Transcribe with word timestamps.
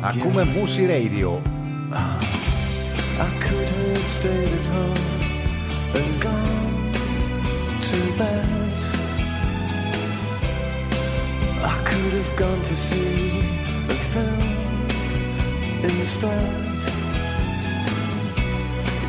Ακούμε 0.00 0.44
Musi 0.54 0.84
Radio. 0.94 1.30
I 3.26 3.30
could 3.44 3.68
have 3.78 4.08
stayed 4.18 4.52
at 4.58 4.66
home 4.74 5.06
and 5.98 6.12
gone 6.26 6.92
to 7.88 7.98
bed. 8.18 8.78
I 11.74 11.76
could 11.88 12.12
have 12.20 12.32
gone 12.42 12.62
to 12.70 12.74
see 12.86 13.16
a 13.94 13.96
film 14.12 14.48
instead. 15.90 16.78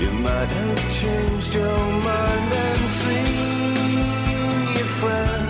You 0.02 0.12
might 0.26 0.52
have 0.60 0.84
changed 1.02 1.52
your 1.60 1.80
mind 2.10 2.50
and 2.68 2.84
seen 3.00 3.94
your 4.78 4.90
friend. 5.00 5.48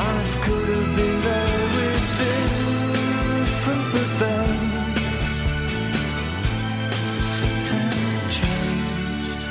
Life 0.00 0.32
could 0.44 0.68
have 0.74 0.90
been 0.98 1.18
very 1.28 1.43
Different, 2.17 3.83
but 3.93 4.09
then 4.21 4.49
something 7.19 7.89
changed. 8.37 9.43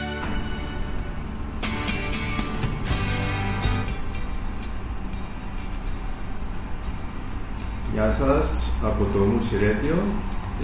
Γεια 7.93 8.13
σας 8.13 8.73
από 8.83 9.05
το 9.13 9.19
Μουσι 9.19 9.57
Radio. 9.61 9.97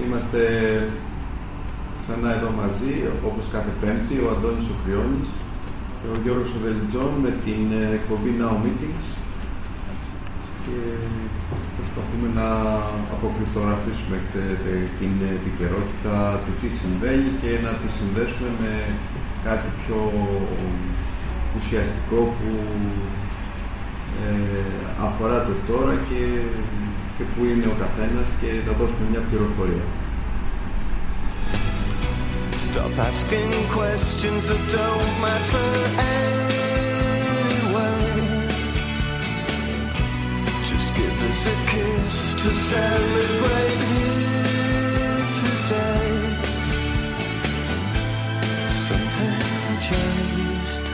Είμαστε 0.06 0.40
ξανά 2.02 2.34
εδώ 2.34 2.50
μαζί, 2.50 2.92
όπως 3.26 3.44
κάθε 3.52 3.70
πέμπτη, 3.80 4.14
ο 4.24 4.30
Αντώνης 4.30 4.68
Οκριώνης 4.74 5.28
και 6.02 6.08
ο 6.12 6.20
Γιώργος 6.22 6.54
Οδελιτζών 6.54 7.12
με 7.22 7.34
την 7.44 7.72
ε, 7.72 7.94
εκπομπή 7.94 8.34
Now 8.40 8.54
Meetings 8.64 9.06
και 10.64 10.78
προσπαθούμε 11.76 12.28
να 12.40 12.48
αποκρυπτογραφήσουμε 13.14 14.16
ξέρετε, 14.28 14.72
την 14.98 15.14
επικαιρότητα 15.36 16.14
του 16.42 16.52
τι 16.60 16.68
συμβαίνει 16.80 17.28
και 17.42 17.50
να 17.66 17.72
τη 17.80 17.88
συνδέσουμε 17.96 18.50
με 18.62 18.72
κάτι 19.46 19.68
πιο 19.80 20.00
ουσιαστικό 21.56 22.20
που 22.36 22.50
ε, 24.24 24.72
αφορά 25.06 25.38
το 25.46 25.54
τώρα 25.70 25.94
και, 26.08 26.22
και 27.16 27.24
που 27.32 27.40
είναι 27.48 27.66
ο 27.72 27.76
καθένας 27.82 28.26
και 28.40 28.50
θα 28.66 28.72
δώσουμε 28.78 29.04
μια 29.10 29.22
πληροφορία. 29.28 29.86
Stop 32.68 32.94
asking 33.10 33.50
questions 33.78 34.42
that 34.48 34.62
don't 34.74 35.12
matter 35.24 36.49
give 41.42 41.46
us 41.46 41.46
a 41.46 41.66
kiss 41.70 42.42
to 42.42 42.50
celebrate 42.54 43.80
here 43.92 45.26
today. 45.40 46.08
Something 48.86 49.36
changed. 49.88 50.84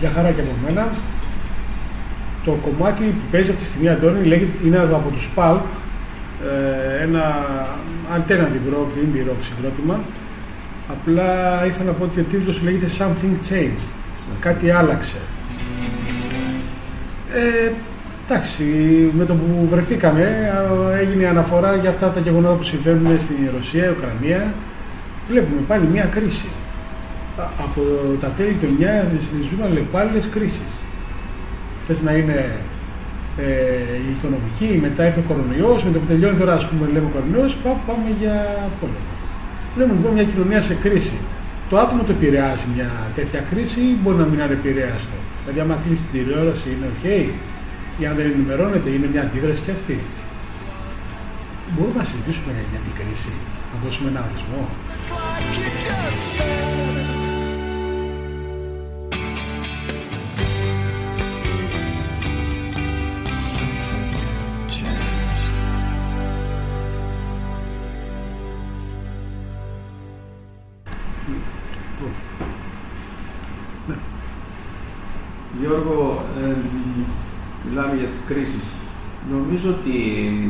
Μια 0.00 0.10
χαρά 0.10 0.30
και 0.30 0.40
από 0.40 0.50
μένα. 0.64 0.88
Το 2.44 2.50
κομμάτι 2.50 3.02
που 3.04 3.26
παίζει 3.30 3.50
αυτή 3.50 3.62
τη 3.62 3.68
στιγμή, 3.68 3.88
Αντώνη, 3.88 4.26
λέγεται, 4.26 4.66
είναι 4.66 4.78
από 4.78 5.10
τους 5.10 5.28
Pulp, 5.36 5.60
ε, 6.42 7.02
ένα 7.02 7.46
alternative 8.16 8.74
rock, 8.74 8.90
indie 9.04 9.28
rock 9.28 9.40
συγκρότημα. 9.40 10.00
Απλά 10.88 11.62
ήθελα 11.66 11.84
να 11.84 11.92
πω 11.92 12.04
ότι 12.04 12.20
ο 12.20 12.24
τίτλος 12.30 12.62
λέγεται 12.62 12.86
Something 12.98 13.52
Changed. 13.52 13.88
Κάτι 14.40 14.70
άλλαξε. 14.70 15.16
Ε, 17.34 17.70
εντάξει, 18.28 18.64
με 19.18 19.24
το 19.24 19.34
που 19.34 19.66
βρεθήκαμε 19.70 20.22
α, 20.92 20.98
έγινε 20.98 21.26
αναφορά 21.26 21.74
για 21.76 21.90
αυτά 21.90 22.06
τα 22.08 22.20
γεγονότα 22.20 22.54
που 22.54 22.62
συμβαίνουν 22.62 23.18
στη 23.20 23.34
Ρωσία, 23.56 23.94
Ουκρανία. 23.96 24.52
Βλέπουμε 25.28 25.60
πάλι 25.68 25.84
μια 25.92 26.04
κρίση. 26.04 26.46
Α- 27.40 27.50
Από 27.66 27.80
τα 28.20 28.26
τέλη 28.36 28.56
του 28.60 28.66
9 28.78 29.06
ζούμε 29.50 29.64
αλλεπάλληλες 29.64 30.28
κρίσεις. 30.34 30.70
Θες 31.86 32.02
να 32.02 32.12
είναι 32.12 32.38
ε, 33.38 33.44
η 34.08 34.10
οικονομική, 34.16 34.78
μετά 34.86 35.06
ήρθε 35.06 35.20
ο 35.24 35.26
κορονοϊός, 35.30 35.84
με 35.84 35.90
το 35.94 35.98
που 35.98 36.06
τελειώνει 36.06 36.36
τώρα 36.38 36.54
ας 36.60 36.64
πούμε 36.68 36.84
λέμε 36.92 37.06
ο 37.10 37.12
κορονοϊός, 37.16 37.52
πά- 37.62 37.80
πάμε 37.86 38.08
για 38.20 38.34
πόλεμο. 38.80 39.12
Βλέπουμε 39.74 39.96
λοιπόν 39.98 40.12
μια 40.16 40.24
κοινωνία 40.30 40.60
σε 40.68 40.74
κρίση. 40.84 41.16
Το 41.70 41.74
άτομο 41.82 42.02
το 42.08 42.12
επηρεάζει 42.18 42.64
μια 42.74 42.90
τέτοια 43.16 43.40
κρίση 43.50 43.80
ή 43.80 43.94
μπορεί 44.02 44.16
να 44.22 44.26
μην 44.30 44.34
είναι 44.40 44.56
επηρεάστο; 44.60 45.16
Δηλαδή, 45.42 45.60
άμα 45.60 45.76
κλείσει 45.84 46.04
την 46.10 46.12
τηλεόραση 46.16 46.68
είναι 46.74 46.88
OK, 46.94 47.06
ή 48.00 48.06
αν 48.06 48.14
δεν 48.16 48.26
ενημερώνεται, 48.34 48.90
είναι 48.90 49.08
μια 49.12 49.22
αντίδραση 49.22 49.62
και 49.66 49.70
αυτή. 49.70 49.98
Μπορούμε 51.74 51.98
να 51.98 52.04
συζητήσουμε 52.04 52.52
για 52.72 52.80
την 52.86 52.94
κρίση, 52.98 53.32
να 53.72 53.76
δώσουμε 53.84 54.08
ένα 54.08 54.20
ορισμό. 54.28 54.62
Γιώργο, 75.70 76.00
ε, 76.42 76.54
μιλάμε 77.64 77.94
για 78.00 78.08
τις 78.10 78.20
κρίσεις. 78.28 78.66
Νομίζω 79.34 79.68
ότι 79.76 79.96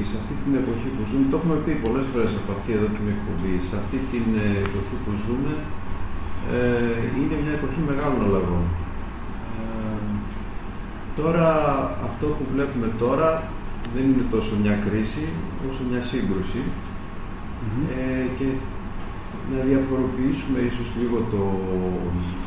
σε 0.08 0.14
αυτή 0.20 0.34
την 0.44 0.52
εποχή 0.60 0.88
που 0.94 1.02
ζούμε, 1.08 1.24
το 1.30 1.36
έχουμε 1.38 1.56
πει 1.64 1.72
πολλές 1.84 2.06
φορές 2.10 2.30
από 2.40 2.50
αυτή 2.56 2.70
εδώ 2.76 2.88
την 2.96 3.06
εκπομπή, 3.14 3.54
σε 3.68 3.74
αυτή 3.80 3.98
την 4.12 4.26
ε, 4.44 4.48
εποχή 4.68 4.96
που 5.02 5.12
ζούμε, 5.24 5.52
ε, 6.56 7.00
είναι 7.18 7.36
μια 7.42 7.54
εποχή 7.58 7.80
μεγάλων 7.90 8.20
αλλαγών. 8.26 8.64
Ε, 9.56 10.00
τώρα, 11.20 11.48
αυτό 12.08 12.26
που 12.36 12.44
βλέπουμε 12.52 12.88
τώρα 13.02 13.28
δεν 13.94 14.04
είναι 14.10 14.26
τόσο 14.34 14.52
μια 14.62 14.76
κρίση, 14.84 15.24
όσο 15.68 15.82
μια 15.90 16.02
σύγκρουση 16.10 16.62
ε, 17.98 18.24
και 18.38 18.48
να 19.52 19.58
διαφοροποιήσουμε 19.68 20.58
ίσως 20.70 20.88
λίγο 21.00 21.18
το, 21.32 21.42
ε, 22.16 22.39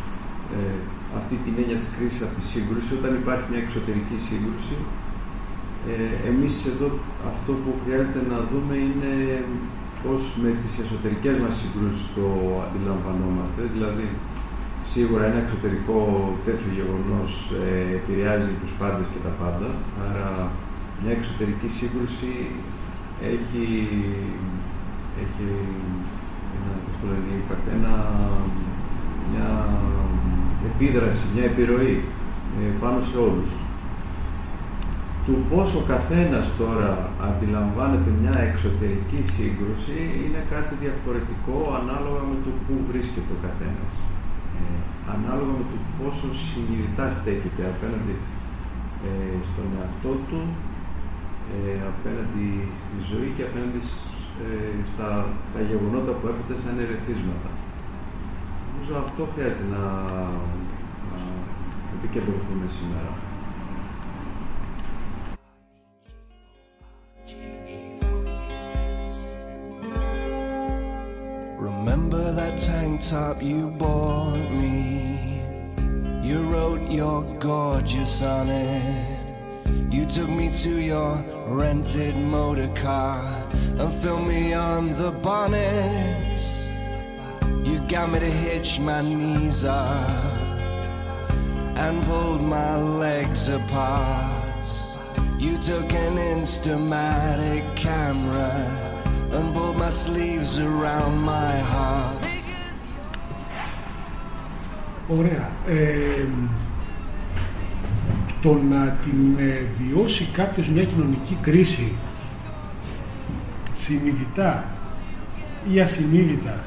αυτή 1.34 1.50
την 1.50 1.62
έννοια 1.62 1.78
της 1.82 1.90
κρίσης 1.96 2.22
από 2.26 2.34
τη 2.40 2.46
σύγκρουση. 2.54 2.90
Όταν 3.00 3.12
υπάρχει 3.22 3.46
μια 3.52 3.62
εξωτερική 3.66 4.18
σύγκρουση, 4.28 4.78
ε, 5.92 5.96
εμείς 6.30 6.54
εδώ 6.72 6.88
αυτό 7.32 7.52
που 7.62 7.72
χρειάζεται 7.82 8.22
να 8.32 8.38
δούμε 8.50 8.76
είναι 8.88 9.14
πώς 10.04 10.22
με 10.44 10.50
τις 10.62 10.74
εσωτερικές 10.84 11.36
μας 11.44 11.54
συγκρούσεις 11.60 12.06
το 12.18 12.28
αντιλαμβανόμαστε. 12.66 13.62
Δηλαδή, 13.76 14.08
σίγουρα 14.92 15.24
ένα 15.30 15.40
εξωτερικό 15.46 16.00
τέτοιο 16.48 16.70
γεγονός 16.80 17.32
ε, 17.64 17.96
επηρεάζει 18.00 18.54
τους 18.62 18.74
πάντες 18.80 19.08
και 19.14 19.22
τα 19.26 19.34
πάντα. 19.42 19.70
Άρα, 20.06 20.28
μια 21.02 21.14
εξωτερική 21.20 21.70
σύγκρουση 21.78 22.32
έχει, 23.34 23.66
έχει 25.24 25.48
ένα, 26.56 26.72
πώς 26.84 26.96
το 27.00 27.06
λένε, 27.12 27.29
impact, 27.40 27.66
ένα, 27.78 27.96
μια 29.29 29.50
επίδραση, 30.72 31.24
μια 31.34 31.46
επιρροή 31.52 31.96
ε, 32.60 32.64
πάνω 32.82 33.00
σε 33.10 33.18
όλους. 33.28 33.52
Του 35.26 35.36
πώς 35.52 35.70
ο 35.82 35.84
καθένας 35.94 36.46
τώρα 36.62 36.92
αντιλαμβάνεται 37.30 38.12
μια 38.22 38.36
εξωτερική 38.50 39.20
σύγκρουση 39.36 39.98
είναι 40.24 40.42
κάτι 40.54 40.74
διαφορετικό 40.84 41.58
ανάλογα 41.80 42.22
με 42.30 42.36
το 42.46 42.52
πού 42.64 42.74
βρίσκεται 42.90 43.32
ο 43.38 43.40
καθένας. 43.48 43.92
Ε, 44.60 44.64
ανάλογα 45.16 45.54
με 45.60 45.66
το 45.72 45.78
πόσο 45.98 46.28
συνειδητά 46.48 47.06
στέκεται 47.18 47.64
απέναντι 47.74 48.16
ε, 49.08 49.12
στον 49.50 49.68
εαυτό 49.78 50.12
του, 50.28 50.42
ε, 51.56 51.74
απέναντι 51.92 52.48
στη 52.80 52.96
ζωή 53.10 53.30
και 53.36 53.44
απέναντι 53.50 53.80
σ- 53.90 54.12
ε, 54.46 54.52
στα, 54.92 55.10
στα 55.48 55.60
γεγονότα 55.70 56.12
που 56.18 56.26
έρχονται 56.32 56.58
σαν 56.64 56.76
ερεθίσματα. 56.84 57.50
Νομίζω 58.72 58.97
αυτό 59.07 59.28
χρειάζεται 59.34 59.65
να, 59.71 59.78
να 61.10 61.21
επικεντρωθούμε 61.98 62.66
σήμερα. 62.78 63.13
Remember 71.69 72.25
that 72.39 72.54
tank 72.66 73.01
top 73.10 73.42
you 73.51 73.60
bought 73.83 74.48
me? 74.60 74.77
You 76.28 76.39
wrote 76.51 76.83
you're 76.97 77.27
gorgeous 77.51 78.22
on 78.22 78.47
it. 78.48 79.19
You 79.95 80.03
took 80.16 80.30
me 80.41 80.47
to 80.65 80.72
your 80.92 81.13
rented 81.60 82.16
motor 82.34 82.71
car. 82.84 83.39
and 83.78 83.95
fill 83.95 84.19
me 84.19 84.53
on 84.53 84.92
the 84.95 85.13
bonnet. 85.13 86.52
You 87.64 87.80
got 87.88 88.12
me 88.12 88.20
to 88.20 88.30
hitch 88.30 88.80
my 88.80 89.02
knees 89.02 89.64
up 89.64 90.10
and 91.84 92.04
pulled 92.04 92.44
my 92.44 92.76
legs 92.76 93.48
apart. 93.48 94.66
You 95.40 95.58
took 95.58 95.94
an 95.94 96.16
instamatic 96.18 97.64
camera 97.76 98.52
and 99.32 99.54
pulled 99.56 99.78
my 99.78 99.90
sleeves 99.90 100.60
around 100.60 101.16
my 101.24 101.58
heart. 101.74 102.24
Ωραία. 105.08 105.52
Ε, 105.68 106.28
το 108.42 108.54
να 108.54 108.98
την 109.04 109.36
ε, 109.38 109.62
βιώσει 109.80 110.30
κάποιος 110.34 110.68
μια 110.68 110.84
κοινωνική 110.84 111.38
κρίση 111.42 111.92
συνειδητά 113.78 114.66
ή 115.74 115.82
ασυνείδητα 115.82 116.60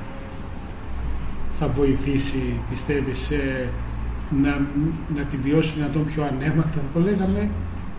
θα 1.58 1.67
βοηθήσει, 1.69 2.43
πιστεύεις, 2.70 3.31
ε, 3.31 3.69
να, 4.43 4.53
να 5.17 5.23
τη 5.31 5.37
βιώσει 5.37 5.73
δυνατόν 5.76 6.05
πιο 6.05 6.23
ανέμακτα, 6.31 6.79
θα 6.85 6.91
το 6.94 7.00
λέγαμε, 7.00 7.49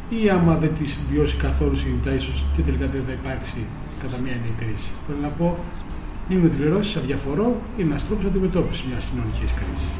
ή 0.10 0.30
άμα 0.30 0.56
δεν 0.56 0.72
της 0.80 0.98
βιώσει 1.12 1.36
καθόλου 1.36 1.76
συνειδητά, 1.76 2.14
ίσως 2.14 2.46
και 2.56 2.62
τελικά 2.62 2.86
δεν 2.86 3.04
θα 3.08 3.12
υπάρξει 3.12 3.60
κατά 4.02 4.18
μια 4.24 4.36
νέα 4.44 4.56
κρίση. 4.60 4.90
Θέλω 5.06 5.20
να 5.28 5.32
πω, 5.40 5.58
είναι 6.30 6.48
τηλερώσεις 6.48 6.96
αδιαφορώ, 6.96 7.48
είναι 7.78 7.90
ένας 7.90 8.06
τρόπος 8.08 8.26
αντιμετώπισης 8.26 8.84
μιας 8.90 9.04
κοινωνικής 9.10 9.52
κρίσης. 9.60 9.94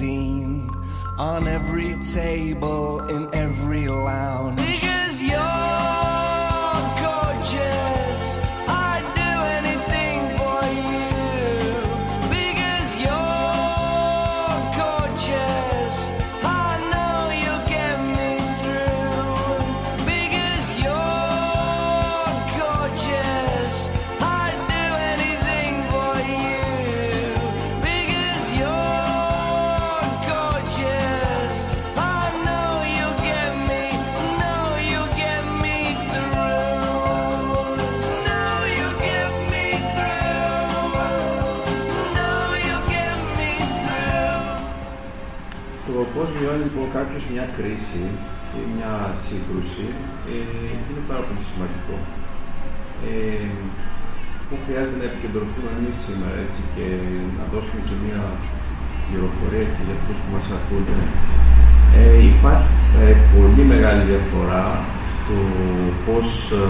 Magazine 0.00 0.70
on 1.18 1.48
every 1.48 1.94
table 2.00 2.87
βιώνει 46.38 46.64
λοιπόν 46.66 46.86
κάποιος 46.98 47.22
μια 47.32 47.46
κρίση 47.56 48.02
ή 48.58 48.60
μια 48.74 48.92
σύγκρουση 49.24 49.86
ε, 50.30 50.36
είναι 50.88 51.02
πάρα 51.10 51.22
πολύ 51.26 51.42
σημαντικό. 51.50 51.96
Ε, 53.06 53.50
που 54.46 54.56
χρειάζεται 54.64 54.98
να 55.02 55.06
επικεντρωθούμε 55.10 55.70
εμείς 55.76 55.96
σήμερα 56.04 56.36
έτσι, 56.46 56.60
και 56.74 56.86
να 57.38 57.44
δώσουμε 57.52 57.80
και 57.88 57.96
μια 58.04 58.22
πληροφορία 59.06 59.66
και 59.74 59.82
για 59.86 59.96
αυτούς 59.98 60.18
που 60.22 60.30
μας 60.34 60.46
ακούνε. 60.56 60.98
Ε, 61.98 62.18
υπάρχει 62.32 62.72
ε, 63.02 63.14
πολύ 63.34 63.62
μεγάλη 63.72 64.02
διαφορά 64.10 64.64
στο 65.12 65.36
πώς 66.06 66.28
ε, 66.62 66.64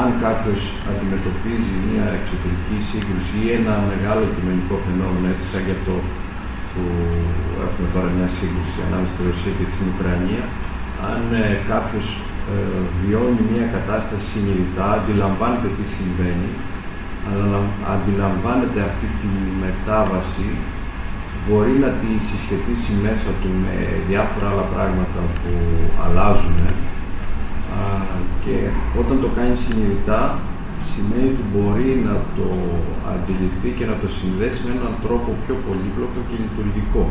αν 0.00 0.08
κάποιος 0.24 0.62
αντιμετωπίζει 0.90 1.74
μια 1.88 2.06
εξωτερική 2.18 2.76
σύγκρουση 2.88 3.34
ή 3.44 3.46
ένα 3.58 3.74
μεγάλο 3.92 4.24
κοινωνικό 4.34 4.74
φαινόμενο, 4.84 5.26
έτσι 5.32 5.46
σαν 5.52 5.62
και 5.66 5.74
αυτό 5.78 5.94
που 6.74 6.84
έχουμε 7.66 7.88
τώρα 7.94 8.08
μια 8.16 8.28
σύγκρουση 8.36 8.78
ανάμεσα 8.86 9.10
στη 9.12 9.20
Ρωσία 9.28 9.52
και 9.58 9.66
την 9.72 9.84
Ουκρανία, 9.90 10.44
αν 11.10 11.22
ε, 11.42 11.44
κάποιος 11.72 12.06
ε, 12.52 12.56
βιώνει 13.00 13.42
μια 13.52 13.66
κατάσταση 13.76 14.24
συνειδητά, 14.32 14.86
αντιλαμβάνεται 14.98 15.68
τι 15.76 15.84
συμβαίνει, 15.96 16.50
αλλά 17.28 17.58
αντιλαμβάνεται 17.94 18.80
αυτή 18.90 19.08
τη 19.20 19.30
μετάβαση, 19.64 20.48
μπορεί 21.44 21.74
να 21.84 21.90
τη 22.00 22.10
συσχετίσει 22.28 22.92
μέσα 23.06 23.30
του 23.40 23.50
με 23.62 23.74
διάφορα 24.08 24.46
άλλα 24.52 24.66
πράγματα 24.74 25.20
που 25.38 25.52
αλλάζουν 26.04 26.58
Α, 27.74 27.82
και 28.44 28.56
όταν 29.00 29.16
το 29.22 29.28
κάνει 29.36 29.56
συνειδητά 29.64 30.20
σημαίνει 30.92 31.28
ότι 31.34 31.44
μπορεί 31.52 31.90
να 32.08 32.16
το 32.36 32.48
αντιληφθεί 33.14 33.70
και 33.78 33.86
να 33.90 33.96
το 34.02 34.08
συνδέσει 34.18 34.60
με 34.64 34.70
έναν 34.78 34.94
τρόπο 35.04 35.28
πιο 35.42 35.54
πολύπλοκο 35.66 36.20
και 36.28 36.36
λειτουργικό. 36.44 37.04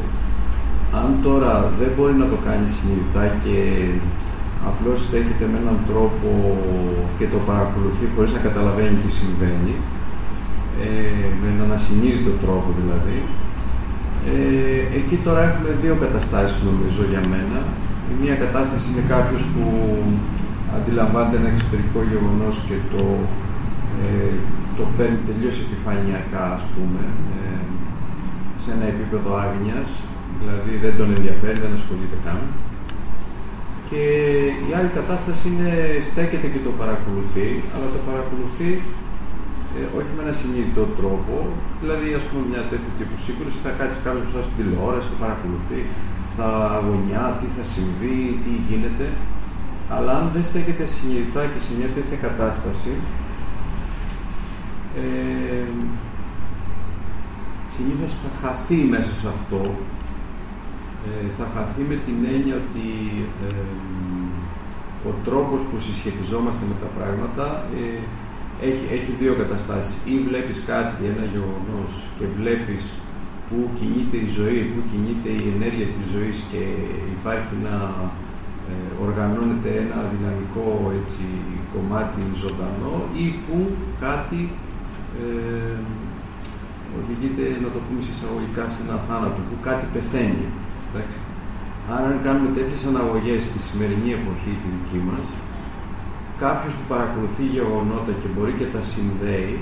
Αν 1.02 1.10
τώρα 1.26 1.54
δεν 1.80 1.92
μπορεί 1.96 2.16
να 2.24 2.28
το 2.34 2.38
κάνει 2.48 2.68
συνειδητά 2.76 3.24
και 3.44 3.58
απλώς 4.70 4.98
στέκεται 5.06 5.46
με 5.52 5.58
έναν 5.64 5.78
τρόπο 5.90 6.30
και 7.18 7.26
το 7.34 7.40
παρακολουθεί 7.50 8.06
χωρίς 8.14 8.32
να 8.36 8.42
καταλαβαίνει 8.48 8.98
τι 9.04 9.12
συμβαίνει, 9.20 9.74
ε, 10.84 11.28
με 11.40 11.48
έναν 11.56 11.70
ασυνείδητο 11.78 12.34
τρόπο 12.44 12.70
δηλαδή, 12.80 13.18
ε, 14.32 14.98
εκεί 15.00 15.16
τώρα 15.26 15.42
έχουμε 15.50 15.72
δύο 15.84 15.96
καταστάσεις 16.04 16.60
νομίζω 16.70 17.02
για 17.12 17.24
μένα. 17.34 17.60
Η 18.12 18.14
μία 18.22 18.36
κατάσταση 18.44 18.86
είναι 18.92 19.06
κάποιος 19.16 19.44
που 19.52 19.64
αντιλαμβάνεται 20.78 21.38
ένα 21.42 21.50
εξωτερικό 21.54 22.00
γεγονός 22.12 22.56
και 22.68 22.78
το, 22.94 23.04
ε, 24.04 24.34
το 24.78 24.84
παίρνει 24.96 25.22
τελείως 25.30 25.56
επιφανειακά, 25.66 26.44
ας 26.58 26.64
πούμε, 26.74 27.04
ε, 27.38 27.58
σε 28.62 28.70
ένα 28.76 28.86
επίπεδο 28.94 29.30
άγνοιας, 29.44 29.90
δηλαδή 30.40 30.74
δεν 30.84 30.94
τον 31.00 31.10
ενδιαφέρει, 31.18 31.60
δεν 31.66 31.74
ασχολείται 31.80 32.18
καν. 32.26 32.40
Και 33.90 34.04
η 34.70 34.72
άλλη 34.78 34.92
κατάσταση 35.00 35.44
είναι 35.52 35.72
στέκεται 36.10 36.48
και 36.54 36.62
το 36.68 36.72
παρακολουθεί, 36.82 37.50
αλλά 37.74 37.88
το 37.96 38.02
παρακολουθεί 38.10 38.72
ε, 39.78 39.84
όχι 39.98 40.12
με 40.16 40.22
ένα 40.26 40.36
συνειδητό 40.42 40.84
τρόπο, 41.00 41.34
δηλαδή 41.82 42.08
ας 42.20 42.26
πούμε 42.28 42.44
μια 42.52 42.64
τέτοιου 42.72 42.94
τύπου 42.98 43.18
σύγκρουση 43.26 43.60
θα 43.66 43.72
κάτσει 43.80 43.98
κάποιος 44.06 44.24
μπροστά 44.24 44.42
στην 44.46 44.56
τηλεόραση, 44.60 45.08
θα 45.12 45.18
παρακολουθεί, 45.24 45.82
θα 46.36 46.48
αγωνιά, 46.78 47.26
τι 47.40 47.48
θα 47.56 47.64
συμβεί, 47.74 48.20
τι 48.44 48.52
γίνεται, 48.68 49.08
αλλά 49.96 50.12
αν 50.20 50.26
δεν 50.34 50.44
στέκεται 50.50 50.86
συνειδητά 50.96 51.42
και 51.52 51.60
σε 51.66 51.72
μια 51.78 51.90
τέτοια 51.96 52.18
κατάσταση, 52.26 52.92
ε, 55.02 55.68
συνήθως 57.76 58.12
θα 58.22 58.30
χαθεί 58.42 58.76
μέσα 58.76 59.14
σε 59.16 59.28
αυτό, 59.28 59.62
ε, 61.08 61.26
θα 61.38 61.46
χαθεί 61.54 61.82
με 61.92 61.98
την 62.06 62.18
έννοια 62.34 62.56
ότι 62.64 62.88
ε, 63.48 63.54
ο 65.10 65.12
τρόπος 65.26 65.62
που 65.68 65.80
συσχετιζόμαστε 65.86 66.64
με 66.72 66.76
τα 66.84 66.90
πράγματα 66.98 67.46
ε, 67.82 68.00
έχει, 68.70 68.86
έχει 68.98 69.12
δύο 69.22 69.34
καταστάσεις. 69.42 69.94
Ή 70.14 70.16
βλέπεις 70.28 70.58
κάτι, 70.72 71.02
ένα 71.14 71.26
γεγονός 71.34 71.92
και 72.18 72.26
βλέπεις 72.38 72.84
πού 73.48 73.58
κινείται 73.78 74.18
η 74.26 74.30
ζωή, 74.38 74.62
πού 74.72 74.80
κινείται 74.90 75.30
η 75.44 75.46
ενέργεια 75.56 75.88
της 75.96 76.06
ζωής 76.14 76.38
και 76.52 76.62
υπάρχει 77.18 77.56
να 77.68 77.76
ε, 78.72 78.74
οργανώνεται 79.06 79.72
ένα 79.84 80.00
δυναμικό 80.14 80.68
έτσι, 81.00 81.24
κομμάτι 81.74 82.22
ζωντανό 82.44 82.96
ή 83.24 83.26
που 83.44 83.58
κάτι 84.06 84.42
ε, 85.22 85.78
οδηγείται, 86.98 87.46
να 87.64 87.70
το 87.74 87.80
πούμε 87.86 88.00
εισαγωγικά, 88.14 88.64
σε 88.74 88.80
ένα 88.86 88.98
θάνατο 89.08 89.40
που 89.48 89.56
κάτι 89.68 89.86
πεθαίνει. 89.94 90.48
Εντάξει. 90.88 91.20
Άρα, 91.94 92.08
αν 92.12 92.18
κάνουμε 92.26 92.50
τέτοιες 92.58 92.82
αναγωγές 92.90 93.42
στη 93.50 93.60
σημερινή 93.68 94.10
εποχή, 94.20 94.54
τη 94.62 94.68
δική 94.76 95.00
μας, 95.10 95.26
κάποιος 96.44 96.74
που 96.78 96.86
παρακολουθεί 96.94 97.44
γεγονότα 97.58 98.14
και 98.22 98.30
μπορεί 98.34 98.54
και 98.60 98.70
τα 98.76 98.82
συνδέει, 98.92 99.56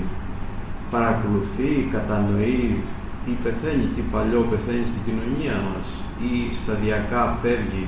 παρακολουθεί, 0.94 1.70
κατανοεί 1.94 2.64
τι 3.24 3.32
πεθαίνει, 3.42 3.86
τι 3.94 4.02
παλιό 4.12 4.40
πεθαίνει 4.50 4.84
στην 4.90 5.02
κοινωνία 5.06 5.56
μας, 5.66 5.86
τι 6.16 6.30
σταδιακά 6.60 7.22
φεύγει 7.42 7.86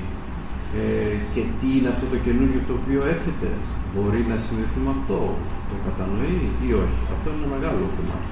ε, 0.79 1.13
και 1.33 1.41
τι 1.57 1.67
είναι 1.75 1.89
αυτό 1.93 2.05
το 2.13 2.17
καινούργιο 2.25 2.61
το 2.67 2.73
οποίο 2.79 3.01
έρχεται. 3.13 3.49
Μπορεί 3.95 4.25
να 4.29 4.37
συνδεθεί 4.37 4.79
με 4.85 4.89
αυτό, 4.89 5.19
το 5.69 5.75
κατανοεί 5.85 6.51
ή 6.67 6.73
όχι. 6.73 6.99
Αυτό 7.15 7.29
είναι 7.29 7.45
ένα 7.45 7.55
μεγάλο 7.55 7.85
κομμάτι. 7.95 8.29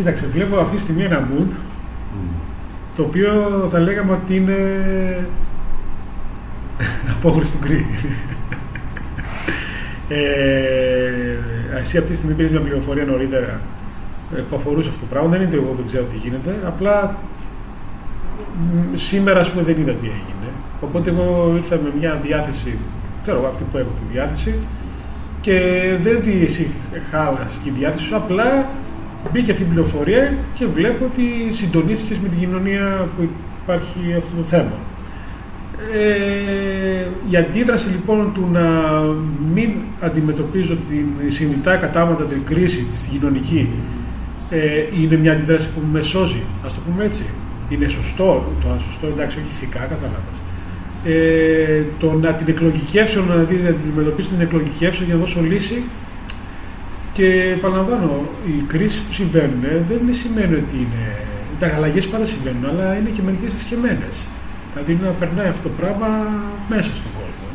Κοίταξε, 0.00 0.26
βλέπω 0.26 0.58
αυτή 0.58 0.76
τη 0.76 0.82
στιγμή 0.82 1.02
ένα 1.02 1.28
mood 1.28 1.50
το 2.96 3.02
οποίο 3.02 3.32
θα 3.72 3.78
λέγαμε 3.78 4.12
ότι 4.12 4.36
είναι 4.36 4.56
απόχρωση 7.16 7.52
του 7.52 7.58
γκρι. 7.60 7.86
ε, 10.08 10.18
εσύ 11.80 11.96
αυτή 11.96 12.10
τη 12.10 12.16
στιγμή 12.16 12.34
πήρες 12.34 12.50
μια 12.50 12.60
πληροφορία 12.60 13.04
νωρίτερα 13.04 13.60
ε, 14.36 14.40
που 14.40 14.56
αφορούσε 14.56 14.88
αυτό 14.88 15.00
το 15.00 15.06
πράγμα. 15.10 15.28
Δεν 15.28 15.40
είναι 15.40 15.48
ότι 15.48 15.56
εγώ 15.56 15.74
δεν 15.76 15.86
ξέρω 15.86 16.04
τι 16.04 16.16
γίνεται. 16.16 16.56
Απλά 16.66 17.16
σήμερα 18.94 19.40
ας 19.40 19.50
πούμε 19.50 19.62
δεν 19.62 19.80
είδα 19.80 19.92
τι 19.92 20.06
έγινε. 20.06 20.48
Οπότε 20.80 21.10
εγώ 21.10 21.52
ήρθα 21.56 21.76
με 21.76 21.92
μια 21.98 22.20
διάθεση, 22.22 22.78
ξέρω 23.22 23.38
εγώ 23.38 23.46
αυτή 23.46 23.62
που 23.72 23.78
έχω 23.78 23.90
τη 24.00 24.12
διάθεση 24.12 24.54
και 25.40 25.56
δεν 26.02 26.22
τη 26.22 26.42
εσύ 26.44 26.70
χάλασες 27.10 27.58
τη 27.58 27.70
διάθεση 27.70 28.04
σου, 28.04 28.16
απλά 28.16 28.66
μπήκε 29.32 29.50
αυτή 29.52 29.62
η 29.62 29.66
πληροφορία 29.66 30.34
και 30.54 30.66
βλέπω 30.66 31.04
ότι 31.04 31.54
συντονίστηκες 31.54 32.18
με 32.18 32.28
την 32.28 32.38
κοινωνία 32.38 33.08
που 33.16 33.28
υπάρχει 33.62 34.14
αυτό 34.16 34.36
το 34.36 34.42
θέμα. 34.42 34.72
Ε, 35.92 37.06
η 37.30 37.36
αντίδραση 37.36 37.88
λοιπόν 37.88 38.30
του 38.34 38.48
να 38.52 38.66
μην 39.54 39.70
αντιμετωπίζω 40.00 40.76
την 40.88 41.32
συνειδητά 41.32 41.76
κατάματα 41.76 42.24
την 42.24 42.44
κρίση 42.44 42.86
στην 42.94 43.10
κοινωνική 43.12 43.68
ε, 44.50 44.58
είναι 45.00 45.16
μια 45.16 45.32
αντίδραση 45.32 45.68
που 45.68 45.80
με 45.92 46.02
σώζει, 46.02 46.42
ας 46.64 46.74
το 46.74 46.80
πούμε 46.86 47.04
έτσι. 47.04 47.24
Είναι 47.68 47.88
σωστό, 47.88 48.44
το 48.62 48.68
σωστό 48.80 49.06
εντάξει 49.06 49.38
όχι 49.38 49.46
ηθικά 49.50 49.78
καταλάβας. 49.78 50.36
Ε, 51.04 51.82
το 51.98 52.12
να 52.12 52.32
την 52.32 52.48
εκλογικεύσω, 52.48 53.24
να, 53.28 53.34
δει, 53.34 53.56
να 53.56 53.68
αντιμετωπίσω 53.68 54.28
την 54.28 54.40
εκλογικεύσω 54.40 55.04
για 55.04 55.14
να 55.14 55.20
δώσω 55.20 55.40
λύση 55.40 55.82
και 57.16 57.26
επαναλαμβάνω, 57.56 58.28
οι 58.46 58.62
κρίσεις 58.72 59.00
που 59.00 59.12
συμβαίνουν 59.12 59.62
δεν 59.88 60.00
σημαίνει 60.22 60.54
ότι 60.54 60.76
είναι. 60.84 61.04
Τα 61.60 61.66
αλλαγές 61.76 62.06
πάντα 62.06 62.26
συμβαίνουν, 62.26 62.64
αλλά 62.70 62.86
είναι 62.98 63.10
και 63.16 63.22
μερικές 63.26 63.52
εσκεμμένε. 63.58 64.08
Δηλαδή 64.70 64.92
να 65.04 65.10
περνάει 65.20 65.48
αυτό 65.54 65.62
το 65.68 65.74
πράγμα 65.80 66.08
μέσα 66.72 66.90
στον 66.98 67.12
κόσμο. 67.18 67.46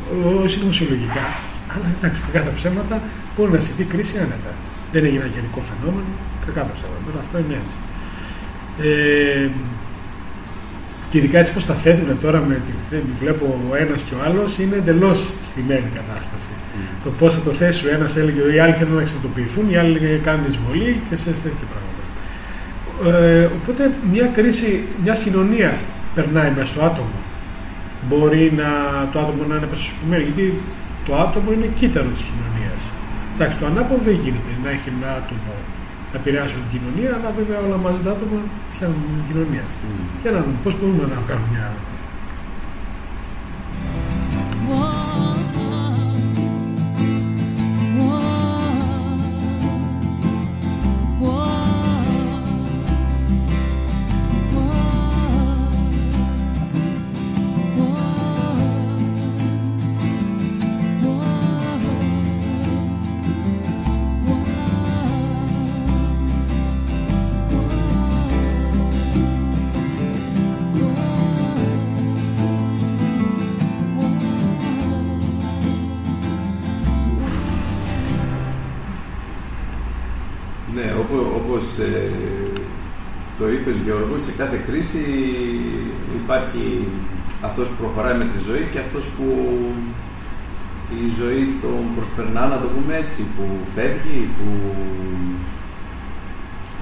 Όχι 0.42 0.58
δημοσιολογικά, 0.58 1.26
αλλά 1.72 1.86
εντάξει, 1.96 2.20
κακά 2.26 2.40
τα 2.48 2.52
ψέματα 2.58 2.96
μπορεί 3.34 3.50
να 3.56 3.60
στηθεί 3.60 3.84
κρίση 3.92 4.14
άνετα. 4.24 4.52
Δεν 4.92 5.04
έγινε 5.04 5.22
ένα 5.24 5.32
γενικό 5.36 5.60
φαινόμενο, 5.70 6.10
κακά 6.46 6.62
τα 6.68 6.72
ψέματα. 6.78 7.18
Αυτό 7.24 7.36
είναι 7.42 7.56
έτσι. 7.62 7.76
Ε, 8.88 9.48
και 11.10 11.18
ειδικά 11.18 11.38
έτσι 11.38 11.52
πώ 11.52 11.60
τα 11.62 11.74
θέτουν 11.74 12.20
τώρα 12.20 12.38
με 12.48 12.54
τη 12.54 12.72
θέση, 12.88 13.04
βλέπω 13.20 13.44
ο 13.70 13.76
ένας 13.76 14.00
και 14.06 14.14
ο 14.14 14.18
άλλος, 14.26 14.58
είναι 14.58 14.76
εντελώς 14.76 15.18
στημένη 15.48 15.88
κατάσταση. 15.98 16.52
Mm. 16.54 17.04
Το 17.04 17.10
πώς 17.18 17.34
θα 17.34 17.40
το 17.40 17.52
θέσει 17.60 17.86
ο 17.86 17.90
ένας 17.96 18.16
έλεγε 18.16 18.40
οι 18.54 18.58
άλλοι 18.58 18.72
θέλουν 18.72 18.94
να 18.94 19.00
εξαρτοποιηθούν, 19.00 19.70
οι 19.70 19.76
άλλοι 19.76 20.20
κάνουν 20.26 20.44
εισβολή 20.50 21.00
και 21.08 21.16
σε 21.16 21.30
τέτοια 21.44 21.66
πράγματα. 21.72 22.02
Ε, 23.04 23.48
οπότε 23.58 23.82
μια 24.12 24.26
κρίση 24.36 24.82
μιας 25.02 25.18
κοινωνίας 25.18 25.78
περνάει 26.14 26.50
μέσα 26.56 26.70
στο 26.72 26.80
άτομο. 26.90 27.18
Μπορεί 28.08 28.52
να, 28.60 28.68
το 29.12 29.18
άτομο 29.22 29.42
να 29.48 29.56
είναι 29.56 29.66
προσωπημένο, 29.74 30.22
γιατί 30.22 30.44
το 31.06 31.12
άτομο 31.24 31.48
είναι 31.52 31.68
κύτταρος 31.78 32.12
της 32.16 32.24
κοινωνίας. 32.30 32.80
Εντάξει, 33.34 33.56
το 33.60 33.66
ανάποδο 33.70 34.00
δεν 34.08 34.16
γίνεται 34.22 34.52
να 34.64 34.68
έχει 34.74 34.88
ένα 34.94 35.10
άτομο 35.20 35.52
να 35.56 35.75
επηρεάσουν 36.20 36.60
την 36.64 36.70
κοινωνία, 36.74 37.10
αλλά 37.16 37.28
βέβαια 37.38 37.58
όλα 37.66 37.78
μαζί 37.86 38.00
τα 38.06 38.10
άτομα 38.14 38.38
φτιάχνουν 38.72 39.02
την 39.18 39.24
κοινωνία. 39.28 39.64
Mm. 39.68 40.04
Για 40.22 40.32
να 40.34 40.38
δούμε 40.44 40.58
πώς 40.64 40.72
μπορούμε 40.78 41.04
να 41.12 41.18
βγάλουμε 41.24 41.48
μια 41.54 41.66
Γιώργος, 83.84 84.22
σε 84.22 84.32
κάθε 84.36 84.58
κρίση 84.66 85.04
υπάρχει 86.22 86.88
αυτός 87.40 87.68
που 87.68 87.74
προχωράει 87.82 88.18
με 88.18 88.24
τη 88.24 88.38
ζωή 88.48 88.68
και 88.72 88.78
αυτός 88.78 89.04
που 89.16 89.26
η 90.90 91.02
ζωή 91.20 91.42
τον 91.62 91.82
προσπερνά, 91.96 92.46
να 92.46 92.58
το 92.62 92.68
πούμε 92.74 92.96
έτσι, 92.96 93.20
που 93.36 93.44
φεύγει, 93.74 94.28
που 94.36 94.48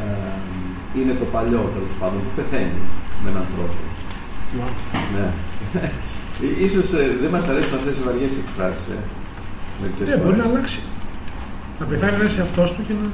ε, 0.05 1.01
είναι 1.01 1.15
το 1.21 1.25
παλιό 1.25 1.63
τέλος 1.75 1.95
πάντων, 2.01 2.19
που 2.25 2.33
πεθαίνει 2.37 2.81
με 3.23 3.31
έναν 3.31 3.47
τρόπο. 3.55 3.83
Ναι. 5.15 5.29
Ίσως 6.67 6.93
ε, 6.93 7.17
δεν 7.21 7.31
μας 7.31 7.49
αρέσουν 7.49 7.79
αυτές 7.79 7.97
οι 7.97 8.03
βαριές 8.07 8.33
εκφράσεις. 8.43 8.87
Ε, 8.89 10.05
ναι, 10.05 10.17
μπορεί 10.17 10.37
να 10.37 10.45
αλλάξει. 10.45 10.81
Να 11.79 11.87
πεθάνει 11.87 12.15
ένας 12.21 12.33
σε 12.33 12.43
αυτός 12.43 12.73
του 12.73 12.83
και 12.87 12.93
να, 12.93 13.07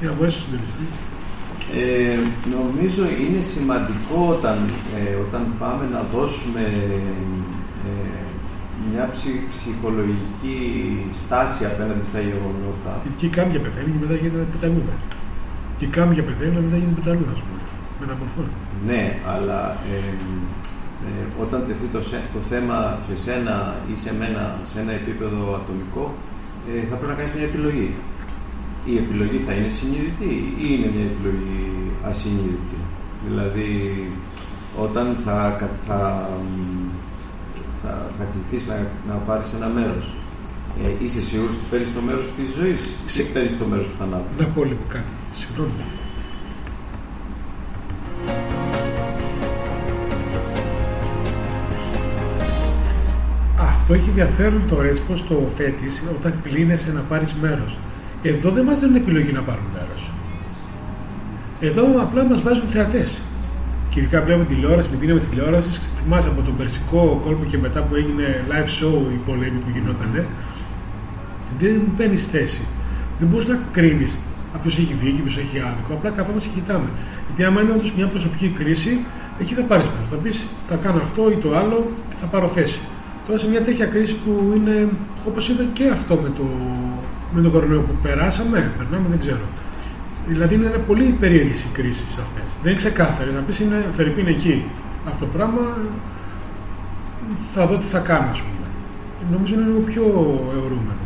για 0.00 0.08
να 0.08 0.14
μπορέσει 0.14 0.36
να 0.38 0.42
συντηρηθεί. 0.44 0.86
Ε, 1.74 2.18
νομίζω 2.56 3.02
είναι 3.22 3.40
σημαντικό 3.52 4.18
όταν, 4.36 4.58
ε, 4.96 5.14
όταν 5.24 5.42
πάμε 5.58 5.84
να 5.92 6.00
δώσουμε 6.14 6.64
ε, 7.88 8.24
μια 8.90 9.10
ψυχολογική 9.52 10.58
στάση 11.20 11.64
απέναντι 11.64 12.04
στα 12.10 12.20
γεγονότα. 12.28 12.92
Και 13.20 13.28
κάποια 13.28 13.60
πεθαίνει 13.64 13.90
και 13.92 14.00
μετά 14.04 14.14
γίνεται 14.20 14.46
πεταλούδα. 14.52 14.94
Και 15.78 15.86
κάποια 15.86 16.22
πεθαίνει 16.28 16.54
και 16.54 16.64
μετά 16.66 16.76
γίνεται 16.80 17.00
πεταλούδα, 17.00 17.32
ας 17.38 17.42
πούμε. 17.44 17.60
Μεταμορφώνεται. 18.00 18.58
Ναι, 18.88 19.02
αλλά 19.32 19.60
όταν 21.42 21.58
τεθεί 21.66 21.86
το, 21.94 22.00
το 22.34 22.40
θέμα 22.50 22.98
σε 23.06 23.14
σένα 23.24 23.56
ή 23.92 23.94
σε 24.02 24.10
μένα 24.18 24.42
σε 24.70 24.76
ένα 24.82 24.92
επίπεδο 25.00 25.40
ατομικό, 25.60 26.04
θα 26.90 26.94
πρέπει 26.96 27.12
να 27.12 27.18
κάνεις 27.18 27.32
μια 27.36 27.46
επιλογή 27.50 27.88
η 28.90 28.96
επιλογή 28.96 29.38
θα 29.46 29.52
είναι 29.52 29.68
συνειδητή 29.68 30.34
ή 30.64 30.66
είναι 30.74 30.90
μια 30.94 31.06
επιλογή 31.12 31.60
ασυνείδητη; 32.10 32.78
Δηλαδή, 33.28 33.70
όταν 34.84 35.16
θα, 35.24 35.58
θα, 35.86 36.28
θα, 37.82 37.90
θα 38.18 38.24
κληθείς 38.32 38.66
να, 38.68 38.76
να 39.08 39.14
πάρεις 39.14 39.52
ένα 39.58 39.66
μέρος, 39.66 40.14
ε, 40.84 41.04
είσαι 41.04 41.22
σίγουρος 41.22 41.54
ότι 41.54 41.64
παίρνεις 41.70 41.92
το 41.94 42.00
μέρος 42.00 42.26
της 42.36 42.48
ζωής 42.58 42.82
ή 43.18 43.22
παίρνεις 43.32 43.58
το 43.58 43.64
μέρος 43.64 43.86
του 43.88 43.94
θανάτου; 43.98 44.30
Να 44.38 44.44
πω 44.44 44.64
λίγο 44.64 44.84
κάτι. 44.88 45.12
Συγγνώμη. 45.38 45.70
Αυτό 53.58 53.94
έχει 53.94 54.08
ενδιαφέρον 54.08 54.62
το 54.68 54.82
έτσι 54.82 55.00
πως 55.08 55.26
το 55.26 55.42
θέτεις 55.56 56.02
όταν 56.18 56.34
κλείνεσαι 56.42 56.92
να 56.92 57.00
πάρεις 57.00 57.34
μέρος. 57.34 57.76
Εδώ 58.32 58.50
δεν 58.50 58.64
μας 58.64 58.78
δίνουν 58.80 58.96
επιλογή 58.96 59.32
να 59.32 59.40
πάρουν 59.40 59.68
μέρος. 59.74 60.02
Εδώ 61.60 61.82
απλά 62.04 62.24
μας 62.24 62.42
βάζουν 62.42 62.68
θεατές. 62.68 63.10
Και 63.90 64.00
ειδικά 64.00 64.22
βλέπουμε 64.22 64.44
τηλεόραση, 64.44 64.88
με 64.92 64.96
δύναμη 65.00 65.18
της 65.18 65.28
τηλεόρασης. 65.28 65.80
Θυμάσαι 66.02 66.28
από 66.28 66.40
τον 66.42 66.56
περσικό 66.56 67.20
κόλπο 67.24 67.44
και 67.50 67.58
μετά 67.58 67.80
που 67.80 67.94
έγινε 67.94 68.44
live 68.50 68.70
show 68.78 68.96
η 69.16 69.18
πολέμη 69.26 69.58
που 69.62 69.70
γινόταν. 69.74 70.24
Δεν 71.58 71.80
μπαίνεις 71.96 72.26
θέση. 72.26 72.62
Δεν 73.18 73.28
μπορείς 73.28 73.46
να 73.46 73.58
κρίνεις 73.72 74.12
ποιος 74.62 74.78
έχει 74.78 74.94
βγει 75.00 75.20
ποιος 75.24 75.36
έχει 75.44 75.56
άδικο. 75.68 75.92
Απλά 75.98 76.10
καθόμαστε 76.10 76.48
και 76.48 76.60
κοιτάμε. 76.60 76.88
Γιατί 77.26 77.44
άμα 77.44 77.60
είναι 77.60 77.72
όντως 77.72 77.92
μια 77.96 78.06
προσωπική 78.06 78.48
κρίση, 78.58 78.92
εκεί 79.40 79.54
θα 79.54 79.62
πάρεις 79.62 79.86
μέρος. 79.92 80.08
Θα 80.08 80.16
πεις, 80.16 80.36
θα 80.68 80.76
κάνω 80.84 81.00
αυτό 81.06 81.30
ή 81.30 81.36
το 81.44 81.56
άλλο, 81.56 81.90
θα 82.20 82.26
πάρω 82.26 82.48
θέση. 82.48 82.80
Τώρα 83.26 83.38
σε 83.38 83.48
μια 83.48 83.62
τέτοια 83.62 83.86
κρίση 83.86 84.14
που 84.22 84.52
είναι, 84.56 84.88
όπως 85.28 85.48
είδα 85.48 85.64
και 85.72 85.84
αυτό 85.88 86.14
με 86.14 86.28
το, 86.38 86.46
με 87.36 87.42
τον 87.42 87.50
κορονοϊό 87.52 87.80
που 87.80 87.94
περάσαμε, 88.02 88.70
περνάμε, 88.78 89.06
δεν 89.08 89.18
ξέρω. 89.18 89.46
Δηλαδή 90.28 90.54
είναι 90.54 90.68
πολύ 90.86 91.16
περίεργες 91.20 91.60
οι 91.64 91.68
κρίσεις 91.72 92.18
αυτές. 92.24 92.48
Δεν 92.62 92.72
είναι 92.72 92.80
ξεκάθαρες. 92.80 93.34
Να 93.34 93.40
πεις 93.40 93.60
είναι 93.60 93.84
φερρυπίν 93.96 94.26
εκεί. 94.26 94.64
Αυτό 95.08 95.24
το 95.24 95.30
πράγμα 95.36 95.62
θα 97.54 97.66
δω 97.66 97.76
τι 97.76 97.84
θα 97.84 97.98
κάνω, 97.98 98.28
ας 98.30 98.40
πούμε. 98.40 98.66
Νομίζω 99.32 99.54
είναι 99.54 99.64
λίγο 99.64 99.78
πιο 99.78 100.02
αιωρούμενο. 100.52 101.04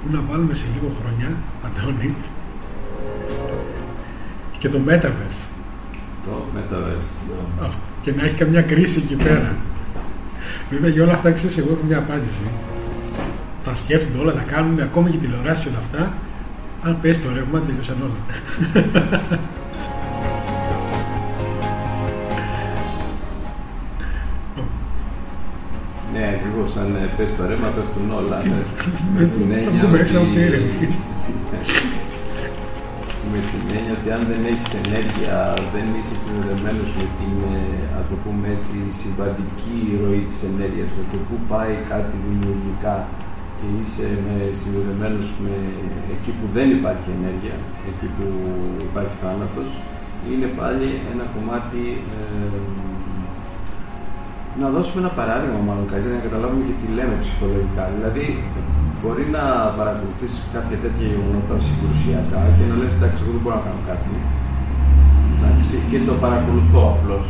Που 0.00 0.08
να 0.12 0.22
βάλουμε 0.30 0.54
σε 0.54 0.66
λίγο 0.74 0.92
χρόνια, 1.00 1.36
Αντώνη, 1.66 2.14
και 4.58 4.68
το 4.68 4.78
Metaverse. 4.88 5.42
Το 6.24 6.44
Metaverse. 6.54 7.10
Ναι. 7.60 7.68
Και 8.02 8.12
να 8.16 8.24
έχει 8.24 8.34
καμιά 8.34 8.62
κρίση 8.62 8.98
εκεί 8.98 9.14
πέρα. 9.14 9.54
Βέβαια 10.70 10.90
για 10.90 11.02
όλα 11.02 11.12
αυτά 11.12 11.32
ξέρεις, 11.32 11.58
εγώ 11.58 11.68
έχω 11.72 11.84
μια 11.86 11.98
απάντηση. 11.98 12.42
Τα 13.74 13.80
σκέφτονται 13.80 14.18
όλα, 14.22 14.32
τα 14.40 14.44
κάνουν, 14.52 14.80
ακόμα 14.88 15.06
και 15.10 15.16
τηλεοράσει 15.22 15.62
και 15.62 15.68
όλα 15.72 15.82
αυτά. 15.84 16.02
Αν 16.86 16.92
πέσει 17.02 17.20
το 17.24 17.28
ρεύμα, 17.36 17.58
τελειώσαν 17.66 17.98
όλα. 18.06 18.20
Ναι, 26.12 26.24
ακριβώς. 26.36 26.70
Αν 26.82 26.88
πέσει 27.16 27.32
το 27.38 27.42
ρεύμα, 27.50 27.68
πέφτουν 27.76 28.08
όλα. 28.20 28.36
Ναι. 28.52 28.62
Με 29.16 29.24
την 29.34 29.48
έννοια. 29.58 29.82
Με 33.32 33.40
την 33.50 33.64
έννοια 33.76 33.94
ότι 33.98 34.08
αν 34.16 34.22
δεν 34.30 34.42
έχεις 34.52 34.70
ενέργεια, 34.82 35.36
δεν 35.74 35.86
είσαι 35.96 36.16
συνδεδεμένος 36.22 36.88
με 36.98 37.06
την, 37.18 37.34
ας 37.98 38.04
το 38.10 38.16
πούμε 38.22 38.46
έτσι, 38.56 38.76
συμβατική 39.00 39.76
ροή 40.00 40.22
της 40.28 40.40
ενέργειας, 40.50 40.88
με 40.96 41.02
το 41.10 41.16
πού 41.26 41.34
πάει 41.50 41.74
κάτι 41.90 42.14
δημιουργικά 42.26 42.96
και 43.64 43.76
είσαι 43.80 44.08
συνδεδεμένο 44.60 45.20
με 45.44 45.54
εκεί 46.14 46.30
που 46.38 46.46
δεν 46.56 46.68
υπάρχει 46.78 47.08
ενέργεια, 47.18 47.56
εκεί 47.90 48.06
που 48.16 48.26
υπάρχει 48.88 49.16
θάνατος, 49.22 49.68
είναι 50.30 50.48
πάλι 50.60 50.88
ένα 51.12 51.24
κομμάτι 51.34 51.82
ε, 52.14 52.58
να 54.60 54.66
δώσουμε 54.74 54.98
ένα 55.04 55.12
παράδειγμα 55.20 55.60
μάλλον 55.68 55.86
καλύτερα 55.92 56.14
να 56.18 56.24
καταλάβουμε 56.28 56.62
και 56.68 56.76
τι 56.80 56.86
λέμε 56.96 57.14
ψυχολογικά. 57.24 57.84
Δηλαδή, 57.96 58.24
μπορεί 59.00 59.24
να 59.36 59.44
παρακολουθήσει 59.78 60.38
κάποια 60.54 60.76
τέτοια 60.84 61.06
γεγονότα 61.12 61.54
συγκρουσιακά 61.66 62.40
και 62.56 62.64
να 62.70 62.74
λες 62.80 62.92
εντάξει, 62.96 63.20
εγώ 63.22 63.32
δεν 63.36 63.42
μπορώ 63.42 63.56
να 63.60 63.64
κάνω 63.66 63.82
κάτι. 63.90 64.12
Εντάξει, 65.34 65.74
και 65.90 65.98
το 66.08 66.14
παρακολουθώ 66.24 66.82
απλώς. 66.94 67.26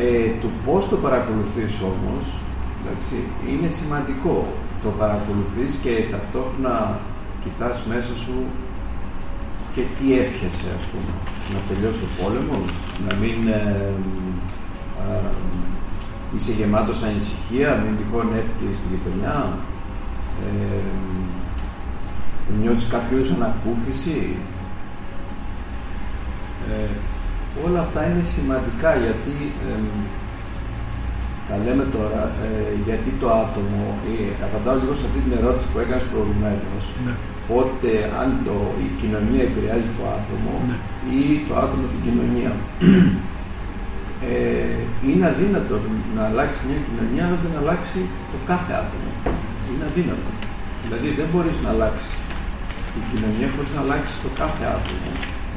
Ε, 0.00 0.28
το 0.42 0.48
πώς 0.64 0.82
το 0.90 0.96
παρακολουθείς 1.04 1.72
όμως 1.90 2.24
εντάξει, 2.80 3.16
είναι 3.50 3.68
σημαντικό. 3.78 4.36
Το 4.86 4.92
παρακολουθείς 4.92 5.72
και 5.82 5.92
ταυτόχρονα 6.10 6.98
κοιτάς 7.42 7.82
μέσα 7.90 8.14
σου 8.22 8.36
και 9.74 9.82
τι 9.96 10.06
έφτιασε 10.20 10.68
ας 10.78 10.84
πούμε. 10.90 11.12
Να 11.52 11.58
τελειώσει 11.68 12.02
ο 12.08 12.10
πόλεμος, 12.18 12.70
να 13.06 13.12
μην 13.20 13.38
ε, 13.48 13.92
ε, 15.02 15.30
είσαι 16.34 16.52
γεμάτος 16.58 17.02
ανησυχία, 17.02 17.68
μην 17.82 17.96
τυχόν 17.98 18.28
έφυγες 18.40 18.76
στη 18.78 18.86
γειτονιά, 18.90 19.36
ε, 20.46 20.90
νιώθεις 22.60 22.86
κάποιο 22.94 23.18
ανακούφιση. 23.36 24.18
Ε, 26.70 26.90
όλα 27.66 27.80
αυτά 27.80 28.00
είναι 28.08 28.24
σημαντικά 28.34 28.90
γιατί 29.04 29.36
τα 31.48 31.54
λέμε 31.64 31.84
τώρα, 31.96 32.22
ε, 32.44 32.48
γιατί 32.86 33.10
το 33.22 33.28
άτομο, 33.44 33.82
ε, 34.10 34.16
απαντάω 34.46 34.76
λίγο 34.82 34.94
σε 35.00 35.04
αυτή 35.08 35.20
την 35.24 35.34
ερώτηση 35.40 35.66
που 35.70 35.78
έκανες 35.82 36.06
προηγουμένως, 36.12 36.84
ναι. 37.04 37.14
πότε 37.50 37.90
αν 38.20 38.28
το, 38.46 38.56
η 38.86 38.88
κοινωνία 39.00 39.42
επηρεάζει 39.50 39.90
το 39.98 40.04
άτομο 40.18 40.52
ναι. 40.68 40.76
ή 41.18 41.20
το 41.48 41.52
άτομο 41.64 41.84
την 41.92 42.00
κοινωνία 42.06 42.50
ε, 44.24 44.76
είναι 45.06 45.24
αδύνατο 45.32 45.74
να 46.16 46.22
αλλάξει 46.30 46.60
μια 46.68 46.80
κοινωνία 46.86 47.22
αν 47.28 47.34
δεν 47.44 47.54
αλλάξει 47.60 47.98
το 48.32 48.38
κάθε 48.50 48.72
άτομο. 48.82 49.10
Είναι 49.68 49.84
αδύνατο. 49.90 50.30
Δηλαδή 50.84 51.08
δεν 51.18 51.26
μπορείς 51.30 51.56
να 51.64 51.68
αλλάξεις 51.74 52.12
την 52.92 53.02
κοινωνία 53.10 53.48
χωρίς 53.54 53.72
να 53.76 53.80
αλλάξεις 53.84 54.16
το 54.24 54.30
κάθε 54.40 54.64
άτομο. 54.76 55.10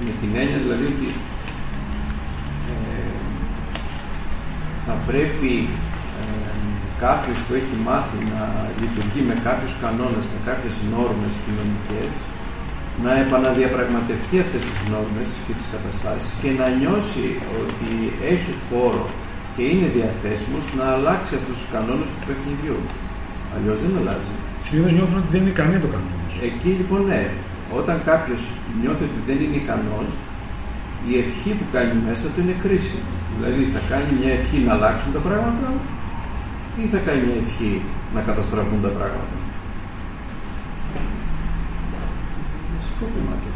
Με 0.06 0.12
την 0.22 0.32
έννοια 0.42 0.60
δηλαδή 0.64 0.86
ότι 0.94 1.08
θα 4.90 4.98
πρέπει 5.10 5.52
ε, 6.20 6.24
κάποιος 7.06 7.38
που 7.46 7.52
έχει 7.60 7.76
μάθει 7.88 8.20
να 8.34 8.44
λειτουργεί 8.82 9.22
με 9.30 9.36
κάποιους 9.48 9.74
κανόνες, 9.84 10.26
με 10.34 10.40
κάποιες 10.50 10.76
νόρμες 10.92 11.34
κοινωνικές 11.44 12.12
να 13.04 13.12
επαναδιαπραγματευτεί 13.24 14.36
αυτές 14.46 14.62
τις 14.68 14.80
νόρμες 14.92 15.30
και 15.46 15.54
τις 15.58 15.68
καταστάσεις 15.74 16.30
και 16.42 16.50
να 16.60 16.66
νιώσει 16.80 17.28
ότι 17.62 17.92
έχει 18.34 18.52
χώρο 18.68 19.06
και 19.56 19.64
είναι 19.72 19.88
διαθέσιμος 19.98 20.66
να 20.80 20.86
αλλάξει 20.96 21.32
αυτούς 21.40 21.56
τους 21.60 21.70
κανόνες 21.76 22.10
που 22.18 22.28
έχει 22.34 22.50
δυο. 22.62 22.78
Αλλιώς 23.54 23.78
δεν 23.84 23.92
αλλάζει. 24.00 24.34
Συνήθως 24.66 24.92
νιώθουν 24.98 25.18
ότι 25.22 25.32
δεν 25.34 25.42
είναι 25.42 25.54
ικανή 25.56 25.78
το 25.86 25.90
κανόνας. 25.96 26.34
Εκεί 26.50 26.72
λοιπόν 26.80 27.02
ναι. 27.10 27.24
Όταν 27.80 27.98
κάποιος 28.10 28.42
νιώθει 28.82 29.04
ότι 29.10 29.20
δεν 29.28 29.38
είναι 29.44 29.58
ικανός, 29.64 30.10
η 31.10 31.12
ευχή 31.24 31.52
που 31.58 31.66
κάνει 31.76 31.94
μέσα 32.08 32.26
του 32.32 32.40
είναι 32.44 32.56
κρίση. 32.64 33.00
Δηλαδή 33.40 33.64
θα 33.76 33.82
κάνει 33.92 34.12
μια 34.20 34.32
ευχή 34.40 34.58
να 34.68 34.74
αλλάξουν 34.74 35.12
τα 35.18 35.22
πράγματα 35.28 35.68
ή 36.82 36.84
θα 36.94 37.00
κάνει 37.06 37.22
μια 37.28 37.38
ευχή 37.44 37.82
να 38.16 38.22
καταστραφούν 38.28 38.82
τα 38.86 38.92
πράγματα; 38.98 39.36
σκόπιμα 42.88 43.34
και 43.44 43.52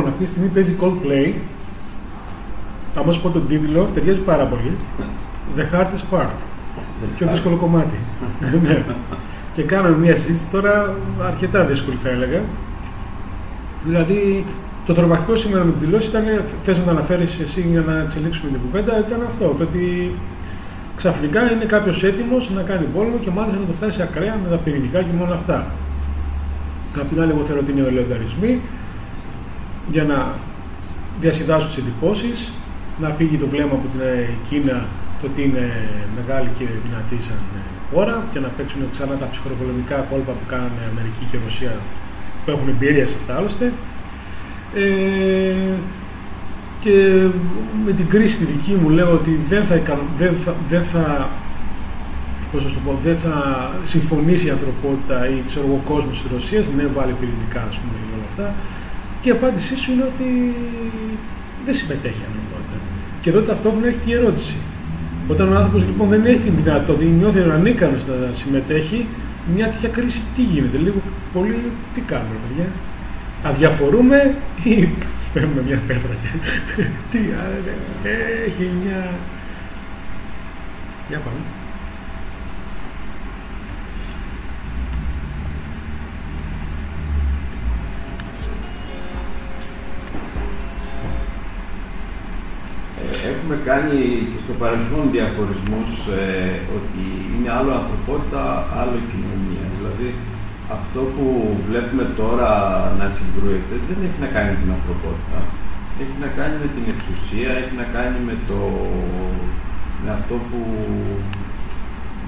Λοιπόν, 0.00 0.12
αυτή 0.14 0.24
τη 0.24 0.30
στιγμή 0.30 0.48
παίζει 0.48 0.76
Coldplay. 0.80 1.32
Αν 2.94 3.12
σου 3.12 3.20
πω 3.20 3.28
τον 3.30 3.46
τίτλο, 3.48 3.88
ταιριάζει 3.94 4.18
πάρα 4.18 4.44
πολύ. 4.44 4.72
The 5.56 5.74
Hardest 5.74 6.14
Part. 6.14 6.30
Πιο 7.16 7.26
δύσκολο 7.30 7.56
κομμάτι. 7.56 7.98
Ναι. 8.64 8.82
και 9.54 9.62
κάναμε 9.62 9.96
μια 9.96 10.16
συζήτηση 10.16 10.48
τώρα 10.50 10.94
αρκετά 11.26 11.64
δύσκολη, 11.64 11.98
θα 12.02 12.08
έλεγα. 12.08 12.40
Δηλαδή, 13.84 14.44
το 14.86 14.94
τρομακτικό 14.94 15.36
σήμερα 15.36 15.64
με 15.64 15.72
τις 15.72 15.80
δηλώσεις 15.80 16.08
ήταν, 16.08 16.24
θες 16.64 16.78
να 16.78 16.84
το 16.84 16.90
αναφέρεις 16.90 17.40
εσύ 17.40 17.60
για 17.70 17.80
να 17.80 17.98
εξελίξουμε 17.98 18.50
την 18.50 18.60
κουβέντα, 18.60 18.98
ήταν 18.98 19.20
αυτό. 19.30 19.54
Το 19.58 19.62
ότι 19.62 20.14
ξαφνικά 20.96 21.52
είναι 21.52 21.64
κάποιος 21.64 22.04
έτοιμος 22.04 22.50
να 22.50 22.62
κάνει 22.62 22.86
πόλεμο 22.94 23.16
και 23.24 23.30
μάλιστα 23.30 23.58
να 23.60 23.66
το 23.66 23.72
φτάσει 23.72 24.02
ακραία 24.02 24.36
με 24.42 24.48
τα 24.50 24.56
πυρηνικά 24.56 24.98
και 24.98 25.12
με 25.18 25.22
όλα 25.24 25.34
αυτά. 25.34 25.66
Απ' 27.00 27.08
την 27.08 27.20
άλλη, 27.20 27.30
εγώ 27.30 27.42
θεωρώ 27.42 27.60
ότι 27.60 27.70
είναι 27.70 27.88
ελευθερισμοί 27.88 28.60
για 29.92 30.04
να 30.04 30.34
διασκεδάσουν 31.20 31.68
τις 31.68 31.76
εντυπώσεις, 31.76 32.52
να 33.00 33.08
φύγει 33.08 33.36
το 33.36 33.46
βλέμμα 33.46 33.72
από 33.72 33.86
την 33.92 34.00
Κίνα 34.48 34.86
το 35.20 35.26
ότι 35.30 35.42
είναι 35.42 35.66
μεγάλη 36.18 36.48
και 36.58 36.64
δυνατή 36.84 37.18
σαν 37.26 37.40
χώρα 37.92 38.22
και 38.32 38.40
να 38.40 38.48
παίξουν 38.48 38.80
ξανά 38.92 39.14
τα 39.14 39.28
ψυχροπολεμικά 39.30 39.96
κόλπα 40.10 40.32
που 40.32 40.46
κάνουν 40.52 40.78
Αμερική 40.92 41.24
και 41.30 41.38
Ρωσία 41.44 41.74
που 42.44 42.50
έχουν 42.50 42.68
εμπειρία 42.68 43.06
σε 43.06 43.14
αυτά 43.20 43.36
άλλωστε. 43.36 43.72
Ε, 44.74 45.74
και 46.80 46.96
με 47.84 47.92
την 47.92 48.06
κρίση 48.08 48.36
τη 48.36 48.44
δική 48.44 48.72
μου 48.80 48.88
λέω 48.88 49.12
ότι 49.12 49.40
δεν 49.48 49.64
θα, 49.64 49.74
δεν 50.18 50.34
θα, 50.44 50.54
δεν 50.68 50.82
θα, 50.92 51.28
πώς 52.52 52.62
το 52.62 52.80
πω, 52.84 52.98
δεν 53.04 53.16
θα 53.16 53.34
συμφωνήσει 53.82 54.46
η 54.46 54.50
ανθρωπότητα 54.50 55.28
ή 55.28 55.42
ξέρω 55.46 55.66
ο 55.78 55.80
κόσμος 55.90 56.22
της 56.22 56.30
Ρωσίας, 56.32 56.66
ναι 56.76 56.84
βάλει 56.96 57.14
πυρηνικά 57.20 57.62
ας 57.70 57.76
πούμε 57.78 57.92
όλα 58.16 58.26
αυτά 58.30 58.54
και 59.20 59.28
η 59.28 59.32
απάντησή 59.32 59.76
σου 59.76 59.92
είναι 59.92 60.02
ότι 60.02 60.54
δεν 61.64 61.74
συμμετέχει 61.74 62.20
η 62.24 62.26
ανθρωπότητα. 62.30 62.76
Και 63.20 63.30
εδώ 63.30 63.40
ταυτόχρονα 63.40 63.86
έχει 63.86 63.98
η 64.04 64.14
ερώτηση. 64.14 64.54
Όταν 65.28 65.52
ο 65.52 65.54
άνθρωπος 65.56 65.82
λοιπόν 65.84 66.08
δεν 66.08 66.24
έχει 66.24 66.38
την 66.38 66.54
δυνατότητα, 66.56 67.10
νιώθει 67.10 67.40
ανίκανο 67.40 67.96
να 67.96 68.34
συμμετέχει, 68.34 69.06
μια 69.54 69.66
τέτοια 69.68 69.88
κρίση 69.88 70.20
τι 70.34 70.42
γίνεται, 70.42 70.78
λίγο 70.78 71.00
πολύ 71.32 71.62
τι 71.94 72.00
κάνουμε, 72.00 72.36
παιδιά; 72.42 72.66
Αδιαφορούμε 73.42 74.34
ή 74.64 74.88
παίρνουμε 75.34 75.62
μια 75.66 75.80
πέτρα 75.86 76.14
και 76.22 76.82
τι 77.10 77.18
έχει 78.46 78.70
μια... 78.82 79.00
Για 81.08 81.18
πάμε. 81.18 81.59
Έχουμε 93.52 93.70
κάνει 93.72 94.00
και 94.30 94.40
στο 94.44 94.54
παρελθόν 94.62 95.04
διαχωρισμούς 95.14 95.90
ε, 96.20 96.26
ότι 96.76 97.04
είναι 97.32 97.50
άλλο 97.58 97.72
ανθρωπότητα, 97.80 98.42
άλλο 98.80 98.98
κοινωνία. 99.10 99.64
Δηλαδή 99.76 100.08
αυτό 100.76 101.00
που 101.14 101.26
βλέπουμε 101.66 102.04
τώρα 102.20 102.50
να 103.00 103.06
συγκρούεται 103.16 103.74
δεν 103.88 103.98
έχει 104.06 104.18
να 104.24 104.30
κάνει 104.34 104.50
με 104.52 104.58
την 104.62 104.70
ανθρωπότητα. 104.76 105.38
Έχει 106.02 106.16
να 106.24 106.30
κάνει 106.38 106.56
με 106.64 106.68
την 106.74 106.84
εξουσία, 106.92 107.50
έχει 107.60 107.74
να 107.82 107.86
κάνει 107.96 108.18
με, 108.28 108.34
το, 108.48 108.60
με, 110.02 110.08
αυτό, 110.18 110.34
που, 110.48 110.60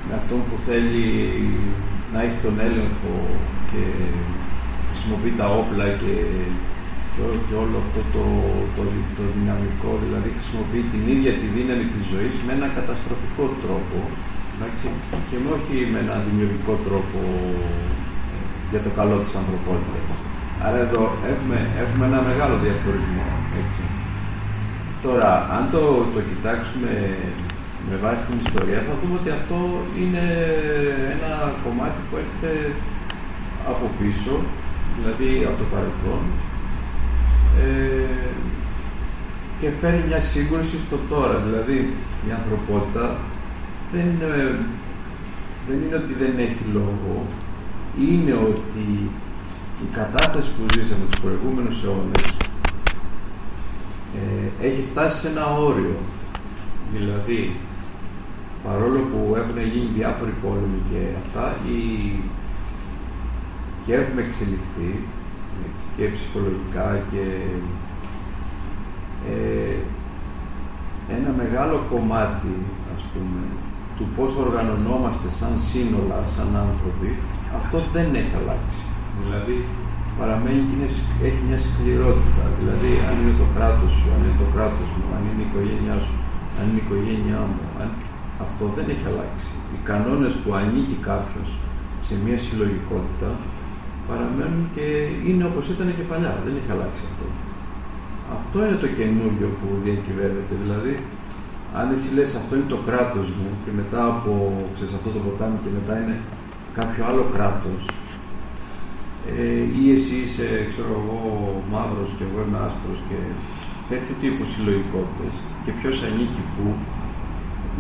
με 0.07 0.13
αυτό 0.21 0.35
που 0.47 0.55
θέλει 0.67 1.07
να 2.13 2.19
έχει 2.27 2.39
τον 2.47 2.57
έλεγχο 2.67 3.15
και 3.71 3.83
χρησιμοποιεί 4.89 5.35
τα 5.41 5.47
όπλα 5.61 5.87
και, 6.01 6.15
και, 7.47 7.55
όλο 7.65 7.77
αυτό 7.85 8.01
το, 8.15 8.25
το, 8.77 8.83
το, 9.17 9.23
δυναμικό, 9.37 9.91
δηλαδή 10.05 10.29
χρησιμοποιεί 10.37 10.83
την 10.93 11.03
ίδια 11.15 11.33
τη 11.41 11.47
δύναμη 11.57 11.87
της 11.93 12.05
ζωής 12.13 12.35
με 12.47 12.53
ένα 12.59 12.69
καταστροφικό 12.79 13.45
τρόπο 13.63 13.99
και 15.29 15.37
όχι 15.57 15.77
με 15.93 15.99
ένα 16.05 16.17
δημιουργικό 16.27 16.75
τρόπο 16.87 17.21
για 18.71 18.81
το 18.87 18.91
καλό 18.99 19.17
της 19.25 19.33
ανθρωπότητας. 19.41 20.05
Άρα 20.67 20.79
εδώ 20.87 21.03
έχουμε, 21.33 21.59
έχουμε 21.83 22.05
ένα 22.11 22.21
μεγάλο 22.29 22.55
διαχωρισμό. 22.65 23.27
Έτσι. 23.61 23.83
Τώρα, 25.07 25.31
αν 25.57 25.63
το, 25.75 25.83
το 26.15 26.21
κοιτάξουμε 26.31 26.93
με 27.89 27.97
βάση 28.05 28.23
την 28.27 28.37
ιστορία, 28.47 28.81
θα 28.89 28.95
δούμε 28.99 29.15
ότι 29.21 29.31
αυτό 29.39 29.59
είναι 30.01 30.25
ένα 31.15 31.33
κομμάτι 31.65 31.99
που 32.07 32.15
έρχεται 32.21 32.53
από 33.73 33.85
πίσω, 33.99 34.35
δηλαδή 34.97 35.31
από 35.49 35.57
το 35.63 35.67
παρελθόν, 35.73 36.23
ε, 37.61 38.33
και 39.61 39.69
φέρνει 39.81 40.03
μια 40.07 40.21
σύγκρουση 40.21 40.79
στο 40.87 40.99
τώρα. 41.09 41.37
Δηλαδή, 41.39 41.95
η 42.29 42.31
ανθρωπότητα 42.39 43.17
δεν, 43.93 44.07
δεν 45.69 45.77
είναι 45.87 45.97
ότι 45.97 46.13
δεν 46.13 46.33
έχει 46.39 46.65
λόγο, 46.73 47.27
είναι 48.01 48.33
ότι 48.33 49.11
η 49.85 49.89
κατάσταση 49.93 50.51
που 50.51 50.63
ζήσαμε 50.75 51.05
τους 51.11 51.21
προηγούμενους 51.21 51.85
αιώνες 51.85 52.25
ε, 54.17 54.67
έχει 54.67 54.83
φτάσει 54.91 55.19
σε 55.19 55.29
ένα 55.29 55.47
όριο. 55.47 55.97
Δηλαδή, 56.95 57.57
παρόλο 58.65 58.99
που 58.99 59.37
έχουν 59.37 59.59
γίνει 59.73 59.91
διάφοροι 59.95 60.35
πόλεμοι 60.43 60.81
και 60.91 61.01
αυτά, 61.23 61.57
η... 61.67 61.81
και 63.87 63.95
έχουμε 63.95 64.21
εξελιχθεί 64.23 64.91
έτσι, 65.69 65.83
και 65.97 66.05
ψυχολογικά 66.15 66.89
και 67.11 67.25
ε, 69.33 69.77
ένα 71.17 71.31
μεγάλο 71.43 71.77
κομμάτι, 71.93 72.55
ας 72.95 73.03
πούμε, 73.11 73.41
του 73.97 74.07
πώς 74.17 74.31
οργανωνόμαστε 74.45 75.29
σαν 75.39 75.55
σύνολα, 75.69 76.19
σαν 76.35 76.49
άνθρωποι, 76.65 77.11
αυτός 77.59 77.83
δεν 77.95 78.07
έχει 78.21 78.35
αλλάξει. 78.41 78.83
Δηλαδή, 79.23 79.57
παραμένει 80.19 80.63
και 80.79 80.87
έχει 81.29 81.41
μια 81.49 81.61
σκληρότητα. 81.67 82.45
Δηλαδή, 82.59 82.91
αν 83.09 83.15
είναι 83.21 83.37
το 83.43 83.47
κράτος 83.55 83.91
σου, 83.97 84.07
αν 84.15 84.21
είναι 84.23 84.39
το 84.43 84.49
κράτος 84.55 84.89
μου, 84.97 85.05
αν 85.17 85.23
είναι 85.29 85.43
η 85.45 85.47
οικογένειά 85.49 85.97
σου, 86.05 86.17
αν 86.59 86.65
είναι 86.69 86.81
η 86.83 86.85
οικογένειά 86.87 87.41
μου, 87.51 87.63
αν... 87.81 87.89
αυτό 88.45 88.65
δεν 88.77 88.87
έχει 88.93 89.07
αλλάξει. 89.13 89.49
Οι 89.73 89.79
κανόνες 89.91 90.35
που 90.41 90.51
ανήκει 90.61 90.97
κάποιος 91.11 91.49
σε 92.07 92.15
μια 92.25 92.39
συλλογικότητα 92.45 93.31
παραμένουν 94.09 94.65
και 94.75 94.87
είναι 95.27 95.45
όπως 95.51 95.65
ήταν 95.75 95.89
και 95.97 96.07
παλιά. 96.11 96.33
Δεν 96.45 96.55
έχει 96.59 96.71
αλλάξει 96.77 97.03
αυτό. 97.11 97.27
Αυτό 98.37 98.57
είναι 98.65 98.79
το 98.85 98.89
καινούριο 98.99 99.49
που 99.59 99.69
διακυβεύεται. 99.85 100.55
Δηλαδή, 100.63 100.95
αν 101.79 101.87
εσύ 101.95 102.09
λες 102.17 102.31
αυτό 102.41 102.53
είναι 102.57 102.71
το 102.75 102.81
κράτος 102.89 103.27
μου 103.39 103.49
και 103.65 103.73
μετά 103.81 104.03
από 104.13 104.31
ξέρεις, 104.75 104.93
αυτό 104.99 105.09
το 105.15 105.21
ποτάμι 105.27 105.59
και 105.65 105.71
μετά 105.79 105.95
είναι 106.01 106.17
κάποιο 106.79 107.03
άλλο 107.09 107.25
κράτος 107.35 107.81
ε, 109.31 109.63
ή 109.81 109.85
εσύ 109.97 110.15
είσαι, 110.25 110.47
ξέρω 110.71 110.93
εγώ, 111.01 111.19
μαύρος 111.73 112.11
και 112.17 112.25
εγώ 112.29 112.39
είμαι 112.45 112.61
άσπρος 112.67 112.99
και 113.09 113.19
τέτοιου 113.89 114.17
τύπου 114.21 114.45
συλλογικότητες 114.53 115.35
και 115.65 115.73
ποιος 115.79 115.97
ανήκει 116.07 116.43
πού, 116.55 116.67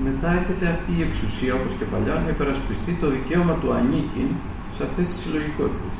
μετά 0.07 0.29
έρχεται 0.39 0.67
αυτή 0.75 0.91
η 0.99 1.03
εξουσία 1.09 1.53
όπως 1.59 1.73
και 1.79 1.87
παλιά 1.93 2.15
να 2.25 2.29
υπερασπιστεί 2.35 2.93
το 3.01 3.07
δικαίωμα 3.15 3.55
του 3.61 3.71
ανήκει 3.79 4.25
σε 4.75 4.81
αυτές 4.87 5.07
τις 5.11 5.19
συλλογικότητες. 5.23 5.95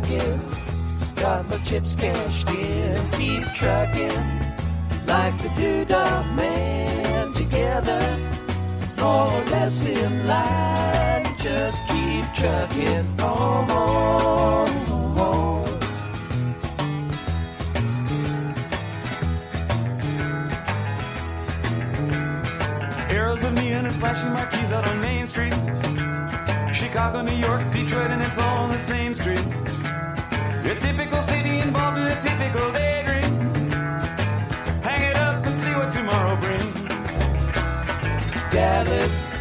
Trucking. 0.00 0.40
Got 1.16 1.48
my 1.48 1.58
chips 1.58 1.94
cashed 1.94 2.48
in. 2.50 3.10
Keep 3.12 3.44
trucking 3.54 4.08
like 5.06 5.36
the 5.42 5.48
doodah 5.58 6.34
man 6.34 7.32
together. 7.32 8.18
More 8.98 9.26
or 9.26 9.44
less 9.46 9.84
in 9.84 10.26
line. 10.26 11.24
Just 11.38 11.82
keep 11.86 12.24
trucking 12.34 13.20
on, 13.20 13.70
on, 13.70 14.68
on. 15.18 15.80
Arrows 23.10 23.42
of 23.42 23.52
neon 23.54 23.86
and 23.86 23.94
flashing 23.96 24.32
marquees 24.32 24.72
out 24.72 24.86
on 24.86 25.00
Main 25.00 25.26
Street. 25.26 25.54
Chicago, 26.72 27.22
New 27.22 27.36
York, 27.36 27.70
Detroit, 27.72 28.10
and 28.10 28.22
it's 28.22 28.38
all 28.38 28.64
on 28.64 28.70
the 28.70 28.78
same 28.78 29.14
street. 29.14 29.44
A 30.62 30.74
typical 30.74 31.22
city 31.22 31.58
involved 31.58 31.98
in 31.98 32.06
a 32.06 32.20
typical 32.20 32.70
daydream. 32.72 33.70
Hang 34.82 35.02
it 35.10 35.16
up 35.16 35.44
and 35.44 35.60
see 35.62 35.72
what 35.72 35.92
tomorrow 35.92 36.36
brings. 36.36 36.74
Dallas 38.52 39.32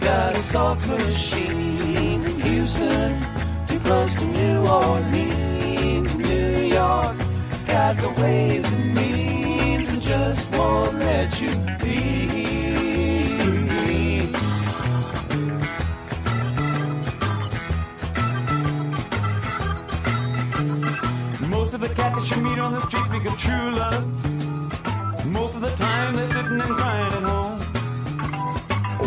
got 0.00 0.34
a 0.36 0.42
soft 0.44 0.86
machine. 0.88 2.22
Houston, 2.40 3.20
too 3.66 3.78
close 3.80 4.14
to 4.14 4.24
New 4.24 4.66
Orleans. 4.66 6.14
New 6.16 6.66
York 6.66 7.18
got 7.66 7.96
the 7.98 8.10
ways 8.22 8.64
and 8.64 8.94
means 8.94 9.86
and 9.86 10.02
just 10.02 10.50
won't 10.50 10.98
let 10.98 11.40
you 11.40 11.50
be. 11.78 12.73
The 22.74 22.86
street 22.88 23.04
speak 23.04 23.24
of 23.24 23.38
true 23.38 23.70
love. 23.70 24.04
Most 25.26 25.54
of 25.54 25.60
the 25.60 25.74
time 25.76 26.16
they're 26.16 26.26
sitting 26.26 26.60
and 26.60 26.76
crying 26.76 27.12
at 27.12 27.22
home. 27.22 27.60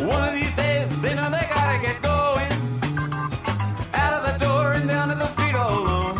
One 0.07 0.23
of 0.29 0.33
these 0.35 0.55
days 0.55 1.01
they 1.01 1.13
know 1.13 1.29
they 1.29 1.45
gotta 1.53 1.79
get 1.85 2.01
going. 2.01 2.51
Out 3.93 4.13
of 4.13 4.23
the 4.27 4.45
door 4.45 4.73
and 4.73 4.87
down 4.87 5.09
to 5.09 5.15
the 5.15 5.27
street 5.27 5.55
all 5.55 5.79
alone. 5.79 6.17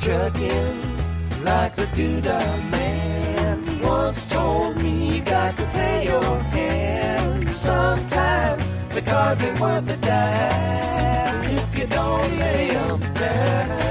Trucking 0.00 1.44
like 1.44 1.78
a 1.78 1.86
doodah 1.96 2.70
man 2.70 3.80
once 3.80 4.26
told 4.26 4.82
me 4.82 5.16
you 5.16 5.22
got 5.22 5.56
to 5.56 5.64
play 5.66 6.06
your 6.06 6.38
hand. 6.56 7.48
Sometimes 7.54 8.64
the 8.92 9.02
cards 9.02 9.40
ain't 9.42 9.60
worth 9.60 9.88
a 9.88 9.96
dime 9.98 11.56
if 11.56 11.78
you 11.78 11.86
don't 11.86 12.38
lay 12.38 12.70
'em 12.70 13.00
down. 13.14 13.84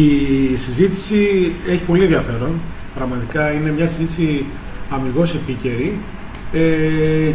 Η 0.00 0.56
συζήτηση 0.56 1.52
έχει 1.68 1.84
πολύ 1.84 2.02
ενδιαφέρον. 2.02 2.52
Πραγματικά 2.94 3.52
είναι 3.52 3.70
μια 3.70 3.88
συζήτηση 3.88 4.44
αμυγός 4.90 5.34
επίκαιρη 5.34 5.98
ε, 6.52 6.60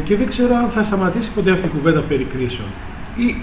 και 0.04 0.16
δεν 0.16 0.28
ξέρω 0.28 0.56
αν 0.56 0.70
θα 0.70 0.84
σταματήσει 0.84 1.30
ποτέ 1.36 1.52
αυτή 1.52 1.66
η 1.66 1.70
κουβέντα 1.70 2.00
περί 2.00 2.28
κρίσεων. 2.34 2.68
Ή 3.16 3.36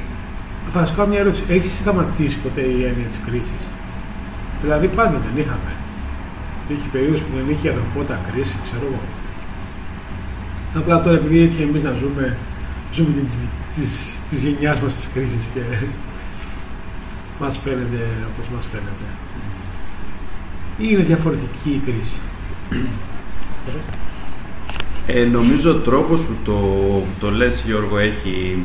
θα 0.72 0.86
σου 0.86 0.94
κάνω 0.96 1.08
μια 1.08 1.18
ερώτηση. 1.18 1.42
Έχει 1.48 1.68
σταματήσει 1.80 2.36
ποτέ 2.38 2.60
η 2.60 2.80
έννοια 2.88 3.08
της 3.10 3.20
κρίσης; 3.26 3.62
Δηλαδή 4.62 4.86
πάντα 4.86 5.16
δεν 5.26 5.42
είχαμε. 5.42 5.72
Είχε 6.68 6.88
περίοδος 6.92 7.20
που 7.20 7.32
δεν 7.36 7.46
είχε 7.52 7.66
η 7.68 7.70
ανθρωπότητα 7.70 8.20
κρίση, 8.28 8.56
ξέρω 8.66 8.84
εγώ. 8.90 9.02
Απλά 10.78 11.02
τώρα 11.02 11.16
επειδή 11.16 11.38
έτυχε 11.42 11.62
εμείς 11.62 11.82
να 11.82 11.92
ζούμε, 12.00 12.36
ζούμε 12.94 13.10
της, 13.18 13.36
της, 13.76 13.90
της 14.30 14.38
γενιάς 14.42 14.80
μας 14.80 14.94
της 14.94 15.08
κρίσης 15.14 15.44
και 15.54 15.60
μας 17.40 17.58
φαίνεται 17.58 18.08
όπως 18.32 18.48
μας 18.54 18.64
φαίνεται. 18.72 19.06
Ή 20.78 20.86
είναι 20.90 21.02
διαφορετική 21.02 21.70
η 21.70 21.82
κρίση. 21.84 22.18
Ε, 25.06 25.24
νομίζω 25.24 25.70
ο 25.70 25.74
τρόπος 25.74 26.20
που 26.20 26.32
το, 26.44 26.52
που 26.52 27.20
το 27.20 27.30
λες 27.30 27.62
Γιώργο 27.66 27.98
έχει, 27.98 28.62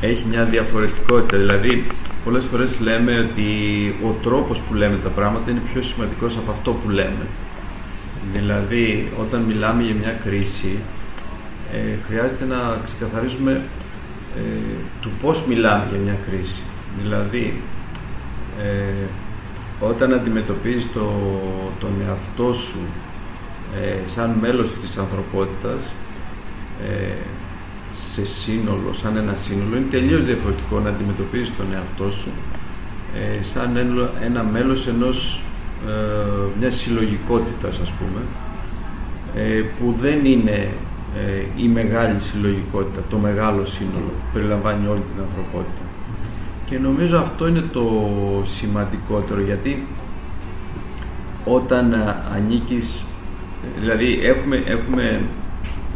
έχει 0.00 0.24
μια 0.28 0.44
διαφορετικότητα. 0.44 1.36
Δηλαδή, 1.36 1.86
πολλές 2.24 2.44
φορές 2.44 2.78
λέμε 2.80 3.18
ότι 3.18 3.48
ο 4.04 4.16
τρόπος 4.22 4.58
που 4.58 4.74
λέμε 4.74 4.98
τα 5.02 5.08
πράγματα 5.08 5.50
είναι 5.50 5.60
πιο 5.72 5.82
σημαντικός 5.82 6.36
από 6.36 6.50
αυτό 6.50 6.70
που 6.72 6.90
λέμε. 6.90 7.26
Δηλαδή, 8.32 9.12
όταν 9.20 9.40
μιλάμε 9.40 9.82
για 9.82 9.94
μια 9.94 10.18
κρίση, 10.24 10.78
ε, 11.72 11.96
χρειάζεται 12.06 12.44
να 12.44 12.80
ξεκαθαρίσουμε 12.84 13.62
ε, 14.36 14.40
του 15.00 15.10
πώς 15.22 15.44
μιλάμε 15.48 15.86
για 15.90 15.98
μια 15.98 16.16
κρίση. 16.28 16.62
Δηλαδή, 17.02 17.60
ε, 18.62 19.06
όταν 19.80 20.12
αντιμετωπίζεις 20.12 20.92
το, 20.92 21.12
τον 21.80 21.90
εαυτό 22.06 22.52
σου 22.52 22.78
ε, 23.82 24.08
σαν 24.08 24.36
μέλος 24.40 24.70
της 24.80 24.96
ανθρωπότητας 24.96 25.80
ε, 26.88 27.14
σε 27.92 28.26
σύνολο, 28.26 28.92
σαν 28.92 29.16
ένα 29.16 29.36
σύνολο 29.36 29.76
είναι 29.76 29.90
τελείως 29.90 30.24
διαφορετικό 30.24 30.78
να 30.78 30.88
αντιμετωπίζεις 30.88 31.56
τον 31.56 31.66
εαυτό 31.72 32.10
σου 32.12 32.30
ε, 33.14 33.42
σαν 33.42 33.76
ένα, 33.76 34.10
ένα 34.22 34.42
μέλος 34.42 34.88
ενός 34.88 35.42
ε, 35.88 35.92
μιας 36.58 36.74
συλλογικότητας 36.74 37.78
ας 37.78 37.90
πούμε 37.90 38.20
ε, 39.34 39.62
που 39.78 39.96
δεν 40.00 40.24
είναι 40.24 40.72
ε, 41.16 41.44
η 41.56 41.68
μεγάλη 41.68 42.20
συλλογικότητα, 42.20 43.00
το 43.10 43.16
μεγάλο 43.16 43.64
σύνολο 43.64 44.10
που 44.18 44.28
περιλαμβάνει 44.32 44.86
όλη 44.86 45.00
την 45.00 45.22
ανθρωπότητα 45.26 45.84
και 46.64 46.78
νομίζω 46.78 47.18
αυτό 47.18 47.48
είναι 47.48 47.64
το 47.72 48.02
σημαντικότερο 48.44 49.40
γιατί 49.40 49.86
όταν 51.44 51.92
ε, 51.92 52.16
ανήκεις 52.34 53.04
δηλαδή 53.80 54.20
έχουμε, 54.22 54.62
έχουμε 54.66 55.22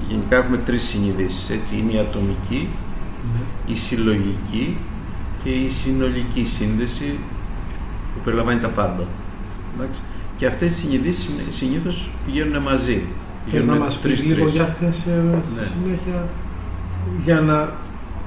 γενικά 0.09 0.37
έχουμε 0.37 0.57
τρεις 0.57 0.83
συνειδήσεις 0.83 1.51
έτσι. 1.51 1.77
Είναι 1.77 1.93
η 1.93 1.99
ατομική 1.99 2.69
η 3.67 3.77
συλλογική 3.77 4.77
και 5.45 5.51
η 5.51 5.69
συνολική 5.69 6.45
σύνδεση 6.45 7.19
που 8.15 8.21
περιλαμβάνει 8.25 8.61
τα 8.61 8.69
πάντα. 8.69 9.05
Εντάξει. 9.77 10.01
και 10.37 10.47
αυτές 10.47 10.73
οι 10.77 10.81
συνειδήσεις 10.81 11.29
συνήθως 11.51 12.09
πηγαίνουν 12.27 12.63
μαζί. 12.63 13.03
Θες 13.51 13.67
να 13.67 13.75
μας 13.75 13.99
πεις 13.99 14.25
λίγο 14.25 14.49
για 14.49 14.63
αυτές 14.63 14.97
ε, 14.97 15.39
στη 15.51 15.61
Ναι. 15.61 15.67
συνέχεια 15.85 16.27
για 17.25 17.41
να 17.41 17.73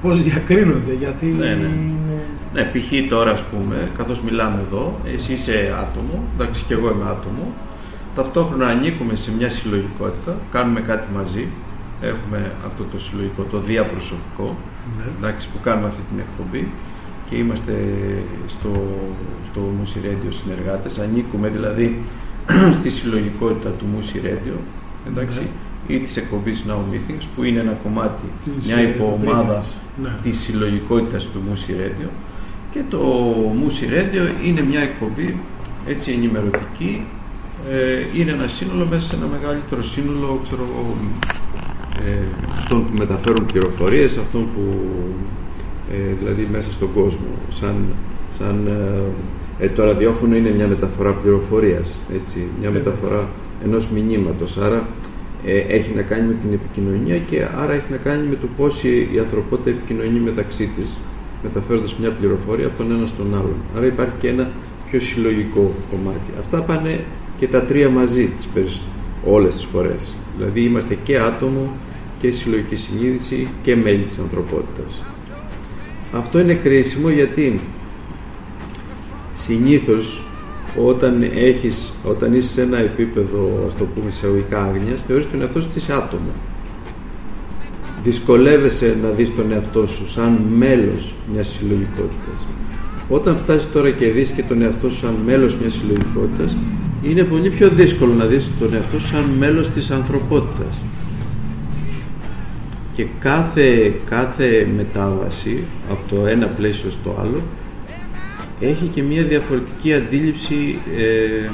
πώς 0.02 0.22
διακρίνονται 0.22 0.92
γιατί 0.98 1.26
Ναι, 1.26 1.44
ναι. 1.44 1.52
είναι- 1.52 2.00
Ναι, 2.54 2.62
π.χ. 2.72 3.08
τώρα 3.08 3.30
ας 3.30 3.42
πούμε, 3.42 3.88
καθώς 3.98 4.22
μιλάμε 4.22 4.58
εδώ, 4.66 4.98
εσύ 5.14 5.32
είσαι 5.32 5.74
άτομο, 5.84 6.22
εντάξει 6.34 6.64
και 6.66 6.74
εγώ 6.74 6.86
είμαι 6.94 7.04
άτομο, 7.16 7.44
ταυτόχρονα 8.16 8.66
ανήκουμε 8.66 9.14
σε 9.16 9.30
μια 9.38 9.50
συλλογικότητα, 9.50 10.32
κάνουμε 10.52 10.80
κάτι 10.80 11.06
μαζί, 11.16 11.44
έχουμε 12.00 12.50
αυτό 12.66 12.82
το 12.92 13.00
συλλογικό, 13.00 13.42
το 13.50 13.58
διαπροσωπικό, 13.58 14.56
Ναι. 14.98 15.04
εντάξει, 15.18 15.48
που 15.52 15.58
κάνουμε 15.62 15.86
αυτή 15.88 16.02
την 16.10 16.18
εκπομπή 16.24 16.68
και 17.30 17.34
είμαστε 17.36 17.74
στο, 18.46 18.70
στο 19.50 19.60
Musi 19.76 19.98
Radio 20.06 20.30
συνεργάτες, 20.42 20.98
ανήκουμε 20.98 21.48
δηλαδή 21.48 21.86
στη 22.78 22.90
συλλογικότητα 22.90 23.68
του 23.78 23.84
Musi 23.94 24.16
Radio, 24.26 24.56
εντάξει, 25.08 25.40
ή 25.86 25.98
της 25.98 26.16
εκπομπής 26.16 26.64
Now 26.68 26.80
Meetings, 26.92 27.24
που 27.36 27.42
είναι 27.44 27.60
ένα 27.60 27.76
κομμάτι, 27.82 28.26
Της, 28.44 28.66
μια 28.66 28.76
ε, 28.76 28.88
υποομάδα 28.88 29.64
Ναι. 30.02 30.08
της 30.22 30.40
συλλογικότητας 30.40 31.24
του 31.24 31.42
Musi 31.48 31.70
Radio 31.70 32.08
και 32.70 32.80
το 32.90 33.00
Musi 33.60 33.84
Radio 33.84 34.44
είναι 34.46 34.62
μια 34.62 34.80
εκπομπή 34.80 35.36
έτσι 35.86 36.10
ενημερωτική. 36.12 37.02
Ε, 37.70 38.20
είναι 38.20 38.30
ένα 38.30 38.48
σύνολο 38.48 38.86
μέσα 38.90 39.06
σε 39.06 39.16
ένα 39.16 39.26
μεγαλύτερο 39.26 39.82
σύνολο 39.82 40.40
ξέρω 40.44 40.66
εγώ, 40.70 40.96
ε, 42.06 42.26
αυτών 42.50 42.84
που 42.84 42.96
μεταφέρουν 42.98 43.46
πληροφορίες 43.46 44.16
αυτών 44.16 44.46
που 44.54 44.62
ε, 45.92 46.14
δηλαδή 46.18 46.48
μέσα 46.52 46.72
στον 46.72 46.92
κόσμο. 46.94 47.32
Σαν, 47.52 47.84
σαν 48.38 48.66
ε, 49.58 49.64
ε, 49.64 49.68
το 49.68 49.84
ραδιόφωνο 49.84 50.36
είναι 50.36 50.50
μια 50.50 50.66
μεταφορά 50.66 51.10
πληροφορίας 51.10 51.88
έτσι, 52.14 52.46
μια 52.60 52.70
μεταφορά 52.70 53.28
ενός 53.64 53.88
μηνύματος. 53.88 54.56
Άρα 54.58 54.76
ε, 54.76 55.01
έχει 55.50 55.90
να 55.94 56.02
κάνει 56.02 56.26
με 56.26 56.34
την 56.42 56.52
επικοινωνία 56.52 57.18
και 57.18 57.42
άρα 57.62 57.72
έχει 57.72 57.90
να 57.90 57.96
κάνει 57.96 58.26
με 58.28 58.36
το 58.36 58.46
πώς 58.56 58.82
η, 58.84 59.08
η 59.14 59.18
ανθρωπότητα 59.18 59.70
επικοινωνεί 59.70 60.18
μεταξύ 60.18 60.70
της 60.76 60.96
μεταφέροντας 61.42 61.94
μια 61.96 62.10
πληροφορία 62.10 62.66
από 62.66 62.76
τον 62.82 62.92
ένα 62.92 63.06
στον 63.06 63.34
άλλον. 63.34 63.54
Άρα 63.76 63.86
υπάρχει 63.86 64.12
και 64.20 64.28
ένα 64.28 64.50
πιο 64.90 65.00
συλλογικό 65.00 65.72
κομμάτι. 65.90 66.30
Αυτά 66.38 66.58
πάνε 66.58 67.00
και 67.38 67.46
τα 67.48 67.60
τρία 67.62 67.88
μαζί 67.88 68.24
τις 68.36 68.46
περισ- 68.46 68.80
όλες 69.24 69.54
τις 69.54 69.64
φορές. 69.64 70.14
Δηλαδή 70.36 70.60
είμαστε 70.60 70.98
και 71.04 71.18
άτομο 71.18 71.70
και 72.20 72.30
συλλογική 72.30 72.76
συνείδηση 72.76 73.48
και 73.62 73.76
μέλη 73.76 74.02
της 74.02 74.18
ανθρωπότητας. 74.18 75.02
Αυτό 76.12 76.38
είναι 76.40 76.54
κρίσιμο 76.54 77.08
γιατί 77.10 77.60
συνήθως 79.36 80.21
όταν, 80.76 81.22
έχεις, 81.34 81.92
όταν 82.04 82.34
είσαι 82.34 82.52
σε 82.52 82.62
ένα 82.62 82.78
επίπεδο, 82.78 83.64
ας 83.68 83.74
το 83.78 83.84
πούμε 83.94 84.10
εισαγωγικά 84.10 84.62
άγνοιας, 84.62 85.02
θεωρείς 85.06 85.30
τον 85.30 85.40
εαυτό 85.40 85.60
σου 85.60 85.66
ότι 85.70 85.78
είσαι 85.78 85.92
άτομο. 85.92 86.32
δυσκολεύεσαι 88.04 88.96
να 89.02 89.08
δεις 89.08 89.30
τον 89.36 89.52
εαυτό 89.52 89.86
σου 89.86 90.10
σαν 90.10 90.38
μέλος 90.56 91.14
μιας 91.32 91.48
συλλογικότητας. 91.48 92.46
Όταν 93.08 93.36
φτάσεις 93.36 93.72
τώρα 93.72 93.90
και 93.90 94.06
δεις 94.06 94.28
και 94.28 94.42
τον 94.42 94.62
εαυτό 94.62 94.90
σου 94.90 94.98
σαν 94.98 95.14
μέλος 95.24 95.54
μιας 95.54 95.72
συλλογικότητας, 95.72 96.56
είναι 97.02 97.22
πολύ 97.22 97.50
πιο 97.50 97.68
δύσκολο 97.68 98.12
να 98.12 98.24
δεις 98.24 98.50
τον 98.58 98.74
εαυτό 98.74 99.00
σου 99.00 99.06
σαν 99.06 99.24
μέλος 99.38 99.68
της 99.70 99.90
ανθρωπότητας. 99.90 100.74
Και 102.96 103.06
κάθε, 103.20 103.92
κάθε 104.08 104.68
μετάβαση 104.76 105.64
από 105.90 106.00
το 106.14 106.26
ένα 106.26 106.46
πλαίσιο 106.46 106.90
στο 106.90 107.16
άλλο 107.20 107.40
έχει 108.62 108.86
και 108.94 109.02
μια 109.02 109.22
διαφορετική 109.22 109.94
αντίληψη 109.94 110.78
ε, 110.98 111.50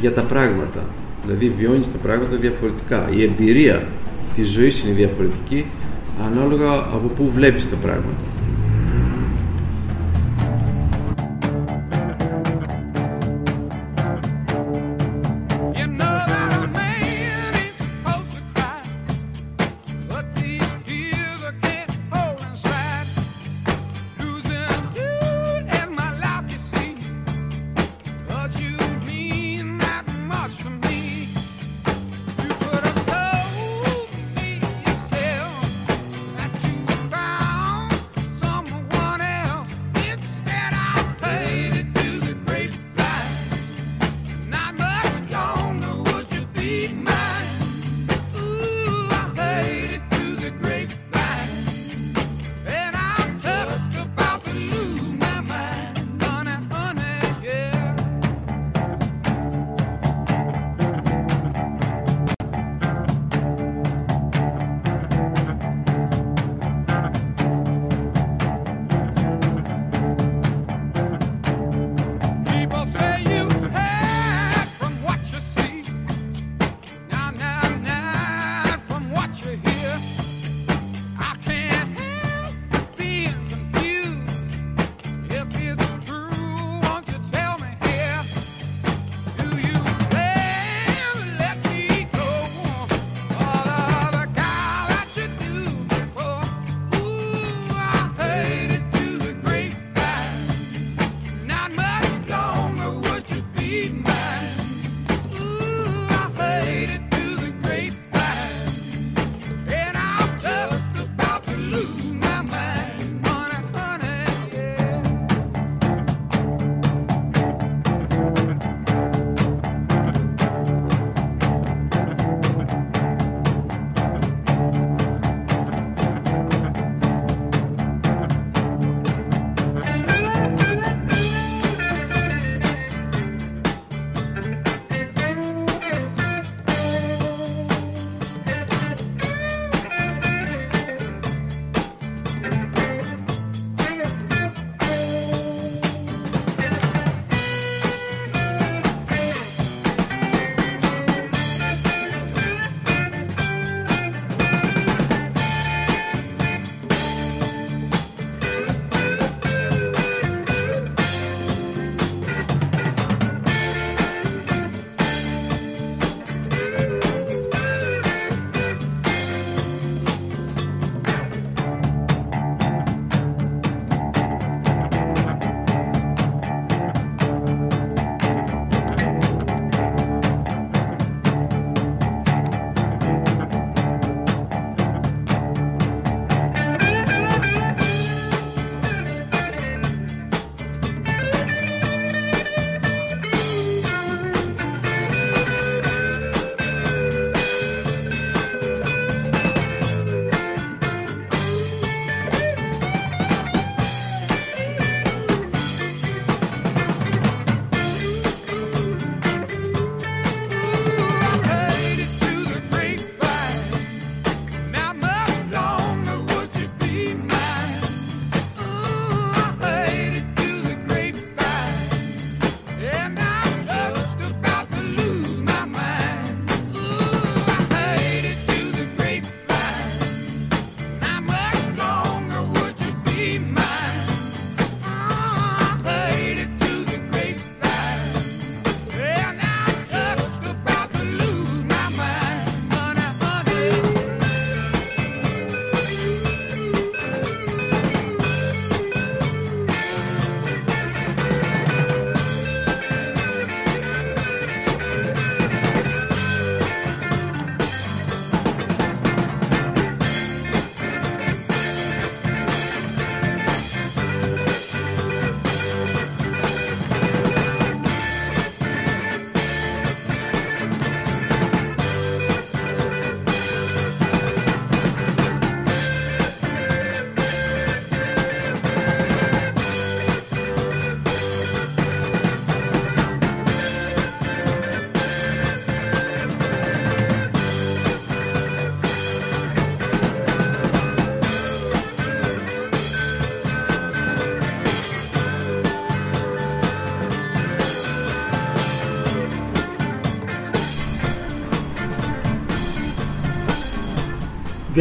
για 0.00 0.12
τα 0.12 0.22
πράγματα. 0.22 0.84
Δηλαδή 1.22 1.52
βιώνεις 1.58 1.92
τα 1.92 1.98
πράγματα 2.02 2.36
διαφορετικά. 2.36 3.08
Η 3.14 3.22
εμπειρία 3.22 3.86
της 4.34 4.50
ζωής 4.50 4.80
είναι 4.80 4.92
διαφορετική 4.92 5.64
ανάλογα 6.24 6.72
από 6.72 7.10
πού 7.16 7.30
βλέπεις 7.34 7.68
τα 7.70 7.76
πράγματα. 7.76 8.22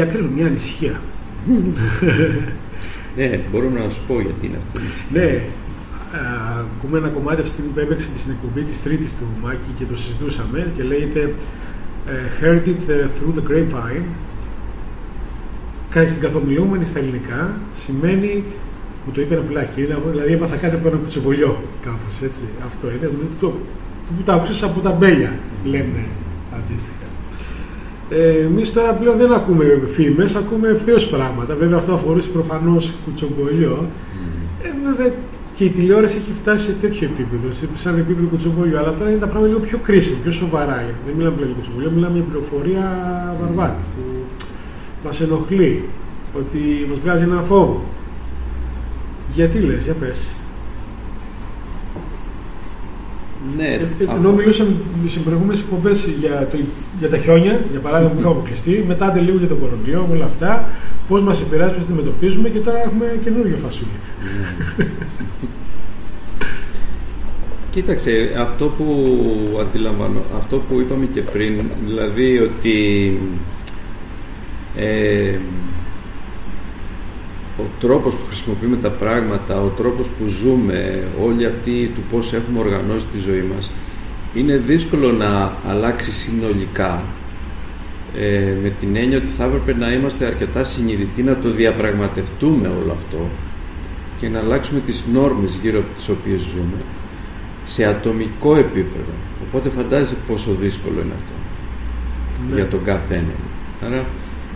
Διακρίνουν 0.03 0.31
μια 0.37 0.45
ανησυχία. 0.45 0.95
Ναι, 3.17 3.39
μπορώ 3.51 3.69
να 3.69 3.89
σου 3.89 4.01
πω 4.07 4.21
γιατί 4.21 4.45
είναι 4.47 4.57
αυτό. 4.63 4.81
Ναι, 5.13 5.27
α, 6.17 6.21
ακούμε 6.63 6.97
ένα 6.97 7.07
κομμάτι 7.07 7.41
αυτή 7.41 7.49
τη 7.49 7.55
στιγμή 7.55 7.71
που 7.73 7.79
έπαιξε 7.79 8.07
και 8.13 8.19
στην 8.19 8.31
εκπομπή 8.35 8.61
της 8.61 8.81
Τρίτης 8.85 9.11
του 9.17 9.25
Μάκη 9.43 9.71
και 9.77 9.85
το 9.89 9.95
συζητούσαμε 9.97 10.71
και 10.75 10.83
λέγεται 10.83 11.21
ε, 12.13 12.15
Heard 12.39 12.65
it 12.73 12.83
ε, 12.89 13.07
through 13.15 13.33
the 13.37 13.43
grapevine. 13.49 14.05
Κάτι 15.89 16.09
στην 16.09 16.21
καθομιλούμενη 16.21 16.85
στα 16.85 16.99
ελληνικά 16.99 17.51
σημαίνει 17.83 18.43
μου 19.05 19.11
το 19.13 19.21
είπε 19.21 19.33
ένα 19.33 19.43
πουλάκι, 19.43 19.81
είναι, 19.81 19.97
δηλαδή 20.11 20.33
έμαθα 20.33 20.55
κάτι 20.55 20.75
από 20.75 20.87
ένα 20.87 20.97
κουτσοβολιό 20.97 21.63
κάπως 21.85 22.21
έτσι. 22.21 22.41
Αυτό 22.67 22.87
είναι 22.89 23.09
το, 23.39 23.53
που 24.17 24.23
τα 24.25 24.33
άκουσες 24.33 24.63
από 24.63 24.79
τα 24.79 24.91
μπέλια 24.91 25.31
λένε 25.63 26.03
αντίστοιχα. 26.05 26.22
Ε, 28.15 28.45
Εμείς 28.45 28.73
τώρα 28.73 28.91
πλέον 28.91 29.17
δεν 29.17 29.33
ακούμε 29.33 29.81
φήμες, 29.91 30.35
ακούμε 30.35 30.67
ευθέω 30.67 30.97
πράγματα. 31.11 31.55
Βέβαια 31.55 31.77
αυτό 31.77 31.93
αφορούσε 31.93 32.27
προφανώς 32.27 32.93
κουτσομπολιό. 33.05 33.85
Ε, 34.63 34.67
βέβαια 34.85 35.13
και 35.55 35.63
η 35.65 35.69
τηλεόραση 35.69 36.15
έχει 36.17 36.31
φτάσει 36.41 36.65
σε 36.65 36.71
τέτοιο 36.81 37.09
επίπεδο, 37.11 37.53
σε 37.53 37.67
σαν 37.75 37.97
επίπεδο 37.97 38.27
κουτσομπολιό. 38.27 38.79
Αλλά 38.79 38.93
τώρα 38.97 39.09
είναι 39.09 39.19
τα 39.19 39.27
πράγματα 39.27 39.53
λίγο 39.53 39.59
πιο 39.67 39.79
κρίσιμα, 39.83 40.17
πιο 40.23 40.31
σοβαρά. 40.31 40.83
Δεν 41.05 41.15
μιλάμε 41.17 41.35
πλέον 41.35 41.49
για 41.49 41.57
κουτσομπολιό, 41.59 41.91
μιλάμε 41.95 42.13
για 42.13 42.25
πληροφορία 42.29 42.85
βαρβάτη 43.41 43.81
που 43.95 44.03
μας 45.05 45.21
ενοχλεί, 45.21 45.83
ότι 46.39 46.59
μας 46.89 46.99
βγάζει 47.03 47.23
ένα 47.23 47.41
φόβο. 47.41 47.83
Γιατί 49.35 49.59
λες, 49.59 49.83
για 49.83 49.93
πες. 49.93 50.19
Ναι, 53.57 53.65
Ε, 53.65 53.73
ε, 53.73 53.85
αυτό- 54.07 54.13
Ενώ 54.17 54.31
μιλούσαμε 54.31 54.71
σε 55.07 55.19
προηγούμενες 55.19 55.59
εκπομπές 55.59 56.07
για, 56.19 56.47
το- 56.51 56.57
για 56.99 57.09
τα 57.09 57.17
χιόνια, 57.17 57.59
για 57.71 57.79
παράδειγμα 57.79 58.13
που 58.13 58.19
είχαμε 58.19 58.35
αποκλειστεί, 58.35 58.83
μετά 58.87 59.05
άντε 59.05 59.19
λίγο 59.19 59.37
για 59.37 59.47
τον 59.47 59.59
κορονοϊό, 59.59 60.07
όλα 60.11 60.25
αυτά, 60.25 60.69
πώς 61.07 61.21
μας 61.21 61.41
επηρεάζει, 61.41 61.73
πώς 61.73 61.83
τα 61.85 61.93
αντιμετωπίζουμε 61.93 62.49
και 62.49 62.59
τώρα 62.59 62.77
έχουμε 62.83 63.05
καινούργιο 63.23 63.57
φασούλι. 63.63 63.97
Κοίταξε, 67.71 68.11
αυτό 68.39 68.65
που 68.65 69.05
αντιλαμβάνω, 69.61 70.21
αυτό 70.37 70.57
που 70.57 70.79
είπαμε 70.79 71.05
και 71.13 71.21
πριν, 71.21 71.53
δηλαδή 71.85 72.39
ότι 72.39 72.77
ε, 74.77 75.31
ο 77.59 77.63
τρόπος 77.79 78.13
που 78.15 78.25
χρησιμοποιούμε 78.27 78.77
τα 78.81 78.89
πράγματα, 78.89 79.61
ο 79.61 79.67
τρόπος 79.67 80.07
που 80.07 80.27
ζούμε, 80.27 81.03
όλη 81.23 81.45
αυτή 81.45 81.91
του 81.95 82.01
πώς 82.11 82.33
έχουμε 82.33 82.59
οργανώσει 82.59 83.05
τη 83.13 83.19
ζωή 83.19 83.45
μας, 83.55 83.71
είναι 84.33 84.55
δύσκολο 84.67 85.11
να 85.11 85.53
αλλάξει 85.67 86.11
συνολικά 86.11 87.03
ε, 88.17 88.53
με 88.63 88.71
την 88.79 88.95
έννοια 88.95 89.17
ότι 89.17 89.27
θα 89.37 89.43
έπρεπε 89.43 89.79
να 89.79 89.91
είμαστε 89.91 90.25
αρκετά 90.25 90.63
συνειδητοί 90.63 91.23
να 91.23 91.35
το 91.35 91.51
διαπραγματευτούμε 91.51 92.67
όλο 92.67 92.91
αυτό 92.91 93.29
και 94.19 94.29
να 94.29 94.39
αλλάξουμε 94.39 94.79
τις 94.85 95.03
νόρμες 95.13 95.57
γύρω 95.61 95.79
από 95.79 95.87
τις 95.97 96.09
οποίες 96.09 96.39
ζούμε 96.39 96.79
σε 97.67 97.85
ατομικό 97.85 98.55
επίπεδο. 98.55 99.13
Οπότε 99.47 99.69
φαντάζεσαι 99.69 100.15
πόσο 100.27 100.51
δύσκολο 100.61 100.99
είναι 101.01 101.13
αυτό 101.15 101.33
Ναι. 102.49 102.55
για 102.55 102.67
τον 102.67 102.83
καθένα. 102.83 103.33
Άρα 103.85 104.05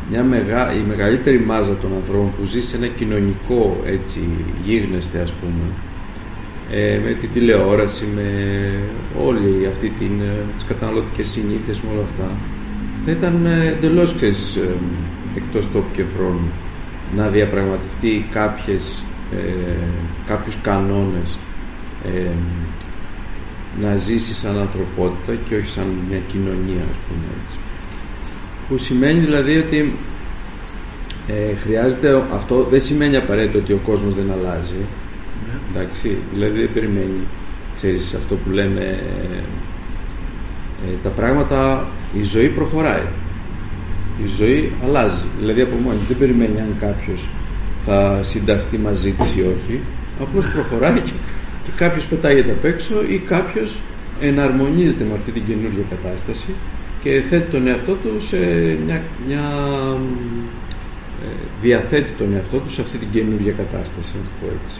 μια 0.09 0.23
μεγα... 0.23 0.73
η 0.73 0.81
μεγαλύτερη 0.87 1.39
μάζα 1.39 1.75
των 1.75 1.91
ανθρώπων 1.95 2.31
που 2.39 2.45
ζει 2.45 2.61
σε 2.61 2.75
ένα 2.75 2.87
κοινωνικό 2.87 3.81
έτσι, 3.85 4.19
γίγνεσθε 4.65 5.19
ας 5.19 5.31
πούμε 5.31 5.65
ε, 6.71 6.99
με 7.05 7.11
την 7.11 7.29
τηλεόραση, 7.33 8.05
με 8.15 8.29
όλη 9.25 9.67
αυτή 9.71 9.89
την, 9.99 10.11
ε, 10.21 10.53
τις 10.55 10.65
καταναλωτικές 10.67 11.27
συνήθειες, 11.27 11.79
με 11.81 11.89
όλα 11.93 12.03
αυτά 12.03 12.29
θα 13.05 13.11
ήταν 13.11 13.45
ε, 13.45 13.67
εντελώς 13.67 14.15
ξέρεις, 14.15 14.55
ε, 14.55 14.69
εκτός 15.35 15.71
τόπου 15.71 15.91
και 15.93 16.03
χρόνου 16.15 16.49
να 17.15 17.27
διαπραγματευτεί 17.27 18.25
κάποιες, 18.31 19.03
ε, 19.31 19.87
κάποιους 20.27 20.57
κανόνες 20.61 21.37
ε, 22.05 22.31
να 23.81 23.97
ζήσει 23.97 24.33
σαν 24.33 24.57
ανθρωπότητα 24.59 25.33
και 25.49 25.55
όχι 25.55 25.69
σαν 25.69 25.87
μια 26.09 26.19
κοινωνία 26.31 26.83
ας 26.83 26.97
πούμε 27.07 27.25
έτσι. 27.41 27.57
Που 28.67 28.77
σημαίνει 28.77 29.19
δηλαδή 29.19 29.57
ότι 29.57 29.93
ε, 31.27 31.55
χρειάζεται 31.63 32.23
αυτό, 32.33 32.67
δεν 32.69 32.81
σημαίνει 32.81 33.15
απαραίτητο 33.15 33.57
ότι 33.57 33.73
ο 33.73 33.79
κόσμος 33.85 34.15
δεν 34.15 34.31
αλλάζει. 34.31 34.81
Εντάξει, 35.71 36.17
δηλαδή 36.33 36.59
δεν 36.59 36.69
περιμένει 36.73 37.19
ξέρεις 37.77 38.13
αυτό 38.13 38.35
που 38.35 38.49
λέμε 38.49 38.81
ε, 38.81 39.37
ε, 40.85 40.95
τα 41.03 41.09
πράγματα, 41.09 41.87
η 42.19 42.23
ζωή 42.23 42.47
προχωράει. 42.47 43.07
Η 44.25 44.27
ζωή 44.37 44.71
αλλάζει. 44.85 45.23
Δηλαδή 45.39 45.61
από 45.61 45.75
μόνη 45.83 45.97
της, 45.97 46.07
δεν 46.07 46.17
περιμένει 46.17 46.59
αν 46.59 46.75
κάποιος 46.79 47.27
θα 47.85 48.19
συνταχθεί 48.23 48.77
μαζί 48.77 49.11
της 49.11 49.29
ή 49.35 49.41
όχι. 49.41 49.79
Απλώς 50.21 50.47
προχωράει 50.47 50.99
και, 50.99 51.11
και 51.63 51.71
κάποιος 51.75 52.05
πετάγεται 52.05 52.51
απ' 52.51 52.65
έξω 52.65 52.93
ή 53.07 53.17
κάποιος 53.17 53.79
εναρμονίζεται 54.21 55.05
με 55.09 55.13
αυτή 55.13 55.31
την 55.31 55.43
καινούργια 55.47 55.83
κατάσταση 55.89 56.51
και 57.01 57.23
θέτει 57.29 57.51
τον 57.51 57.67
εαυτό 57.67 57.93
του 57.93 58.11
σε 58.27 58.37
μια, 58.85 59.01
μια 59.27 59.43
ε, 61.23 61.27
διαθέτει 61.61 62.11
τον 62.17 62.33
εαυτό 62.33 62.57
του 62.57 62.71
σε 62.71 62.81
αυτή 62.81 62.97
την 62.97 63.07
καινούργια 63.11 63.51
κατάσταση, 63.51 64.11
να 64.13 64.21
το 64.21 64.31
πω 64.39 64.47
έτσι. 64.57 64.77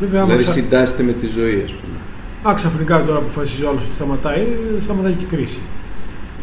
Βέβαια, 0.00 0.20
άμα 0.20 0.28
Δηλαδή 0.28 0.44
ξα... 0.44 0.52
συντάσσεται 0.52 1.02
με 1.02 1.12
τη 1.12 1.26
ζωή, 1.26 1.62
ας 1.66 1.72
πούμε. 1.72 1.98
Α, 2.48 2.54
ξαφνικά 2.54 3.04
τώρα 3.04 3.18
αποφασίζει 3.18 3.64
όλος 3.64 3.82
ότι 3.82 3.94
σταματάει, 3.94 4.46
σταματάει 4.80 5.12
και 5.12 5.24
η 5.24 5.36
κρίση. 5.36 5.58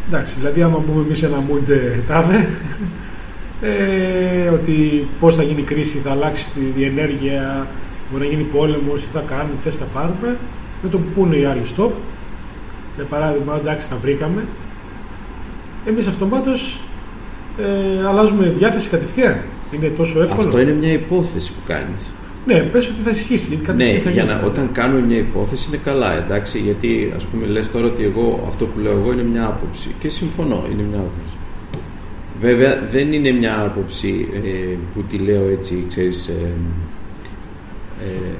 Εντάξει, 0.07 0.34
δηλαδή 0.38 0.61
άμα 0.61 0.84
μπούμε 0.86 1.01
εμείς 1.05 1.24
ένα 1.24 1.39
μούντε 1.41 2.03
τάδε, 2.07 2.49
ε, 3.61 4.49
ότι 4.49 5.07
πώς 5.20 5.36
θα 5.36 5.43
γίνει 5.43 5.61
η 5.61 5.63
κρίση, 5.63 5.97
θα 6.03 6.11
αλλάξει 6.11 6.45
τη 6.53 6.59
διενέργεια, 6.76 7.68
μπορεί 8.11 8.24
να 8.24 8.30
γίνει 8.30 8.43
πόλεμος, 8.43 9.01
τι 9.01 9.07
θα 9.13 9.24
κάνουμε, 9.28 9.55
θες 9.63 9.76
θα 9.76 9.86
πάρουμε, 9.93 10.38
με 10.84 10.89
το 10.89 10.97
που 10.97 11.07
πούνε 11.15 11.36
οι 11.36 11.45
άλλοι 11.45 11.61
stop, 11.76 11.91
για 12.95 13.05
παράδειγμα, 13.09 13.55
εντάξει, 13.61 13.89
τα 13.89 13.97
βρήκαμε, 14.01 14.43
εμείς 15.88 16.07
αυτομάτως 16.07 16.79
ε, 17.59 18.07
αλλάζουμε 18.07 18.53
διάθεση 18.57 18.89
κατευθείαν. 18.89 19.38
Είναι 19.71 19.88
τόσο 19.88 20.21
εύκολο. 20.21 20.47
Αυτό 20.47 20.59
είναι 20.59 20.71
μια 20.71 20.91
υπόθεση 20.91 21.51
που 21.51 21.61
κάνεις. 21.67 22.01
Ναι, 22.45 22.59
πες 22.59 22.85
ότι 22.88 23.01
θα 23.03 23.09
ισχύσει. 23.09 23.47
Γιατί 23.47 23.63
κάποια 23.65 23.73
Ναι, 23.75 23.83
στιγμή 23.83 24.01
θα 24.03 24.09
για 24.09 24.23
γίνει. 24.23 24.35
να, 24.35 24.45
όταν 24.47 24.69
κάνουμε 24.71 25.01
μια 25.01 25.17
υπόθεση 25.17 25.65
είναι 25.67 25.79
καλά, 25.83 26.13
εντάξει, 26.17 26.57
γιατί 26.59 27.13
ας 27.15 27.23
πούμε 27.23 27.45
λες 27.45 27.71
τώρα 27.71 27.85
ότι 27.85 28.03
εγώ, 28.03 28.45
αυτό 28.47 28.65
που 28.65 28.79
λέω 28.79 28.91
εγώ 28.91 29.11
είναι 29.11 29.23
μια 29.31 29.45
άποψη 29.45 29.89
και 29.99 30.09
συμφωνώ, 30.09 30.63
είναι 30.71 30.83
μια 30.89 30.97
άποψη. 30.99 31.35
Βέβαια 32.41 32.88
δεν 32.91 33.13
είναι 33.13 33.31
μια 33.31 33.61
άποψη 33.61 34.27
ε, 34.33 34.75
που 34.93 35.01
τη 35.09 35.17
λέω 35.17 35.47
έτσι, 35.51 35.85
ξέρεις, 35.89 36.27
ε, 36.27 36.49
ε, 38.03 38.31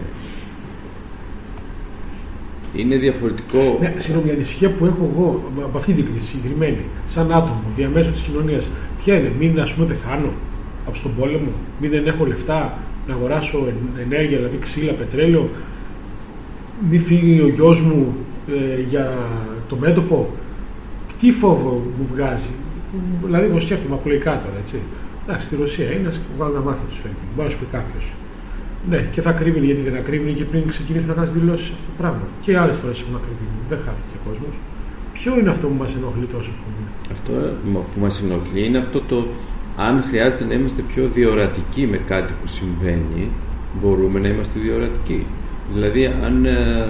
είναι 2.76 2.96
διαφορετικό. 2.98 3.78
Ναι, 3.82 3.94
συγγνώμη, 3.98 4.30
η 4.30 4.32
ανησυχία 4.32 4.70
που 4.70 4.86
έχω 4.86 5.10
εγώ 5.14 5.44
από 5.64 5.78
αυτή 5.78 5.94
την 5.94 6.06
κρίση 6.12 6.26
συγκεκριμένη, 6.28 6.78
σαν 7.10 7.32
άτομο, 7.32 7.62
διαμέσου 7.76 8.12
της 8.12 8.22
κοινωνίας, 8.22 8.68
ποια 9.04 9.16
είναι, 9.20 9.32
μην 9.40 9.60
ας 9.60 9.74
πούμε 9.74 9.88
πεθάνω 9.88 10.30
από 10.88 10.96
στον 10.96 11.12
πόλεμο, 11.20 11.52
μην 11.82 11.90
δεν 11.90 12.08
έχω 12.08 12.26
λεφτά 12.26 12.78
να 13.08 13.14
αγοράσω 13.14 13.58
εν- 13.68 14.02
ενέργεια, 14.12 14.38
δηλαδή 14.38 14.58
ξύλα, 14.62 14.92
πετρέλαιο, 14.92 15.50
μην 16.90 17.02
φύγει 17.02 17.42
ο 17.42 17.48
γιος 17.48 17.82
μου 17.82 18.16
ε, 18.78 18.82
για 18.82 19.14
το 19.70 19.76
μέτωπο; 19.76 20.30
Τι 21.20 21.32
φόβο 21.32 21.84
μου 21.98 22.08
βγάζει; 22.14 22.50
Δηλαδή, 23.26 23.46
εγώ 23.46 23.60
σκέφτομαι 23.60 23.96
απλοϊκά 23.96 24.32
τώρα, 24.32 24.56
έτσι. 24.64 24.76
Εντάξει, 25.26 25.46
στη 25.46 25.56
Ρωσία 25.56 25.92
είναι, 25.92 26.08
ας 26.08 26.20
βάλω 26.38 26.54
να 26.54 26.60
μάθει 26.60 26.82
τους 26.90 27.00
φέρνει. 27.02 27.18
Μπορεί 27.36 27.48
να 27.48 27.54
σου 27.54 27.60
πει 27.60 27.66
κάποιος. 27.72 28.06
Ναι, 28.90 29.00
και 29.14 29.22
θα 29.22 29.32
κρύβει 29.32 29.60
γιατί 29.60 29.82
δεν 29.82 29.96
ακρίβει 30.02 30.32
και 30.34 30.44
πριν 30.44 30.68
ξεκινήσουν 30.68 31.08
να 31.08 31.14
κάνουν 31.14 31.34
δηλώσεις 31.34 31.68
αυτό 31.76 31.86
το 31.90 31.96
πράγμα. 31.98 32.26
Και 32.42 32.58
άλλες 32.58 32.76
φορές 32.82 32.98
έχουν 33.02 33.16
ακρίβει. 33.22 33.46
Δεν 33.70 33.80
χάθηκε 33.86 34.16
ο 34.20 34.22
κόσμος. 34.28 34.54
Ποιο 35.14 35.32
είναι 35.40 35.50
αυτό 35.50 35.68
που 35.68 35.78
μας 35.84 35.92
ενοχλεί 35.96 36.26
τόσο 36.36 36.52
πολύ; 36.62 36.84
Αυτό 37.16 37.32
που 37.94 38.00
μας 38.04 38.22
ενοχλεί 38.24 38.62
είναι 38.68 38.78
αυτό 38.86 39.00
το 39.12 39.18
αν 39.78 40.04
χρειάζεται 40.08 40.46
να 40.50 40.54
είμαστε 40.54 40.82
πιο 40.92 41.04
διορατικοί 41.14 41.84
με 41.94 42.00
κάτι 42.12 42.32
που 42.40 42.48
συμβαίνει, 42.58 43.24
μπορούμε 43.80 44.20
να 44.20 44.28
είμαστε 44.28 44.60
διορατικοί. 44.60 45.26
Δηλαδή, 45.74 46.06
αν 46.26 46.46
ε, 46.46 46.86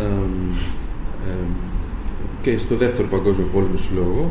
ε, 1.27 1.45
και 2.41 2.57
στο 2.57 2.75
δεύτερο 2.75 3.07
παγκόσμιο 3.07 3.47
πόλεμος 3.53 3.81
σου 3.81 3.93
λέω 3.95 4.07
εγώ, 4.13 4.25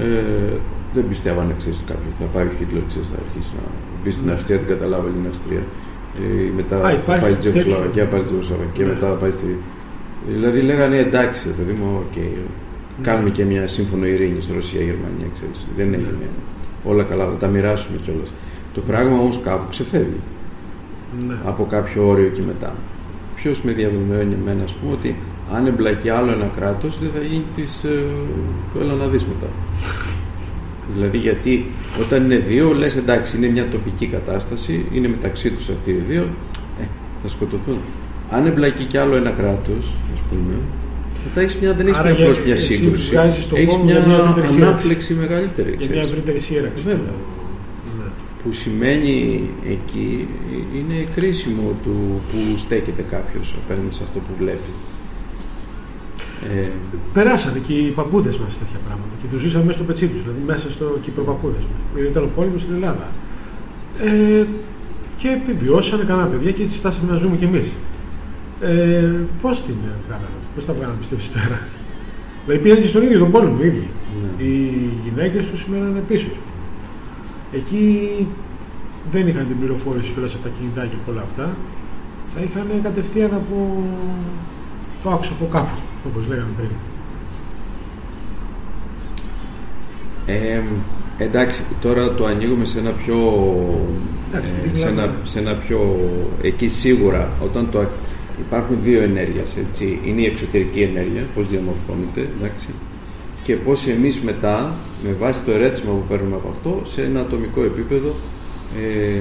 ε, 0.00 0.56
δεν 0.94 1.04
πιστεύω 1.08 1.40
αν 1.40 1.54
ξέρεις 1.58 1.80
κάποιος 1.90 2.14
θα 2.20 2.24
πάει 2.32 2.46
ο 2.46 2.52
Χίτλερ, 2.58 2.82
ξέρεις, 2.90 3.08
θα 3.12 3.18
αρχίσει 3.24 3.50
να 3.58 3.64
μπει 4.00 4.10
στην 4.16 4.30
Αυστρία, 4.34 4.58
την 4.58 4.68
καταλάβει 4.74 5.10
την 5.16 5.26
Αυστρία. 5.32 5.64
Ε, 6.20 6.50
μετά 6.56 6.76
Α, 6.76 6.80
θα 6.80 6.92
υπάρχει 6.92 7.22
πάει 7.24 7.32
στη 7.32 7.42
τέτοιο. 7.42 7.60
Τσεχοσλοβακία, 7.60 8.04
πάει 8.12 8.20
στη 8.20 8.28
Τσεχοσλοβακία, 8.30 8.84
Ναι. 8.86 8.92
μετά 8.92 9.06
θα 9.12 9.16
πάει 9.22 9.30
στη. 9.38 9.48
Δηλαδή 10.34 10.60
λέγανε 10.60 10.96
εντάξει, 11.06 11.42
ρε 11.50 11.54
παιδί 11.58 11.74
μου, 11.80 11.88
οκ. 12.04 12.16
Κάνουμε 13.02 13.30
και 13.36 13.44
μια 13.44 13.64
σύμφωνο 13.76 14.04
ειρήνης 14.06 14.44
στη 14.44 14.52
Ρωσία-Γερμανία, 14.60 15.28
ξέρεις. 15.36 15.60
Δεν 15.76 15.88
Ναι. 15.88 15.96
έγινε. 15.96 16.28
Όλα 16.84 17.02
καλά, 17.10 17.24
θα 17.24 17.36
τα 17.42 17.46
μοιράσουμε 17.46 17.96
κιόλας. 18.04 18.30
Το 18.74 18.80
πράγμα 18.80 19.16
όμως 19.18 19.40
κάπου 19.44 19.66
ξεφεύγει 19.70 20.20
Ναι. 21.28 21.34
από 21.44 21.62
κάποιο 21.74 22.06
όριο 22.08 22.28
και 22.36 22.42
μετά. 22.46 22.72
Ποιος 23.36 23.62
με 23.62 23.72
διαβεβαιώνει 23.72 24.34
εμένα, 24.40 24.62
ας 24.64 24.72
πούμε, 24.72 24.92
ότι 24.92 25.10
αν 25.54 25.66
εμπλακεί 25.66 26.08
άλλο 26.08 26.30
ένα 26.32 26.48
κράτος 26.56 26.98
δεν 27.02 27.10
θα 27.14 27.20
γίνει 27.30 27.44
της, 27.56 27.84
ε, 27.84 28.02
το 28.74 28.80
έλα 28.80 28.92
να 28.92 29.06
δεις 29.06 29.24
μετά. 29.24 29.50
Δηλαδή 30.94 31.18
γιατί 31.18 31.66
όταν 32.00 32.24
είναι 32.24 32.36
δύο 32.48 32.72
λες 32.72 32.96
εντάξει 32.96 33.36
είναι 33.36 33.46
μια 33.48 33.66
τοπική 33.68 34.06
κατάσταση, 34.06 34.84
είναι 34.92 35.08
μεταξύ 35.08 35.50
τους 35.50 35.68
αυτοί 35.68 35.90
οι 35.90 36.02
δύο, 36.08 36.22
ε, 36.80 36.84
θα 37.22 37.28
σκοτωθούν. 37.28 37.78
Αν 38.30 38.46
εμπλακεί 38.46 38.84
κι 38.84 38.96
άλλο 38.98 39.16
ένα 39.16 39.30
κράτος, 39.30 39.84
ας 40.14 40.20
πούμε, 40.28 40.54
μετά 41.24 41.40
έχεις 41.40 41.56
μια, 41.60 41.72
δεν 41.72 41.86
έχεις 41.86 41.98
Άρα 41.98 42.08
μια, 42.08 42.16
για- 42.18 42.24
απλώς 42.26 42.44
μια 42.44 42.54
εσύ 42.54 42.72
σύγκρουση. 42.74 43.10
βγάζεις 43.10 43.48
το 43.48 43.56
Έχεις 43.56 43.68
φόβο 43.72 43.84
μια 43.84 43.94
για 43.98 44.06
μια 44.06 44.16
ευρύτερη 44.16 44.46
σύραξη. 44.46 44.66
ανάφλεξη 44.68 45.14
μεγαλύτερη. 45.14 45.68
Για 45.68 45.78
μια 45.78 45.86
ξέρεις. 45.88 46.08
ευρύτερη 46.10 46.38
σύραξη. 46.38 46.82
Βέβαια. 46.90 47.14
Ναι. 47.98 48.08
Που 48.42 48.52
σημαίνει 48.62 49.16
εκεί 49.74 50.28
είναι 50.78 50.98
κρίσιμο 51.16 51.66
του 51.84 51.94
που 52.30 52.38
στέκεται 52.64 53.04
κάποιος 53.14 53.46
απέναντι 53.64 53.94
σε 53.98 54.02
αυτό 54.06 54.18
που 54.26 54.32
βλέπει. 54.42 54.70
Ε, 56.50 56.68
Περάσανε 57.12 57.58
και 57.66 57.72
οι 57.72 57.88
παππούδες 57.98 58.36
μα 58.38 58.44
τέτοια 58.44 58.80
πράγματα 58.86 59.14
και 59.20 59.26
το 59.32 59.38
ζήσαμε 59.38 59.64
μέσα 59.64 59.76
στο 59.78 59.86
πετσί 59.86 60.06
τους, 60.06 60.22
δηλαδή 60.22 60.42
μέσα 60.46 60.70
στο 60.70 60.84
Κυπροπαππούδε 61.02 61.58
μα. 61.68 61.76
Γιατί 61.94 62.10
ήταν 62.10 62.24
ο 62.24 62.30
πόλεμο 62.36 62.58
στην 62.58 62.74
Ελλάδα. 62.74 63.06
Ε, 64.08 64.44
και 65.18 65.28
επιβιώσανε 65.28 66.04
κανένα 66.04 66.26
παιδιά 66.26 66.50
και 66.50 66.62
έτσι 66.62 66.78
φτάσαμε 66.78 67.12
να 67.12 67.18
ζούμε 67.18 67.36
κι 67.36 67.44
εμείς. 67.44 67.68
Ε, 68.60 69.10
Πώς 69.42 69.62
την 69.66 69.74
κάναμε, 70.08 70.38
πώς 70.54 70.64
τα 70.66 70.72
βγάλαμε 70.72 70.98
πιστεύεις 70.98 71.26
πέρα; 71.34 71.58
Δηλαδή 72.44 72.62
πήγαν 72.62 72.80
και 72.82 72.86
στον 72.92 73.02
ίδιο 73.02 73.18
τον 73.18 73.30
πόλεμο 73.30 73.56
οι 73.62 73.66
ίδιοι. 73.66 73.86
ναι. 74.20 74.44
Οι 74.44 74.90
γυναίκες 75.04 75.46
τους 75.46 75.60
σημαίνανε 75.60 76.02
πίσω. 76.08 76.28
Εκεί 77.52 77.82
δεν 79.12 79.28
είχαν 79.28 79.46
την 79.48 79.58
πληροφόρηση 79.58 80.10
κιόλας 80.12 80.34
από 80.34 80.42
τα 80.42 80.50
κινητά 80.58 80.82
και 80.86 81.10
όλα 81.10 81.20
αυτά. 81.28 81.46
Τα 82.34 82.40
είχαν 82.46 82.66
κατευθείαν 82.82 83.30
από 83.34 83.56
το 85.02 85.10
άκουσα 85.10 85.32
από 85.32 85.46
κάπου, 85.52 85.76
όπως 86.06 86.26
λέγαμε 86.28 86.50
πριν. 86.56 86.68
Ε, 90.26 90.60
εντάξει, 91.18 91.60
τώρα 91.80 92.14
το 92.14 92.24
ανοίγουμε 92.26 92.64
σε 92.64 92.78
ένα 92.78 92.90
πιο. 92.90 93.16
Εντάξει, 94.30 94.50
ε, 94.56 94.60
επειδή 94.60 94.78
σε, 94.78 94.82
ένα, 94.84 94.92
μιλάμε- 94.92 95.14
σε 95.24 95.38
ένα 95.38 95.54
πιο. 95.54 96.10
Εκεί 96.42 96.68
σίγουρα, 96.68 97.30
όταν 97.42 97.68
το, 97.72 97.84
υπάρχουν 98.38 98.78
δύο 98.82 99.02
ενέργειες, 99.02 99.46
έτσι. 99.68 99.98
Είναι 100.04 100.20
η 100.20 100.26
εξωτερική 100.26 100.80
ενέργεια, 100.80 101.22
πώς 101.34 101.46
διαμορφώνεται, 101.48 102.20
εντάξει. 102.38 102.68
Και 103.42 103.54
πώς 103.56 103.86
εμείς 103.86 104.20
μετά, 104.20 104.74
με 105.04 105.12
βάση 105.12 105.40
το 105.40 105.50
ερέθισμα 105.52 105.92
που 105.92 106.04
παίρνουμε 106.08 106.36
από 106.36 106.48
αυτό, 106.48 106.82
σε 106.92 107.02
ένα 107.02 107.20
ατομικό 107.20 107.62
επίπεδο 107.62 108.14
ε, 108.82 109.20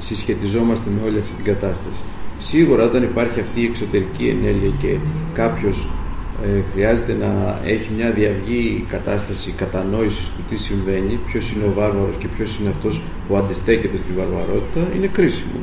συσχετιζόμαστε 0.00 0.90
με 0.96 1.08
όλη 1.08 1.18
αυτή 1.18 1.32
την 1.34 1.44
κατάσταση. 1.44 2.00
Σίγουρα 2.38 2.84
όταν 2.84 3.02
υπάρχει 3.02 3.40
αυτή 3.40 3.60
η 3.60 3.64
εξωτερική 3.64 4.26
ενέργεια 4.28 4.70
και 4.78 4.96
κάποιος 5.34 5.78
ε, 5.84 6.03
χρειάζεται 6.72 7.16
να 7.24 7.30
έχει 7.74 7.88
μια 7.96 8.10
διαυγή 8.10 8.84
κατάσταση 8.88 9.50
κατανόησης 9.62 10.26
του 10.34 10.42
τι 10.48 10.56
συμβαίνει, 10.56 11.18
ποιος 11.28 11.44
είναι 11.52 11.64
ο 11.70 11.72
βάρβαρος 11.78 12.16
και 12.18 12.28
ποιος 12.34 12.58
είναι 12.58 12.70
αυτός 12.76 12.94
που 13.26 13.36
αντιστέκεται 13.36 13.98
στη 13.98 14.12
βαρβαρότητα, 14.18 14.80
είναι 14.96 15.06
κρίσιμο. 15.06 15.58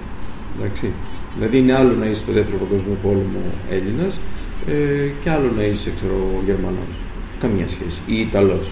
Εντάξει. 0.55 0.87
Δηλαδή 1.35 1.57
είναι 1.57 1.73
άλλο 1.79 1.93
να 2.01 2.05
είσαι 2.05 2.21
στο 2.25 2.31
δεύτερο 2.37 2.57
παγκόσμιο 2.63 2.97
πόλεμο 3.05 3.41
Έλληνας 3.77 4.13
ε, 4.73 5.07
και 5.21 5.29
άλλο 5.35 5.49
να 5.57 5.63
είσαι 5.63 5.89
ξέρω, 5.97 6.17
Γερμανός. 6.45 6.91
Καμία 7.41 7.67
σχέση. 7.73 7.99
Ή 8.05 8.15
Ιταλός. 8.27 8.65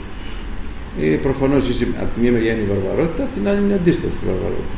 Ε, 1.02 1.06
Προφανώς 1.28 1.64
από 2.04 2.10
τη 2.14 2.20
μία 2.22 2.32
μεριά 2.32 2.52
είναι 2.54 2.66
η 2.68 2.72
βαρβαρότητα, 2.74 3.24
από 3.24 3.34
την 3.38 3.48
άλλη 3.50 3.62
είναι 3.66 3.78
αντίσταση 3.82 4.14
στη 4.16 4.26
βαρβαρότητα. 4.30 4.78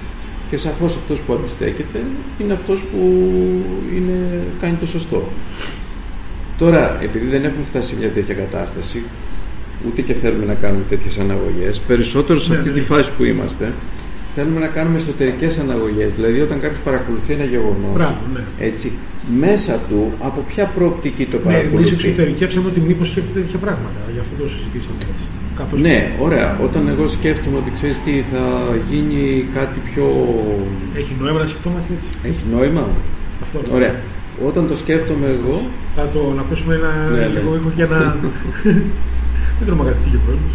Και 0.50 0.58
σαφώς 0.58 0.92
αυτός 0.96 1.20
που 1.20 1.34
αντιστέκεται 1.34 2.00
είναι 2.40 2.54
αυτός 2.54 2.80
που 2.90 3.02
είναι, 3.96 4.18
κάνει 4.62 4.76
το 4.84 4.88
σωστό. 4.96 5.22
Τώρα, 6.64 6.84
επειδή 7.08 7.26
δεν 7.34 7.44
έχουμε 7.48 7.66
φτάσει 7.70 7.88
σε 7.90 7.96
μια 8.00 8.10
τέτοια 8.18 8.36
κατάσταση, 8.44 9.00
ούτε 9.88 10.00
και 10.08 10.14
θέλουμε 10.22 10.46
να 10.46 10.54
κάνουμε 10.64 10.84
τέτοιες 10.90 11.16
αναγωγές, 11.18 11.74
περισσότερο 11.90 12.40
σε 12.40 12.50
Ναι, 12.52 12.58
αυτή 12.58 12.70
ναι. 12.70 12.76
τη 12.80 12.82
φάση 12.92 13.10
που 13.18 13.24
είμαστε, 13.32 13.66
θέλουμε 14.36 14.60
να 14.66 14.68
κάνουμε 14.78 14.98
εσωτερικές 14.98 15.54
αναγωγές. 15.64 16.10
Δηλαδή, 16.18 16.40
όταν 16.48 16.58
κάποιος 16.64 16.82
παρακολουθεί 16.88 17.32
ένα 17.38 17.44
γεγονός, 17.54 17.94
Μπράβο, 17.98 18.22
ναι. 18.34 18.44
έτσι, 18.70 18.88
μέσα 19.44 19.74
του 19.90 20.00
από 20.28 20.40
ποια 20.50 20.66
προοπτική 20.76 21.26
το 21.26 21.38
Ναι, 21.38 21.44
εμείς 21.44 21.54
παρακολουθεί; 21.54 21.94
εξωτερικεύσαμε 21.94 22.68
ότι 22.72 22.80
μήπως 22.90 23.08
σκέφτεται 23.12 23.40
τέτοια 23.40 23.60
πράγματα. 23.66 24.00
Γι' 24.16 24.22
αυτό 24.26 24.34
το 24.42 24.46
συζητήσαμε 24.54 25.02
έτσι. 25.12 25.24
Καθώς 25.60 25.82
Ναι, 25.82 25.98
ωραία. 26.26 26.50
Όταν 26.68 26.82
εγώ 26.94 27.06
σκέφτομαι 27.18 27.58
ότι 27.62 27.72
ξέρεις 27.78 27.98
τι, 28.06 28.14
θα 28.32 28.44
γίνει 28.90 29.46
κάτι 29.58 29.78
πιο. 29.88 30.06
Έχει 31.00 31.14
νόημα 31.22 31.40
να 31.44 31.48
σκεφτόμαστε 31.52 31.90
έτσι; 31.98 32.10
Έχει 32.30 32.44
νόημα. 32.56 32.84
Αυτό. 33.44 33.58
Ωραία. 33.78 33.94
Όταν 34.48 34.68
το 34.68 34.76
σκέφτομαι 34.76 35.28
εγώ, 35.28 35.62
Θα 35.96 36.08
το 36.14 36.34
να 36.36 36.42
ακούσουμε 36.42 36.76
ένα 36.76 37.10
Ναι, 37.12 37.18
ναι. 37.18 37.26
λίγο 37.28 37.56
ήχο 37.56 37.72
για 37.76 37.86
να. 37.86 37.98
Δεν 39.58 39.66
τρομοκρατηθεί 39.66 40.16
ο 40.16 40.20
κόσμος. 40.26 40.54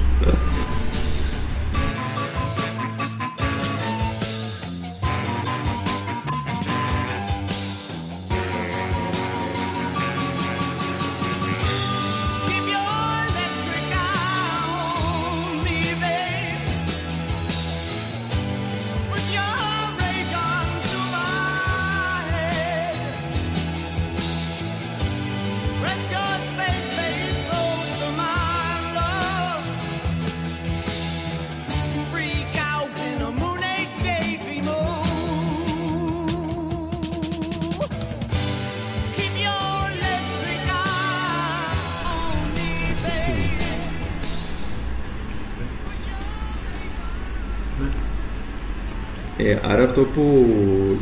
Αυτό 49.98 50.08
που 50.14 50.46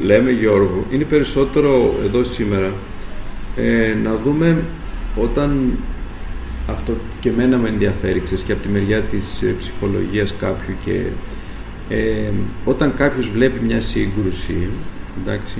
λέμε 0.05 0.31
Γιώργο 0.31 0.85
είναι 0.91 1.05
περισσότερο 1.05 1.95
εδώ 2.05 2.25
σήμερα 2.25 2.73
ε, 3.57 3.95
να 4.03 4.17
δούμε 4.25 4.63
όταν 5.17 5.79
αυτό 6.69 6.93
και 7.21 7.29
εμένα 7.29 7.57
με 7.57 7.69
ενδιαφέρει 7.69 8.21
ξέρεις, 8.21 8.45
και 8.45 8.53
από 8.53 8.63
τη 8.63 8.69
μεριά 8.69 9.01
της 9.01 9.43
ε, 9.43 9.55
ψυχολογίας 9.59 10.35
κάποιου 10.39 10.75
και 10.85 11.01
ε, 11.89 12.31
όταν 12.65 12.95
κάποιος 12.97 13.29
βλέπει 13.29 13.65
μια 13.65 13.81
σύγκρουση 13.81 14.69
εντάξει, 15.23 15.59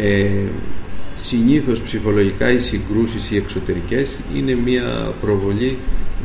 ε, 0.00 0.26
συνήθως 1.16 1.80
ψυχολογικά 1.80 2.52
οι 2.52 2.58
συγκρούσεις 2.58 3.30
οι 3.30 3.36
εξωτερικές 3.36 4.16
είναι 4.34 4.54
μια 4.54 5.12
προβολή 5.20 5.76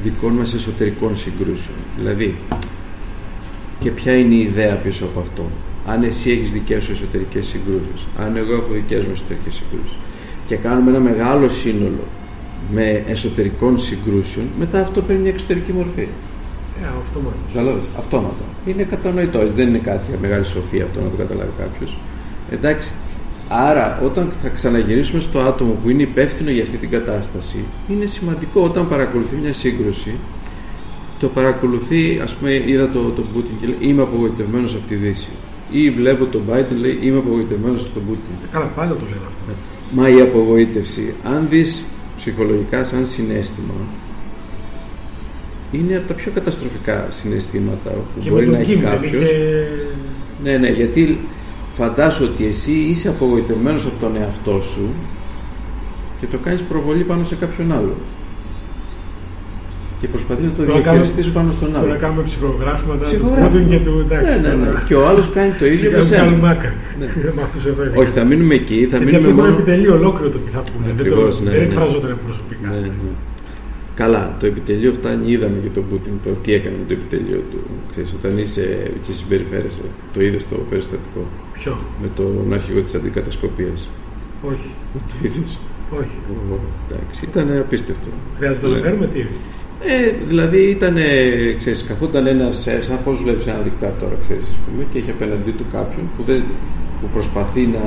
δικών 0.03 0.33
μας 0.33 0.53
εσωτερικών 0.53 1.17
συγκρούσεων. 1.17 1.77
Δηλαδή 1.97 2.35
και 3.79 3.91
ποια 3.91 4.17
είναι 4.17 4.33
η 4.33 4.41
ιδέα 4.41 4.75
πίσω 4.75 5.05
από 5.05 5.19
αυτό; 5.19 5.49
Αν 5.85 6.03
εσύ 6.03 6.31
έχεις 6.31 6.51
δικές 6.51 6.83
σου 6.83 6.91
εσωτερικές 6.91 7.45
συγκρούσεις 7.45 8.01
αν 8.23 8.35
εγώ 8.35 8.53
έχω 8.53 8.71
δικές 8.71 9.03
μου 9.05 9.11
εσωτερικές 9.13 9.53
συγκρούσεις 9.59 9.97
και 10.47 10.55
κάνουμε 10.55 10.89
ένα 10.89 10.99
μεγάλο 10.99 11.49
σύνολο 11.49 12.03
με 12.71 13.03
εσωτερικών 13.07 13.79
συγκρούσεων 13.79 14.45
μετά 14.59 14.81
αυτό 14.81 15.01
παίρνει 15.01 15.21
μια 15.21 15.31
εξωτερική 15.31 15.71
μορφή 15.71 16.07
Ε, 16.83 16.87
αυτό 17.03 17.19
μόνο. 17.19 17.35
Καταλάβες, 17.53 17.83
αυτόματα. 17.97 18.45
Είναι 18.65 18.83
κατανοητό, 18.83 19.39
έτσι, 19.39 19.53
δεν 19.53 19.67
είναι 19.67 19.77
κάτι 19.77 20.03
μεγάλη 20.21 20.45
σοφία 20.45 20.83
αυτό 20.83 21.01
να 21.01 21.09
το 21.09 21.17
καταλάβει 21.17 21.51
κάποιος. 21.57 21.97
Εντάξει. 22.51 22.91
Άρα, 23.49 23.99
όταν 24.03 24.31
θα 24.41 24.49
ξαναγυρίσουμε 24.49 25.21
στο 25.21 25.39
άτομο 25.39 25.71
που 25.83 25.89
είναι 25.89 26.01
υπεύθυνο 26.01 26.49
για 26.49 26.63
αυτή 26.63 26.77
την 26.77 26.89
κατάσταση, 26.89 27.57
είναι 27.89 28.05
σημαντικό 28.05 28.61
όταν 28.61 28.87
παρακολουθεί 28.87 29.35
μια 29.35 29.53
σύγκρουση, 29.53 30.15
το 31.19 31.27
παρακολουθεί, 31.27 32.19
ας 32.23 32.33
πούμε, 32.33 32.51
είδα 32.65 32.89
το, 32.89 32.99
το 32.99 33.21
Πούτιν 33.33 33.51
και 33.59 33.65
λέει 33.65 33.89
Είμαι 33.89 34.01
απογοητευμένος 34.01 34.73
από 34.73 34.87
τη 34.87 34.95
Δύση. 34.95 35.29
Ή 35.71 35.89
βλέπω 35.89 36.25
τον 36.25 36.41
Biden 36.49 36.77
λέει 36.79 36.99
Είμαι 37.01 37.17
απογοητευμένος 37.17 37.81
από 37.81 37.93
τον 37.93 38.03
Πούτιν. 38.05 38.33
Ε, 38.43 38.47
Καλά, 38.51 38.65
πάλι 38.65 38.89
το 38.89 38.95
λένε 39.03 39.25
αυτό. 39.27 39.53
Μα 39.95 40.09
η 40.09 40.21
απογοήτευση, 40.21 41.13
αν 41.23 41.47
δεις 41.49 41.83
ψυχολογικά 42.17 42.83
σαν 42.83 43.07
συνέστημα, 43.07 43.73
είναι 45.71 45.95
από 45.95 46.07
τα 46.07 46.13
πιο 46.13 46.31
καταστροφικά 46.33 47.07
συναισθήματα 47.21 47.89
που 47.89 48.21
Και 48.21 48.29
μπορεί 48.29 48.45
με 48.45 48.51
να 48.51 48.57
τον 48.57 48.61
έχει 48.61 48.71
Κίμ 48.73 48.81
δεν 48.81 48.91
κάποιος. 48.91 49.13
είχε. 49.13 49.67
Ναι, 50.43 50.57
ναι, 50.57 50.69
γιατί 50.69 51.19
φαντάσου 51.77 52.23
ότι 52.33 52.45
εσύ 52.45 52.71
είσαι 52.71 53.07
απογοητευμένος 53.09 53.85
από 53.85 53.95
τον 53.99 54.15
εαυτό 54.21 54.61
σου 54.73 54.87
και 56.19 56.25
το 56.31 56.37
κάνεις 56.37 56.61
προβολή 56.61 57.03
πάνω 57.03 57.23
σε 57.25 57.35
κάποιον 57.35 57.71
άλλο. 57.71 57.93
Και 60.01 60.07
προσπαθείς 60.13 60.45
να 60.49 60.53
το 60.57 60.61
Τώρα 60.63 60.79
διαχειριστείς 60.79 61.25
κάνουμε- 61.25 61.37
πάνω 61.37 61.49
στον 61.57 61.69
Τώρα 61.73 61.81
άλλο. 61.91 61.95
κάνουμε 62.03 62.23
ψυχογράφηματα 62.29 63.03
του 63.05 63.11
Ψυχογράφημα. 63.11 63.47
Πούτιν 63.51 63.65
και 63.71 63.79
του 63.85 63.93
εντάξει. 64.05 64.33
Ναι, 64.33 64.37
ναι, 64.47 64.53
ναι. 64.61 64.65
τώρα. 64.69 64.79
Και 64.89 64.95
ο 65.01 65.03
άλλος 65.09 65.25
κάνει 65.37 65.51
το 65.61 65.65
ίδιο 65.73 65.79
Σήμερα 65.83 66.01
για 66.01 66.09
σένα. 66.11 66.23
βγάλουμε 66.23 66.47
άκρη. 66.53 66.73
Ναι. 66.99 67.07
Με 67.37 67.41
αυτούς 67.47 67.63
εδώ 67.71 67.81
είναι. 67.85 67.97
Όχι, 68.01 68.11
θα 68.17 68.23
μείνουμε 68.29 68.53
εκεί, 68.61 68.77
θα 68.91 68.97
Γιατί 68.97 69.05
μείνουμε 69.07 69.17
αυτό 69.21 69.29
είναι 69.31 69.41
μόνο... 69.41 69.53
επιτελείο 69.57 69.93
ολόκληρο 70.01 70.29
το 70.35 70.39
τι 70.43 70.49
θα 70.55 70.61
πούνε. 70.69 70.85
Δεν, 70.87 70.95
το, 70.97 71.01
Ακριβώς, 71.03 71.33
ναι, 71.43 71.49
δεν 71.53 71.59
ναι. 71.61 71.67
εκφραζόταν 71.69 72.11
προσωπικά. 72.27 72.67
Ναι, 72.73 72.79
ναι. 73.05 73.13
Καλά, 74.01 74.23
το 74.39 74.45
επιτελείο 74.51 74.91
φτάνει, 74.99 75.25
είδαμε 75.33 75.57
και 75.65 75.71
τον 75.77 75.83
Πούτιν 75.89 76.15
το 76.25 76.29
τι 76.43 76.49
έκανε 76.57 76.75
με 76.81 76.85
το 76.89 76.93
επιτελείο 76.99 77.39
του. 77.51 77.59
Ξέρεις, 77.91 78.09
όταν 78.19 78.31
είσαι 78.43 78.65
και 79.05 79.11
συμπεριφέρεσαι, 79.19 79.85
το 80.13 80.19
είδες 80.25 80.43
το 80.51 80.55
περιστατικό; 80.69 81.21
Ποιο, 81.57 81.73
με 82.01 82.07
τον 82.19 82.33
αρχηγό 82.57 82.81
της 82.85 82.93
αντικατασκοπίας. 82.99 83.79
όχι, 84.51 84.69
Το 85.11 85.15
είδες; 85.25 85.51
όχι. 86.01 86.17
Εντάξει, 86.89 87.19
ήταν 87.29 87.45
απίστευτο. 87.65 88.09
Χρειάζεται 88.37 88.65
να 88.67 88.71
το 88.73 88.77
Ναι. 88.79 88.85
φέρουμε 88.85 89.07
τι; 89.13 89.19
Ε, 89.87 90.13
δηλαδή 90.27 90.61
ήταν, 90.69 90.95
ξέρεις, 91.59 91.83
καθόταν 91.87 92.27
ένας, 92.27 92.67
ε, 92.67 92.81
σαν 92.81 92.99
πώς 93.03 93.21
βλέπεις 93.23 93.47
ένα 93.47 93.59
δικτάτορα, 93.63 94.15
ξέρεις, 94.21 94.43
ας 94.43 94.57
πούμε, 94.65 94.85
και 94.91 94.97
έχει 94.97 95.09
απέναντί 95.09 95.51
του 95.51 95.65
κάποιον 95.71 96.09
που, 96.17 96.23
δεν, 96.23 96.43
που 97.01 97.07
προσπαθεί 97.13 97.61
να 97.61 97.83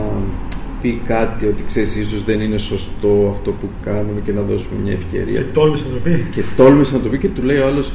πει 0.82 1.00
κάτι 1.06 1.46
ότι 1.46 1.62
ξέρεις, 1.66 1.96
ίσως 1.96 2.24
δεν 2.24 2.40
είναι 2.40 2.58
σωστό 2.58 3.34
αυτό 3.36 3.50
που 3.50 3.68
κάνουμε 3.84 4.20
και 4.24 4.32
να 4.32 4.40
δώσουμε 4.40 4.80
μια 4.84 4.92
ευκαιρία. 4.92 5.40
Και 5.40 5.46
τόλμησε 5.52 5.84
να 5.88 5.94
το 5.94 6.00
πει. 6.04 6.26
Και 6.30 6.42
τόλμησε 6.56 6.92
να 6.92 7.00
το 7.00 7.08
πει 7.08 7.18
και 7.18 7.28
του 7.28 7.42
λέει 7.42 7.58
ο 7.58 7.66
άλλος 7.66 7.92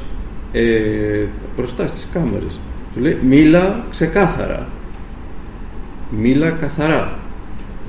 ε, 0.54 1.24
μπροστά 1.58 1.88
στις 1.88 2.08
κάμερες. 2.14 2.60
Του 2.94 3.02
λέει 3.02 3.18
μίλα 3.28 3.86
ξεκάθαρα. 3.92 4.68
Μίλα 6.10 6.50
καθαρά. 6.50 7.20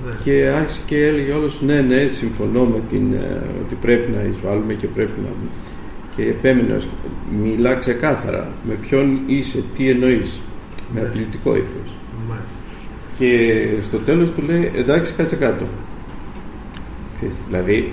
Ναι. 0.06 0.12
Και 0.24 0.46
άρχισε 0.46 0.80
και 0.86 1.06
έλεγε 1.06 1.32
όλος 1.32 1.62
ναι, 1.66 1.80
ναι, 1.80 2.06
συμφωνώ 2.06 2.64
με 2.64 2.80
την, 2.90 3.12
ε, 3.12 3.42
ότι 3.64 3.74
πρέπει 3.80 4.10
να 4.10 4.22
εισβάλλουμε 4.22 4.72
και 4.72 4.86
πρέπει 4.86 5.20
να... 5.20 5.28
Και 6.16 6.22
επέμενε, 6.22 6.74
ως- 6.74 6.88
μιλά 7.42 7.74
ξεκάθαρα. 7.74 8.48
Με 8.68 8.74
ποιον 8.74 9.18
είσαι, 9.26 9.62
τι 9.76 9.88
εννοείς. 9.88 10.40
Με 10.94 11.00
Ναι. 11.00 11.06
απειλητικό 11.06 11.50
ύφος. 11.56 11.90
Μάλιστα. 12.28 12.58
Και 13.18 13.66
στο 13.82 13.98
τέλος 13.98 14.30
του 14.30 14.42
λέει 14.42 14.72
εντάξει 14.76 15.12
κάτσε 15.12 15.36
κάτω. 15.36 15.64
Ξέρεις, 17.16 17.34
Δηλαδή 17.48 17.92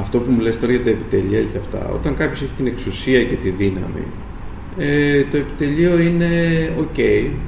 αυτό 0.00 0.18
που 0.18 0.30
μου 0.30 0.40
λες 0.40 0.58
τώρα 0.60 0.72
για 0.72 0.82
τα 0.84 0.90
επιτελεία 0.90 1.40
και 1.40 1.58
αυτά, 1.58 1.90
όταν 1.94 2.16
κάποιος 2.16 2.40
έχει 2.42 2.50
την 2.56 2.66
εξουσία 2.66 3.24
και 3.24 3.34
τη 3.42 3.48
δύναμη, 3.50 4.02
ε, 4.78 5.22
το 5.30 5.36
επιτελείο 5.36 5.98
είναι 5.98 6.28
οκ, 6.78 6.94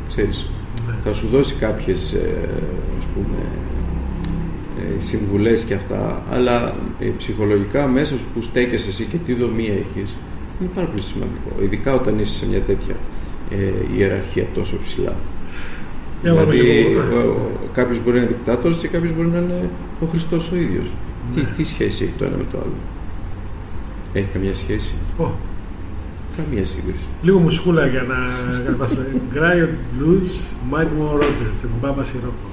ξέρεις. 0.09 0.51
Ναι. 0.87 0.95
Θα 1.05 1.13
σου 1.15 1.27
δώσει 1.29 1.55
κάποιες 1.55 2.13
ε, 2.13 2.49
ας 2.99 3.05
πούμε, 3.15 3.37
ε, 3.39 3.60
συμβουλές 5.01 5.63
και 5.63 5.75
αυτά, 5.75 6.23
αλλά 6.33 6.75
ε, 7.01 7.07
ψυχολογικά 7.19 7.87
μέσα 7.87 8.15
σου 8.15 8.25
που 8.35 8.43
στέκεσαι 8.43 8.89
εσύ 8.89 9.05
και 9.11 9.17
τι 9.27 9.35
δομή 9.35 9.65
έχεις, 9.65 10.15
είναι 10.61 10.71
πάρα 10.75 10.87
πολύ 10.87 11.03
σημαντικό. 11.03 11.51
Ειδικά 11.63 11.95
όταν 11.95 12.19
είσαι 12.19 12.37
σε 12.39 12.47
μια 12.47 12.61
τέτοια 12.61 12.95
ε, 13.51 13.97
ιεραρχία 13.97 14.47
τόσο 14.55 14.77
ψηλά. 14.83 15.15
Για 16.23 16.33
να 16.33 16.41
δούμε 16.43 16.55
Δηλαδή, 16.55 16.79
λίγο. 16.79 17.51
κάποιος 17.75 17.99
μπορεί 18.05 18.17
να 18.17 18.23
είναι 18.23 18.33
δικτάτορας 18.33 18.77
και 18.79 18.89
κάποιος 18.89 19.13
μπορεί 19.15 19.29
να 19.29 19.39
είναι 19.39 19.69
ο 20.01 20.07
Χριστός 20.07 20.51
ο 20.53 20.57
ίδιος. 20.57 20.87
Τι, 21.35 21.41
Ναι. 21.41 21.47
τι 21.57 21.65
σχέση 21.65 22.05
έχει 22.05 22.13
το 22.19 22.25
ένα 22.25 22.37
με 22.37 22.45
το 22.53 22.59
άλλο; 22.59 22.75
Έχει 24.13 24.27
καμία 24.33 24.55
σχέση; 24.55 24.93
Ω, 25.19 25.25
Καμία 26.37 26.67
σύγκριση. 26.67 27.05
Λίγο 27.23 27.39
μουσικούλα 27.39 27.87
για 27.87 28.03
να 28.03 28.17
κατεβάσουμε. 28.65 29.07
Griot 29.35 29.75
Blues, 29.97 30.29
Mike 30.73 30.93
Moore 30.99 31.21
Rogers, 31.23 31.57
την 31.61 31.71
Μπάμπα 31.81 32.03
Σιρόκο. 32.03 32.49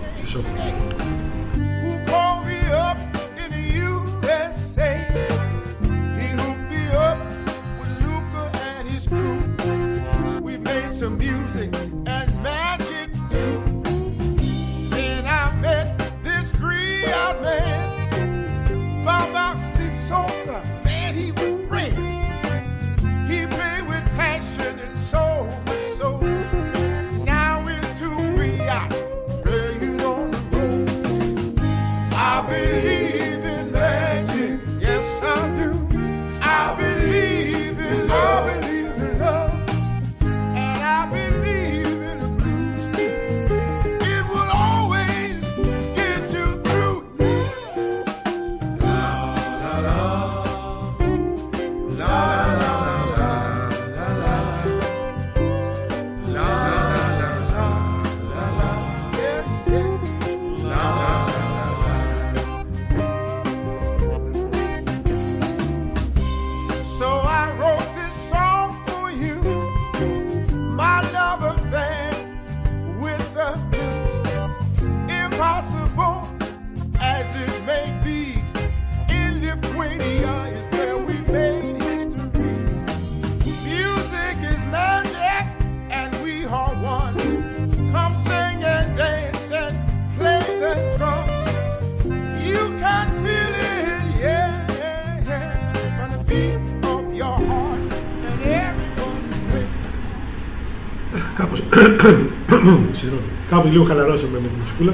Κάπως 103.57 103.71
λίγο 103.71 103.83
χαλαρώσαμε 103.83 104.39
με 104.43 104.47
τη 104.47 104.59
μουσικούλα. 104.61 104.93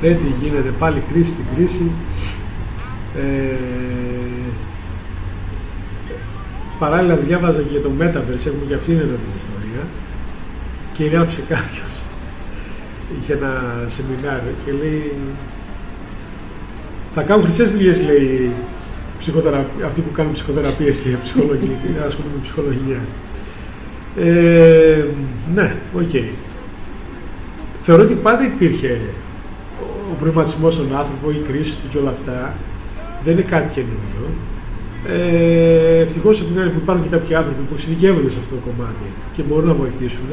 Δεν 0.00 0.16
τι 0.16 0.28
γίνεται, 0.46 0.70
πάλι 0.78 1.02
κρίση 1.12 1.30
στην 1.30 1.44
κρίση. 1.54 1.90
Ε, 3.16 3.56
παράλληλα 6.78 7.14
διάβαζα 7.16 7.58
και 7.58 7.70
για 7.70 7.80
το 7.80 7.90
Metaverse, 8.00 8.44
έχουμε 8.50 8.64
και 8.68 8.74
αυτήν 8.74 8.96
εδώ 8.98 9.16
την 9.24 9.32
ιστορία 9.42 9.82
και 10.92 11.04
έγραψε 11.04 11.40
κάποιος 11.48 11.90
είχε 13.20 13.32
ένα 13.32 13.52
σεμινάριο 13.86 14.52
και 14.64 14.72
λέει 14.80 15.12
θα 17.14 17.22
κάνουν 17.22 17.44
χρυσές 17.44 17.70
δουλειές 17.72 18.02
λέει 18.02 18.50
ψυχοθερα- 19.18 19.66
αυτοί 19.86 20.00
που 20.00 20.12
κάνουν 20.12 20.32
ψυχοθεραπείες 20.32 20.96
και 20.96 21.08
ψυχολογία, 21.22 21.76
ασχολούνται 22.08 22.34
με 22.36 22.42
ψυχολογία. 22.42 23.00
Ε, 24.20 25.04
ναι, 25.54 25.76
οκ. 25.94 26.14
Θεωρώ 27.82 28.02
ότι 28.02 28.14
πάντα 28.14 28.44
υπήρχε 28.44 29.00
ο 30.12 30.14
προβληματισμός 30.18 30.74
στον 30.74 30.96
άνθρωπο, 30.96 31.30
η 31.30 31.42
κρίση 31.48 31.70
του 31.70 31.88
και 31.92 31.98
όλα 31.98 32.10
αυτά. 32.10 32.54
Δεν 33.24 33.32
είναι 33.32 33.42
κάτι 33.42 33.68
καινούριο. 33.76 34.26
Ε, 35.06 36.00
Ευτυχώς 36.00 36.40
από 36.40 36.50
την 36.50 36.60
άλλη 36.60 36.70
που 36.70 36.80
υπάρχουν 36.82 37.04
και 37.04 37.16
κάποιοι 37.16 37.34
άνθρωποι 37.34 37.62
που 37.68 37.74
εξειδικεύονται 37.74 38.30
σε 38.30 38.38
αυτό 38.40 38.54
το 38.54 38.60
κομμάτι 38.66 39.08
και 39.34 39.42
μπορούν 39.42 39.66
να 39.66 39.74
βοηθήσουν. 39.74 40.28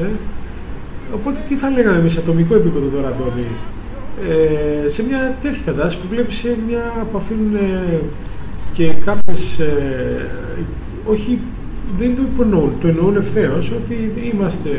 Οπότε 1.14 1.38
τι 1.48 1.56
θα 1.56 1.70
λέγαμε 1.70 1.98
εμείς 1.98 2.12
σε 2.12 2.18
ατομικό 2.18 2.54
επίπεδο 2.54 2.86
τώρα, 2.86 3.08
Αντώνη, 3.08 3.46
ε, 4.28 4.88
σε 4.88 5.04
μια 5.04 5.36
τέτοια 5.42 5.60
κατάσταση 5.64 5.98
που 5.98 6.06
βλέπεις 6.10 6.42
μια 6.68 7.06
που 7.10 7.18
αφήνουν 7.18 7.54
ε, 7.54 8.00
και 8.72 8.86
κάποιες. 9.04 9.58
Ε, 9.58 10.26
όχι, 11.06 11.38
δεν 11.98 12.16
το 12.16 12.22
υπονοούν, 12.32 12.72
το 12.80 12.88
εννοούν 12.88 13.16
ευθέως 13.16 13.72
ότι 13.78 14.12
είμαστε 14.32 14.72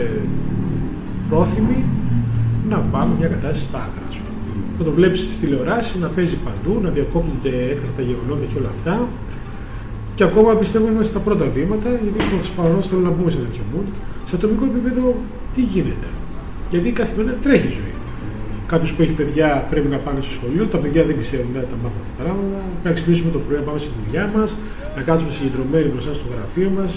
πρόθυμοι 1.29 1.83
να 2.69 2.77
πάμε 2.77 3.11
μια 3.19 3.27
κατάσταση 3.27 3.63
στα 3.63 3.77
άκρα. 3.77 4.05
ας 4.09 4.15
πούμε. 4.15 4.31
Θα 4.77 4.83
το 4.83 4.91
βλέπεις 4.91 5.19
στις 5.23 5.39
τηλεοράσεις 5.39 5.95
να 6.05 6.07
παίζει 6.07 6.37
παντού, 6.47 6.73
να 6.85 6.89
διακόπτονται 6.89 7.53
έκτακτα 7.73 8.01
γεγονότα 8.09 8.45
και 8.51 8.57
όλα 8.61 8.71
αυτά. 8.75 8.95
Και 10.15 10.23
ακόμα 10.23 10.51
πιστεύω 10.61 10.85
είμαστε 10.91 11.11
στα 11.13 11.19
πρώτα 11.19 11.45
βήματα, 11.55 11.89
γιατί 12.03 12.19
προφανώς 12.33 12.87
θέλω 12.87 13.01
να 13.09 13.13
μπούμε 13.13 13.31
σε 13.35 13.39
τέτοιο 13.45 13.63
mood. 13.71 13.87
Σε 14.29 14.35
ατομικό 14.35 14.65
επίπεδο, 14.71 15.03
τι 15.53 15.61
γίνεται; 15.73 16.07
Γιατί 16.71 16.87
καθημερινά 16.99 17.35
τρέχει 17.45 17.67
η 17.73 17.75
ζωή. 17.79 17.95
Κάποιος 18.71 18.91
που 18.93 19.01
έχει 19.01 19.15
παιδιά 19.19 19.49
πρέπει 19.71 19.87
να 19.95 19.97
πάνε 20.05 20.19
στο 20.25 20.33
σχολείο, 20.37 20.63
τα 20.73 20.77
παιδιά 20.81 21.01
δεν 21.09 21.15
ξέρουν 21.23 21.49
δεν 21.53 21.65
τα 21.71 21.77
μάθουν 21.81 21.99
αυτά 22.03 22.13
τα 22.17 22.23
πράγματα. 22.23 22.59
Να 22.83 22.89
ξυπνήσουμε 22.95 23.31
το 23.35 23.39
πρωί, 23.45 23.57
να 23.61 23.65
πάμε 23.67 23.79
στη 23.83 23.91
δουλειά 23.99 24.25
μας, 24.35 24.49
να 24.97 25.01
κάτσουμε 25.07 25.31
συγκεντρωμένοι 25.37 25.87
μπροστά 25.91 26.11
στο 26.19 26.25
γραφείο 26.33 26.69
μας, 26.77 26.91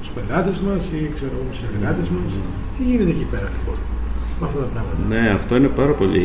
στους 0.00 0.10
πελάτες 0.16 0.56
μας 0.66 0.82
ή 0.96 1.00
ξέρω 1.16 1.32
εγώ, 1.38 1.44
στους 1.52 1.58
συνεργάτες 1.60 2.06
μας. 2.14 2.30
Τι 2.74 2.82
γίνεται 2.88 3.12
εκεί 3.16 3.26
πέρα 3.32 3.48
λοιπόν. 3.56 3.78
με 4.40 4.44
αυτά 4.48 4.58
τα 4.64 4.68
πράγματα; 4.74 5.00
Ναι, 5.12 5.22
αυτό 5.38 5.52
είναι 5.58 5.72
πάρα 5.80 5.94
πολύ 6.00 6.24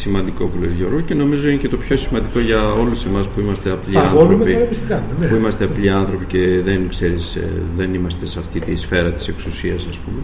σημαντικό 0.00 0.42
που 0.50 0.56
λέει 0.60 0.70
ο 0.74 0.76
Γιώργος 0.80 1.02
και 1.08 1.14
νομίζω 1.22 1.44
είναι 1.48 1.60
και 1.64 1.72
το 1.74 1.78
πιο 1.84 1.96
σημαντικό 2.04 2.38
για 2.50 2.60
όλους 2.82 2.98
εμάς 3.08 3.26
που 3.30 3.38
είμαστε 3.42 3.68
απλοί 3.76 3.94
Παγώνουμε 3.94 4.20
άνθρωποι. 4.22 4.52
τώρα 4.52 4.64
εμείς 4.68 4.78
τι 4.80 4.86
κάνουμε. 4.92 5.12
Ναι. 5.20 5.26
Που 5.30 5.34
είμαστε 5.40 5.62
απλοί 5.70 5.88
άνθρωποι 6.02 6.24
και 6.32 6.42
δεν, 6.68 6.78
ξέρεις, 6.94 7.24
ε, 7.36 7.48
δεν 7.78 7.88
είμαστε 7.96 8.24
σε 8.32 8.38
αυτή 8.38 8.58
τη 8.66 8.72
σφαίρα 8.84 9.10
της 9.16 9.26
εξουσίας 9.32 9.80
ας 9.92 9.96
πούμε 10.04 10.20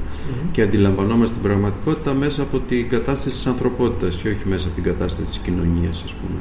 και 0.53 0.63
αντιλαμβανόμαστε 0.63 1.35
την 1.39 1.45
πραγματικότητα 1.49 2.13
μέσα 2.25 2.41
από 2.47 2.57
την 2.69 2.83
κατάσταση 2.95 3.37
της 3.37 3.47
ανθρωπότητας 3.53 4.13
και 4.23 4.29
όχι 4.29 4.45
μέσα 4.53 4.65
από 4.67 4.75
την 4.75 4.85
κατάσταση 4.91 5.27
της 5.31 5.39
κοινωνίας 5.45 5.97
ας 6.09 6.13
πούμε. 6.21 6.39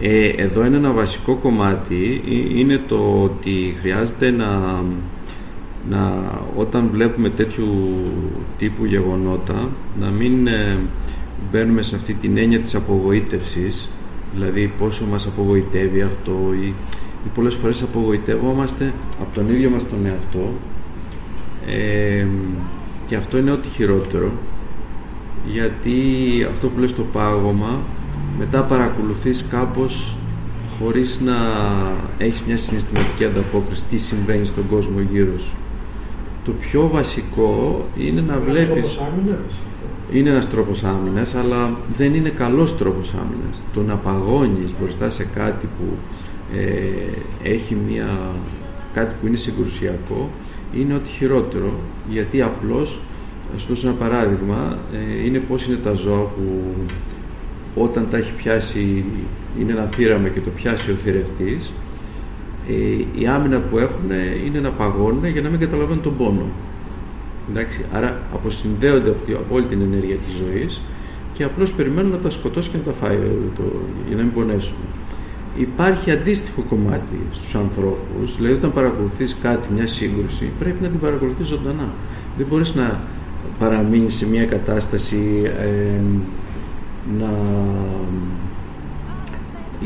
Ε, 0.00 0.28
εδώ 0.28 0.64
είναι 0.64 0.76
ένα 0.76 0.90
βασικό 0.90 1.34
κομμάτι 1.34 2.22
ε, 2.28 2.58
είναι 2.58 2.80
το 2.88 3.22
ότι 3.22 3.76
χρειάζεται 3.80 4.30
να, 4.30 4.82
να 5.90 6.24
όταν 6.56 6.88
βλέπουμε 6.92 7.28
τέτοιου 7.28 7.68
τύπου 8.58 8.84
γεγονότα 8.84 9.68
να 10.00 10.10
μην 10.10 10.46
ε, 10.46 10.78
μπαίνουμε 11.50 11.82
σε 11.82 11.94
αυτή 11.94 12.14
την 12.14 12.36
έννοια 12.38 12.60
της 12.60 12.74
απογοήτευσης 12.74 13.88
δηλαδή 14.34 14.72
πόσο 14.78 15.04
μας 15.06 15.26
απογοητεύει 15.26 16.02
αυτό 16.02 16.32
ή, 16.62 16.66
ή 17.24 17.28
πολλές 17.34 17.54
φορές 17.54 17.82
απογοητεύομαστε 17.82 18.92
από 19.20 19.34
τον 19.34 19.48
ίδιο 19.48 19.70
μας 19.70 19.82
τον 19.88 20.06
εαυτό. 20.06 20.52
Ε, 21.66 22.26
και 23.06 23.16
αυτό 23.16 23.38
είναι 23.38 23.50
ό,τι 23.50 23.68
χειρότερο 23.68 24.32
γιατί 25.52 25.92
αυτό 26.50 26.68
που 26.68 26.80
λες 26.80 26.94
το 26.94 27.04
πάγωμα 27.12 27.78
μετά 28.38 28.60
παρακολουθείς 28.60 29.44
κάπως 29.50 30.16
χωρίς 30.78 31.20
να 31.24 31.36
έχεις 32.18 32.42
μια 32.46 32.58
συναισθηματική 32.58 33.24
ανταπόκριση 33.24 33.82
τι 33.90 33.98
συμβαίνει 33.98 34.44
στον 34.44 34.68
κόσμο 34.68 35.00
γύρω 35.12 35.38
σου. 35.38 35.56
Το 36.44 36.52
πιο 36.60 36.88
βασικό 36.92 37.84
είναι 37.96 38.20
να 38.20 38.32
Ένας 38.32 38.44
βλέπεις... 38.44 38.68
τρόπος 38.68 39.00
άμυνας. 39.00 39.52
Είναι 40.12 40.30
ένας 40.30 40.50
τρόπος 40.50 40.84
άμυνας, 40.84 41.34
αλλά 41.34 41.70
δεν 41.96 42.14
είναι 42.14 42.28
καλός 42.28 42.76
τρόπος 42.76 43.08
άμυνας. 43.08 43.62
Το 43.74 43.82
να 43.82 43.94
παγώνεις 43.94 44.70
μπροστά 44.80 45.10
σε 45.10 45.26
κάτι 45.34 45.66
που 45.78 45.96
ε, 46.56 47.48
έχει 47.48 47.76
μια, 47.88 48.18
κάτι 48.94 49.14
που 49.20 49.26
είναι 49.26 49.36
συγκρουσιακό 49.36 50.28
είναι 50.78 50.94
ό,τι 50.94 51.08
χειρότερο, 51.08 51.72
γιατί 52.10 52.42
απλώς, 52.42 52.98
ας 53.56 53.62
σου 53.62 53.68
δώσω 53.68 53.88
ένα 53.88 53.96
παράδειγμα, 53.96 54.78
ε, 54.92 55.26
είναι 55.26 55.38
πώς 55.38 55.66
είναι 55.66 55.78
τα 55.84 55.92
ζώα 55.92 56.20
που 56.20 56.64
όταν 57.74 58.06
τα 58.10 58.16
έχει 58.16 58.32
πιάσει, 58.36 59.04
είναι 59.60 59.72
ένα 59.72 59.88
θύραμα 59.94 60.28
και 60.28 60.40
το 60.40 60.50
πιάσει 60.50 60.90
ο 60.90 60.94
θηρευτής, 61.04 61.70
ε, 62.68 63.20
η 63.20 63.26
άμυνα 63.26 63.58
που 63.58 63.78
έχουν 63.78 64.10
είναι 64.46 64.60
να 64.60 64.70
παγώνουν 64.70 65.26
για 65.26 65.42
να 65.42 65.48
μην 65.48 65.60
καταλαβαίνουν 65.60 66.02
τον 66.02 66.16
πόνο. 66.16 66.46
Εντάξει, 67.50 67.78
άρα 67.92 68.16
αποσυνδέονται 68.34 69.08
από, 69.10 69.24
τη- 69.26 69.32
από 69.32 69.54
όλη 69.54 69.64
την 69.64 69.80
ενέργεια 69.80 70.16
της 70.16 70.34
ζωής 70.44 70.80
και 71.34 71.44
απλώς 71.44 71.72
περιμένουν 71.72 72.10
να 72.10 72.16
τα 72.16 72.30
σκοτώσει 72.30 72.68
και 72.70 72.76
να 72.76 72.82
τα 72.82 72.92
φάει 73.00 73.14
ε, 73.16 73.28
το, 73.56 73.62
για 74.08 74.16
να 74.16 74.22
μην 74.22 74.32
πονέσουν. 74.32 74.76
Υπάρχει 75.58 76.10
αντίστοιχο 76.10 76.64
κομμάτι 76.68 77.18
στους 77.32 77.54
ανθρώπους, 77.54 78.36
δηλαδή 78.36 78.54
όταν 78.54 78.72
παρακολουθείς 78.72 79.36
κάτι, 79.42 79.72
μια 79.74 79.86
σύγκρουση, 79.86 80.50
πρέπει 80.58 80.82
να 80.82 80.88
την 80.88 80.98
παρακολουθείς 80.98 81.46
ζωντανά. 81.46 81.88
Δεν 82.36 82.46
μπορείς 82.50 82.74
να 82.74 83.00
παραμείνεις 83.58 84.14
σε 84.14 84.26
μια 84.26 84.44
κατάσταση 84.44 85.18
ε, 85.44 86.00
να 87.18 87.30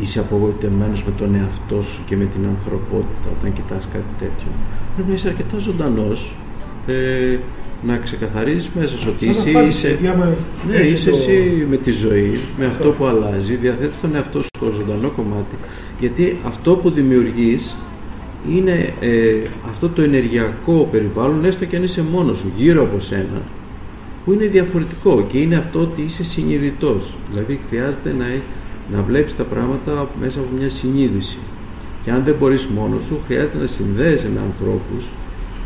είσαι 0.02 0.18
απογοητευμένος 0.18 1.02
με 1.04 1.12
τον 1.18 1.34
εαυτό 1.34 1.82
σου 1.82 2.00
και 2.06 2.16
με 2.16 2.24
την 2.34 2.46
ανθρωπότητα 2.52 3.28
όταν 3.40 3.52
κοιτάς 3.52 3.84
κάτι 3.92 4.12
τέτοιο. 4.18 4.50
Πρέπει 4.94 5.08
να 5.08 5.14
είσαι 5.14 5.28
αρκετά 5.28 5.58
ζωντανός, 5.58 6.32
ε, 6.86 7.38
να 7.86 7.96
ξεκαθαρίζεις 7.96 8.68
μέσα 8.78 8.98
σου 8.98 9.06
ότι 9.14 9.24
Σαν 9.24 9.30
είσαι, 9.32 9.50
απάντηση, 9.50 9.78
είσαι, 9.78 9.88
γιατί 9.88 10.06
άμα 10.08 10.34
ναι, 10.68 10.76
έχεις 10.76 10.92
είσαι 11.00 11.10
το- 11.10 11.16
εσύ 11.16 11.66
με 11.70 11.76
τη 11.76 11.90
ζωή, 11.90 12.38
με 12.58 12.66
αυτό 12.66 12.88
που 12.90 13.04
αλλάζει, 13.04 13.54
διαθέτεις 13.54 14.00
τον 14.00 14.14
εαυτό 14.14 14.40
σου 14.42 14.48
στο 14.56 14.70
ζωντανό 14.78 15.08
κομμάτι. 15.08 15.56
Γιατί 16.00 16.36
αυτό 16.46 16.72
που 16.72 16.90
δημιουργείς 16.90 17.74
είναι 18.54 18.92
ε, 19.00 19.34
αυτό 19.68 19.88
το 19.88 20.02
ενεργειακό 20.02 20.88
περιβάλλον, 20.90 21.44
έστω 21.44 21.64
και 21.64 21.76
αν 21.76 21.82
είσαι 21.82 22.02
μόνος 22.12 22.38
σου, 22.38 22.50
γύρω 22.56 22.82
από 22.82 23.00
σένα, 23.00 23.40
που 24.28 24.34
είναι 24.34 24.46
διαφορετικό 24.58 25.12
και 25.30 25.38
είναι 25.38 25.56
αυτό 25.56 25.78
ότι 25.80 26.02
είσαι 26.02 26.24
συνειδητός. 26.24 27.02
Δηλαδή 27.30 27.60
χρειάζεται 27.68 28.10
να, 28.20 28.26
έχ- 28.36 28.54
να 28.94 29.02
βλέπεις 29.08 29.36
τα 29.36 29.44
πράγματα 29.52 29.92
μέσα 30.22 30.38
από 30.42 30.50
μια 30.58 30.70
συνείδηση. 30.70 31.38
Και 32.02 32.10
αν 32.10 32.20
δεν 32.26 32.34
μπορείς 32.38 32.64
μόνος 32.78 33.02
σου, 33.06 33.16
χρειάζεται 33.26 33.58
να 33.64 33.66
συνδέεσαι 33.66 34.28
με 34.34 34.40
ανθρώπους 34.48 35.02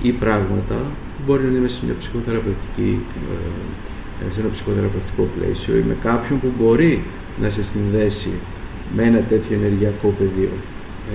ή 0.03 0.11
πράγματα 0.25 0.77
που 1.13 1.21
μπορεί 1.27 1.43
να 1.43 1.49
είναι 1.51 1.63
μέσα 1.65 1.77
σε 1.79 1.85
μια 1.87 1.97
ψυχοθεραπευτική, 2.01 2.93
ε, 4.21 4.33
σε 4.33 4.39
ένα 4.41 4.51
ψυχοθεραπευτικό 4.55 5.23
πλαίσιο 5.35 5.73
ή 5.81 5.83
με 5.91 5.97
κάποιον 6.09 6.37
που 6.43 6.51
μπορεί 6.59 6.93
να 7.43 7.49
σε 7.57 7.63
συνδέσει 7.73 8.33
με 8.97 9.03
ένα 9.11 9.21
τέτοιο 9.33 9.53
ενεργειακό 9.61 10.09
πεδίο. 10.19 10.55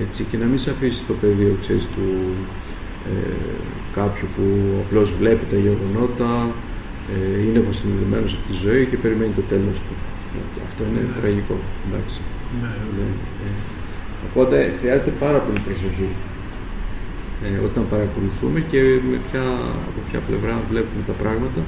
Έτσι, 0.04 0.20
και 0.30 0.36
να 0.42 0.46
μην 0.50 0.58
σε 0.64 0.70
αφήσει 0.74 1.00
το 1.08 1.14
πεδίο 1.22 1.52
ξέρεις, 1.62 1.86
του 1.94 2.06
ε, 3.12 3.16
κάποιου 3.98 4.26
που 4.34 4.44
απλώς 4.82 5.08
βλέπει 5.20 5.44
τα 5.52 5.58
γεγονότα, 5.66 6.30
ε, 7.12 7.38
είναι 7.44 7.58
αποσυνδεδεμένος 7.64 8.30
από 8.36 8.44
τη 8.48 8.54
ζωή 8.64 8.82
και 8.90 8.98
περιμένει 9.04 9.34
το 9.40 9.44
τέλος 9.52 9.76
του. 9.84 9.94
Ε, 10.36 10.40
Αυτό 10.66 10.80
είναι 10.88 11.02
τραγικό. 11.20 11.56
Εντάξει. 11.86 12.18
Ναι, 12.62 12.72
Ναι, 12.96 13.08
ε. 13.46 13.50
Οπότε 14.26 14.56
χρειάζεται 14.80 15.12
πάρα 15.24 15.38
πολύ 15.44 15.60
προσοχή 15.68 16.08
ε, 17.46 17.58
όταν 17.68 17.82
παρακολουθούμε 17.92 18.58
και 18.70 18.80
με 19.10 19.18
ποια, 19.26 19.44
από 19.88 20.00
ποια 20.08 20.20
πλευρά 20.28 20.54
βλέπουμε 20.70 21.02
τα 21.06 21.16
πράγματα 21.22 21.60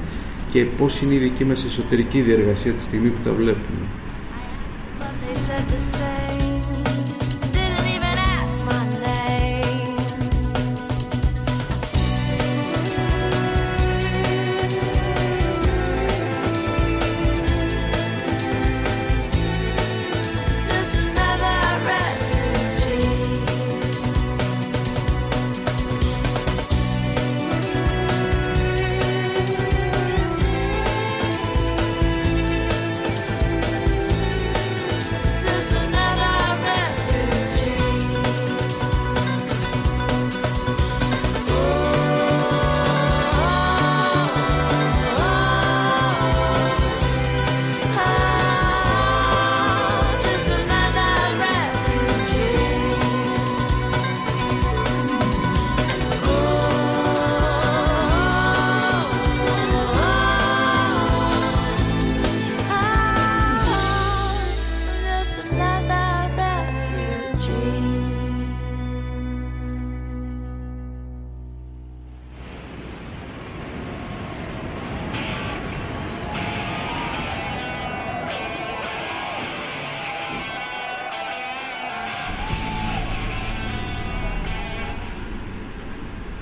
και 0.51 0.61
πώς 0.77 1.01
είναι 1.01 1.13
η 1.13 1.17
δική 1.17 1.45
μας 1.45 1.63
εσωτερική 1.69 2.19
διεργασία 2.21 2.71
τη 2.77 2.81
στιγμή 2.87 3.09
που 3.09 3.21
τα 3.23 3.31
βλέπουμε. 3.39 3.83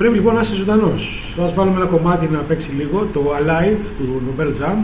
Πρέπει 0.10 0.24
λοιπόν 0.24 0.38
να 0.40 0.46
είσαι 0.46 0.56
ζωντανός. 0.56 1.34
Α 1.42 1.48
βάλουμε 1.56 1.76
ένα 1.76 1.86
κομμάτι 1.86 2.30
να 2.32 2.40
παίξει 2.40 2.72
λίγο, 2.72 3.08
το 3.14 3.22
Alive 3.40 3.82
του 3.98 4.22
Nobel 4.26 4.48
Jam. 4.48 4.78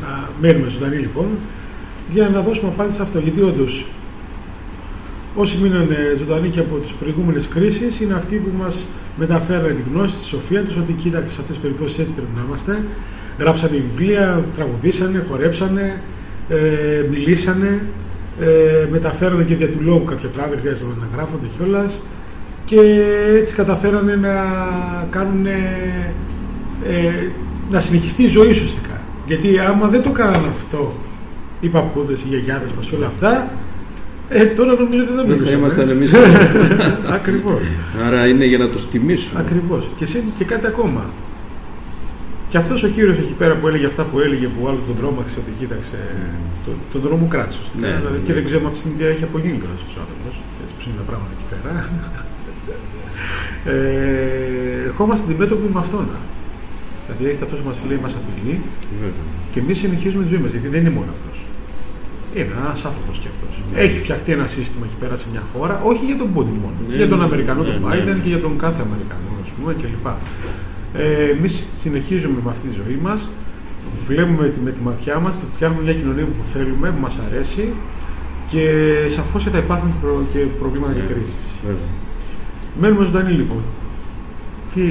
Να 0.00 0.28
μένουμε 0.40 0.68
ζωντανοί 0.68 0.96
λοιπόν, 0.96 1.26
για 2.12 2.28
να 2.28 2.40
δώσουμε 2.40 2.68
απάντηση 2.68 2.96
σε 2.96 3.02
αυτό. 3.02 3.18
Γιατί 3.18 3.40
όντως, 3.42 3.86
όσοι 5.34 5.58
μείνανε 5.62 5.96
ζωντανοί 6.18 6.48
και 6.48 6.60
από 6.60 6.76
τις 6.76 6.92
προηγούμενες 6.92 7.48
κρίσεις, 7.48 8.00
είναι 8.00 8.14
αυτοί 8.14 8.36
που 8.36 8.50
μας 8.58 8.86
μεταφέρουν 9.16 9.76
τη 9.76 9.82
γνώση, 9.90 10.16
τη 10.16 10.24
σοφία 10.24 10.62
τους, 10.62 10.76
ότι 10.76 10.92
κοίταξε 10.92 11.32
σε 11.32 11.40
αυτές 11.40 11.56
τις 11.56 11.64
περιπτώσεις 11.64 11.98
έτσι 11.98 12.12
πρέπει 12.12 12.32
να 12.36 12.42
είμαστε. 12.46 12.84
Γράψανε 13.38 13.76
βιβλία, 13.76 14.44
τραγουδήσανε, 14.56 15.24
χορέψανε, 15.28 16.02
ε, 16.48 16.56
μιλήσανε, 17.10 17.82
ε, 18.40 18.86
μεταφέρανε 18.90 19.44
και 19.44 19.54
δια 19.54 19.68
του 19.68 19.78
λόγου 19.80 20.04
κάποια 20.04 20.28
πράγματα, 20.28 20.54
δεν 20.54 20.60
χρειάζεται 20.60 21.00
να 21.00 21.16
γράφονται 21.16 21.46
κιόλας 21.56 21.92
και 22.70 22.80
έτσι 23.40 23.54
καταφέρανε 23.54 24.14
να 24.16 24.34
κάνουν 25.10 25.46
ε, 25.46 25.54
να 27.70 27.80
συνεχιστεί 27.80 28.22
η 28.22 28.26
ζωή 28.28 28.52
σου 28.52 28.62
ουσιαστικά. 28.64 28.96
Γιατί 29.26 29.58
άμα 29.58 29.86
δεν 29.88 30.02
το 30.02 30.10
κάνανε 30.10 30.48
αυτό 30.56 30.92
οι 31.60 31.68
παππούδες, 31.68 32.20
οι 32.22 32.26
γιαγιάδες 32.28 32.70
μας 32.76 32.86
και 32.86 32.94
όλα 32.98 33.06
αυτά, 33.06 33.32
ε, 34.28 34.44
τώρα 34.44 34.72
νομίζω 34.82 35.02
ότι 35.04 35.12
δεν 35.12 35.16
Δεν 35.16 35.26
θα 35.26 35.32
μιλούσαμε. 35.32 35.58
ήμασταν 35.58 35.88
εμείς. 35.94 36.10
Ακριβώς. 37.18 37.62
Άρα 38.06 38.20
είναι 38.26 38.44
για 38.52 38.58
να 38.58 38.68
το 38.74 38.78
τιμήσουμε. 38.92 39.40
Ακριβώς. 39.40 39.82
Και 39.98 40.06
σε- 40.06 40.24
και 40.38 40.44
κάτι 40.44 40.66
ακόμα. 40.66 41.02
Και 42.48 42.58
αυτός 42.62 42.82
ο 42.82 42.88
κύριος 42.88 43.16
εκεί 43.18 43.34
πέρα 43.40 43.54
που 43.58 43.68
έλεγε 43.68 43.86
αυτά 43.92 44.02
που 44.10 44.16
έλεγε, 44.26 44.46
που 44.54 44.60
άλλος 44.68 44.80
τον 44.86 44.96
τρόμαξε, 45.00 45.36
ότι 45.42 45.50
κοίταξε. 45.60 45.98
Το, 46.64 46.70
τον 46.92 47.00
δρόμο 47.06 47.24
κράτησε. 47.34 47.58
ουσιαστικά. 47.62 47.86
Ναι, 47.86 47.94
δηλαδή, 48.00 48.16
ναι. 48.20 48.24
Και 48.26 48.32
δεν 48.36 48.44
ξέρουμε 48.48 48.66
αυτή 48.70 48.78
τη 48.78 48.82
στιγμή 48.84 48.96
τι 49.00 49.04
έχει 49.14 49.24
απογίνει 49.30 49.56
κιόλας 49.60 49.80
ο 49.98 50.00
άνθρωπος. 50.04 50.32
Έτσι 50.62 50.72
που 50.76 50.80
είναι 50.86 50.98
τα 51.02 51.06
πράγματα 51.10 51.32
εκεί 51.36 51.46
πέρα. 51.52 51.70
Ε, 53.64 54.84
ερχόμαστε 54.88 55.24
αντιμέτωποι 55.28 55.66
με 55.74 55.78
αυτόν. 55.84 56.06
Δηλαδή 57.06 57.24
έχετε 57.30 57.44
αυτός 57.44 57.58
που 57.60 57.68
μας 57.70 57.78
λέει, 57.88 57.98
μας 58.04 58.14
απειλεί 58.20 58.54
Βέβαια. 59.02 59.24
και 59.52 59.58
εμείς 59.64 59.78
συνεχίζουμε 59.78 60.22
τη 60.24 60.28
ζωή 60.32 60.42
μας. 60.44 60.50
Γιατί 60.54 60.68
δεν 60.74 60.80
είναι 60.80 60.94
μόνο 60.98 61.10
αυτός. 61.16 61.36
Είναι 62.36 62.52
ένας 62.66 62.80
άνθρωπος 62.88 63.16
κι 63.22 63.28
αυτός. 63.34 63.52
Έχει 63.84 63.98
φτιαχτεί 64.04 64.30
ένα 64.38 64.46
σύστημα 64.56 64.84
εκεί 64.88 64.98
πέρα 65.02 65.14
σε 65.20 65.26
μια 65.32 65.42
χώρα, 65.52 65.74
όχι 65.90 66.02
για 66.10 66.16
τον 66.22 66.28
Πούτιν 66.34 66.56
μόνο. 66.62 66.76
Ναι, 66.80 66.90
και 66.90 66.96
για 67.02 67.08
τον 67.12 67.18
ναι, 67.18 67.24
Αμερικανό, 67.28 67.60
τον 67.68 67.74
ναι, 67.74 67.80
ναι. 67.80 67.88
Biden 67.88 68.16
και 68.22 68.28
για 68.34 68.40
τον 68.46 68.52
κάθε 68.64 68.80
Αμερικανό, 68.88 69.30
ας 69.44 69.50
πούμε, 69.54 69.70
κλπ. 69.80 70.06
Ε, 70.94 71.30
εμείς 71.36 71.54
συνεχίζουμε 71.82 72.38
με 72.44 72.50
αυτή 72.54 72.64
τη 72.68 72.74
ζωή 72.80 72.98
μας. 73.06 73.20
Βλέπουμε 74.08 74.44
τη- 74.48 74.60
με 74.66 74.70
τη 74.76 74.80
ματιά 74.88 75.16
μας, 75.24 75.34
φτιάχνουμε 75.54 75.82
μια 75.82 75.94
κοινωνία 75.94 76.24
που 76.24 76.44
θέλουμε, 76.52 76.86
που 76.94 77.00
μας 77.06 77.18
αρέσει 77.26 77.64
και 78.50 78.62
σαφώς 79.16 79.42
θα 79.44 79.58
υπάρχουν 79.58 79.88
και, 79.92 79.98
προ- 80.02 80.26
και 80.32 80.38
προβλήματα 80.60 80.92
και 80.92 81.00
Ναι. 81.06 81.06
κρίσεις. 81.12 81.44
Βέβαια. 82.74 82.90
Μένουμε 82.90 83.04
ζωντανοί 83.04 83.32
λοιπόν. 83.32 83.62
Τι, 84.74 84.82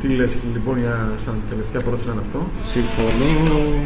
τι 0.00 0.08
λες 0.08 0.36
λοιπόν 0.52 0.78
για 0.78 1.12
σαν 1.24 1.34
τελευταία 1.48 1.80
πρόταση 1.80 2.06
να 2.06 2.12
είναι 2.12 2.22
αυτό; 2.26 2.40
Συμφωνώ 2.72 3.30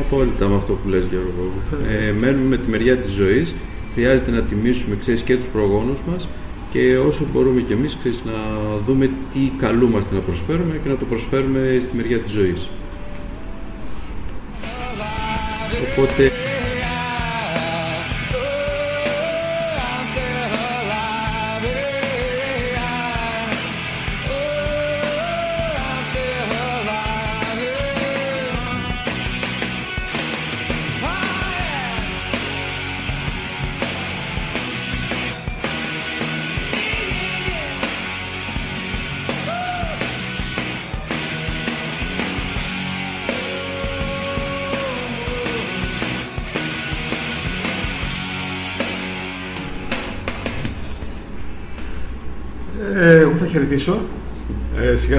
απόλυτα 0.00 0.48
με 0.48 0.56
αυτό 0.56 0.72
που 0.72 0.88
λες 0.88 1.04
Γιώργο. 1.10 1.52
Ε, 1.88 2.12
μένουμε 2.12 2.48
με 2.48 2.56
τη 2.56 2.70
μεριά 2.70 2.96
της 2.96 3.12
ζωής. 3.12 3.54
Χρειάζεται 3.94 4.30
να 4.30 4.40
τιμήσουμε 4.40 4.96
ξέρεις, 5.00 5.22
και 5.22 5.36
τους 5.36 5.46
προγόνους 5.52 5.98
μας 6.10 6.28
και 6.70 6.98
όσο 6.98 7.26
μπορούμε 7.32 7.60
κι 7.60 7.72
εμείς 7.72 7.96
ξέρεις, 8.00 8.22
να 8.24 8.32
δούμε 8.86 9.10
τι 9.32 9.52
καλούμαστε 9.58 10.14
να 10.14 10.20
προσφέρουμε 10.20 10.80
και 10.82 10.88
να 10.88 10.96
το 10.96 11.04
προσφέρουμε 11.04 11.82
στη 11.86 11.96
μεριά 11.96 12.18
της 12.18 12.32
ζωής. 12.32 12.68
Οπότε 15.86 16.32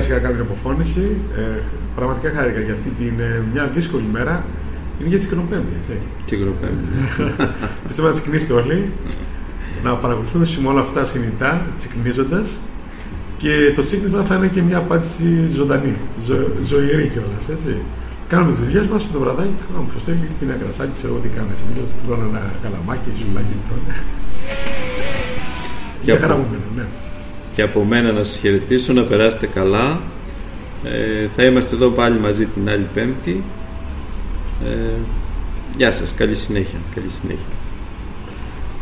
Ε, 0.09 0.13
σιγά 0.13 0.21
σιγά 0.21 0.27
κάνω 0.27 0.33
την 0.33 0.45
αποφώνηση. 0.51 1.05
Ε, 1.37 1.59
πραγματικά 1.95 2.29
χάρηκα 2.35 2.59
για 2.67 2.73
αυτή 2.73 2.89
την 2.99 3.13
ε, 3.19 3.41
μια 3.53 3.65
δύσκολη 3.75 4.07
μέρα. 4.11 4.35
Είναι 4.99 5.09
για 5.09 5.17
τη 5.17 5.23
Σκηνοπέμπτη, 5.23 5.73
έτσι. 5.79 5.93
τι 6.27 6.35
γροπέμπτη. 6.41 6.89
Πιστεύω 7.87 8.07
να 8.07 8.13
τσικνήσετε 8.13 8.53
όλοι. 8.53 8.77
να 9.83 9.91
παρακολουθούμε 10.03 10.45
με 10.63 10.67
όλα 10.67 10.81
αυτά 10.87 11.05
συνειδητά, 11.05 11.51
τσικνίζοντας. 11.77 12.47
Και 13.37 13.53
το 13.75 13.81
τσίκνισμα 13.85 14.21
θα 14.23 14.35
είναι 14.35 14.47
και 14.47 14.61
μια 14.61 14.77
απάντηση 14.77 15.27
ζωντανή, 15.57 15.93
ζω, 16.27 16.35
ζωηρή 16.69 17.07
κιόλας. 17.13 17.45
Έτσι. 17.55 17.71
Κάνουμε 18.31 18.51
τις 18.51 18.61
δουλειές 18.61 18.87
μας 18.87 19.01
και 19.03 19.13
το 19.13 19.19
βραδάκι. 19.19 19.55
Όποιο 19.81 19.99
θέλει, 19.99 20.25
πίνει 20.39 20.51
ένα 20.51 20.59
κρασάκι, 20.61 20.91
ξέρω 20.97 21.13
εγώ 21.13 21.21
τι 21.23 21.29
κάνει. 21.37 21.53
Εμεί 21.65 21.87
τρώνε 22.05 22.25
ένα 22.31 22.41
καλαμάκι, 22.63 23.09
σουλάκι. 23.19 23.55
τρώνε. 23.67 23.93
Και 26.01 26.05
Για 26.05 26.13
από- 26.13 26.21
χαρά 26.23 26.35
μου 26.39 26.45
μένουν, 26.51 26.71
ναι. 26.75 26.85
Και 27.59 27.65
από 27.65 27.83
μένα 27.83 28.11
να 28.11 28.23
σας 28.23 28.37
χαιρετήσω, 28.37 28.93
να 28.93 29.03
περάσετε 29.03 29.47
καλά. 29.47 29.99
Ε, 30.83 31.27
θα 31.35 31.43
είμαστε 31.43 31.75
εδώ 31.75 31.89
πάλι 31.89 32.19
μαζί 32.19 32.45
την 32.45 32.69
άλλη 32.69 32.87
Πέμπτη. 32.93 33.43
Ε, 34.65 34.69
γεια 35.77 35.91
σας, 35.91 36.13
καλή 36.17 36.35
συνέχεια. 36.35 36.79
Καλή 36.95 37.07
συνέχεια. 37.21 37.45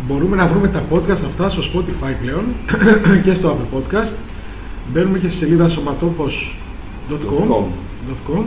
Μπορούμε 0.07 0.35
να 0.35 0.45
βρούμε 0.45 0.67
τα 0.67 0.83
podcast 0.91 1.25
αυτά 1.25 1.49
στο 1.49 1.61
Spotify 1.61 2.13
πλέον 2.21 2.45
και 3.25 3.33
στο 3.33 3.57
Apple 3.57 3.77
Podcast. 3.77 4.13
Μπαίνουμε 4.93 5.19
και 5.19 5.29
στη 5.29 5.37
σελίδα 5.37 5.69
σωματόπος.com 5.69 7.63
.com, 8.27 8.43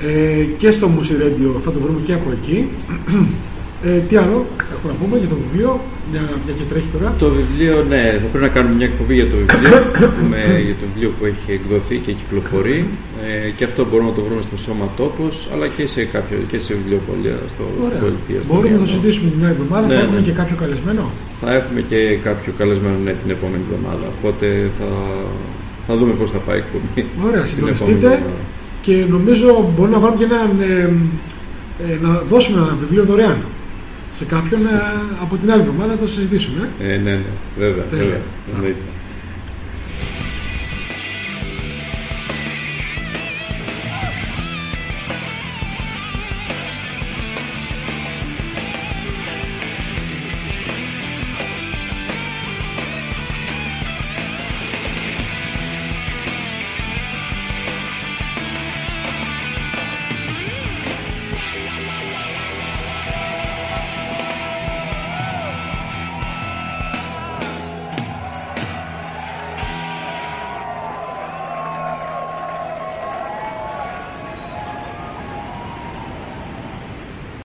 ε, 0.00 0.42
και 0.58 0.70
στο 0.70 0.90
Music 0.98 1.22
Radio 1.22 1.60
θα 1.64 1.72
το 1.72 1.80
βρούμε 1.80 2.00
και 2.04 2.12
από 2.12 2.30
εκεί. 2.30 2.68
Ε, 3.84 3.88
τι 4.08 4.16
άλλο 4.16 4.38
έχουμε 4.74 4.88
να 4.92 4.98
πούμε 5.00 5.14
για 5.22 5.30
το 5.32 5.36
βιβλίο, 5.42 5.70
μια, 6.10 6.22
μια 6.44 6.54
και 6.58 6.66
τρέχει 6.70 6.88
τώρα. 6.94 7.08
Το 7.24 7.28
βιβλίο, 7.38 7.74
ναι, 7.92 8.02
θα 8.22 8.26
πρέπει 8.30 8.46
να 8.48 8.52
κάνουμε 8.56 8.74
μια 8.80 8.88
εκπομπή 8.92 9.14
για 9.20 9.28
το 9.32 9.36
βιβλίο, 9.42 9.76
με, 10.32 10.42
για 10.68 10.76
το 10.80 10.84
βιβλίο 10.90 11.10
που 11.16 11.22
έχει 11.32 11.48
εκδοθεί 11.58 11.96
και 12.04 12.12
κυκλοφορεί. 12.20 12.78
Ε, 13.26 13.48
και 13.56 13.64
αυτό 13.68 13.80
μπορούμε 13.88 14.08
να 14.12 14.16
το 14.18 14.22
βρούμε 14.26 14.42
στο 14.48 14.56
Σώμα 14.66 14.86
Τόπος, 15.00 15.34
αλλά 15.52 15.66
και 15.76 15.84
σε, 15.94 16.00
κάποιο, 16.14 16.36
και 16.50 16.58
σε 16.66 16.70
βιβλιοπολία 16.78 17.36
στο 17.52 17.64
Ωραία. 17.86 18.00
πολιτεία. 18.04 18.38
στο 18.42 18.48
Μπορούμε 18.50 18.74
να 18.76 18.80
το 18.82 18.84
Διάδρομο. 18.84 18.92
συζητήσουμε 18.92 19.26
την 19.34 19.40
άλλη 19.46 19.54
εβδομάδα. 19.56 19.86
Ναι, 19.86 19.94
θα 19.98 20.02
έχουμε 20.04 20.20
ναι. 20.22 20.26
και 20.28 20.34
κάποιο 20.40 20.56
καλεσμένο; 20.62 21.04
Θα 21.42 21.48
έχουμε 21.58 21.80
και 21.90 22.00
κάποιο 22.28 22.50
καλεσμένο 22.60 22.96
ναι, 23.06 23.12
την 23.22 23.30
επόμενη 23.36 23.62
εβδομάδα. 23.66 24.06
Οπότε 24.16 24.46
θα, 24.78 24.88
θα 25.86 25.92
δούμε 25.98 26.12
πώς 26.20 26.28
θα 26.34 26.40
πάει 26.46 26.58
η 26.60 26.62
εκπομπή. 26.64 27.00
Ωραία, 27.26 27.42
την 27.44 27.50
συντονιστείτε. 27.52 27.92
επόμενη 27.92 28.14
εβδομάδα. 28.14 28.44
Και 28.86 28.94
νομίζω 29.14 29.48
μπορούμε 29.72 29.94
να 29.96 30.02
βάλουμε 30.02 30.18
και 30.20 30.28
ένα, 30.30 30.40
ε, 30.68 30.88
ε, 31.86 31.94
να 32.04 32.10
δώσουμε 32.30 32.56
ένα 32.62 32.72
βιβλίο 32.82 33.04
δωρεάν 33.10 33.38
σε 34.18 34.24
κάποιον 34.24 34.66
ε, 34.66 34.70
από 35.22 35.36
την 35.36 35.50
άλλη 35.52 35.60
εβδομάδα 35.60 35.92
να 35.92 35.98
το 35.98 36.08
συζητήσουμε. 36.08 36.68
Ε, 36.80 36.86
ναι, 36.86 36.96
ναι, 36.96 37.18
βέβαια. 37.58 37.84
Τέλεια. 37.84 38.04
βέβαια. 38.04 38.20
Εννοείται. 38.54 38.82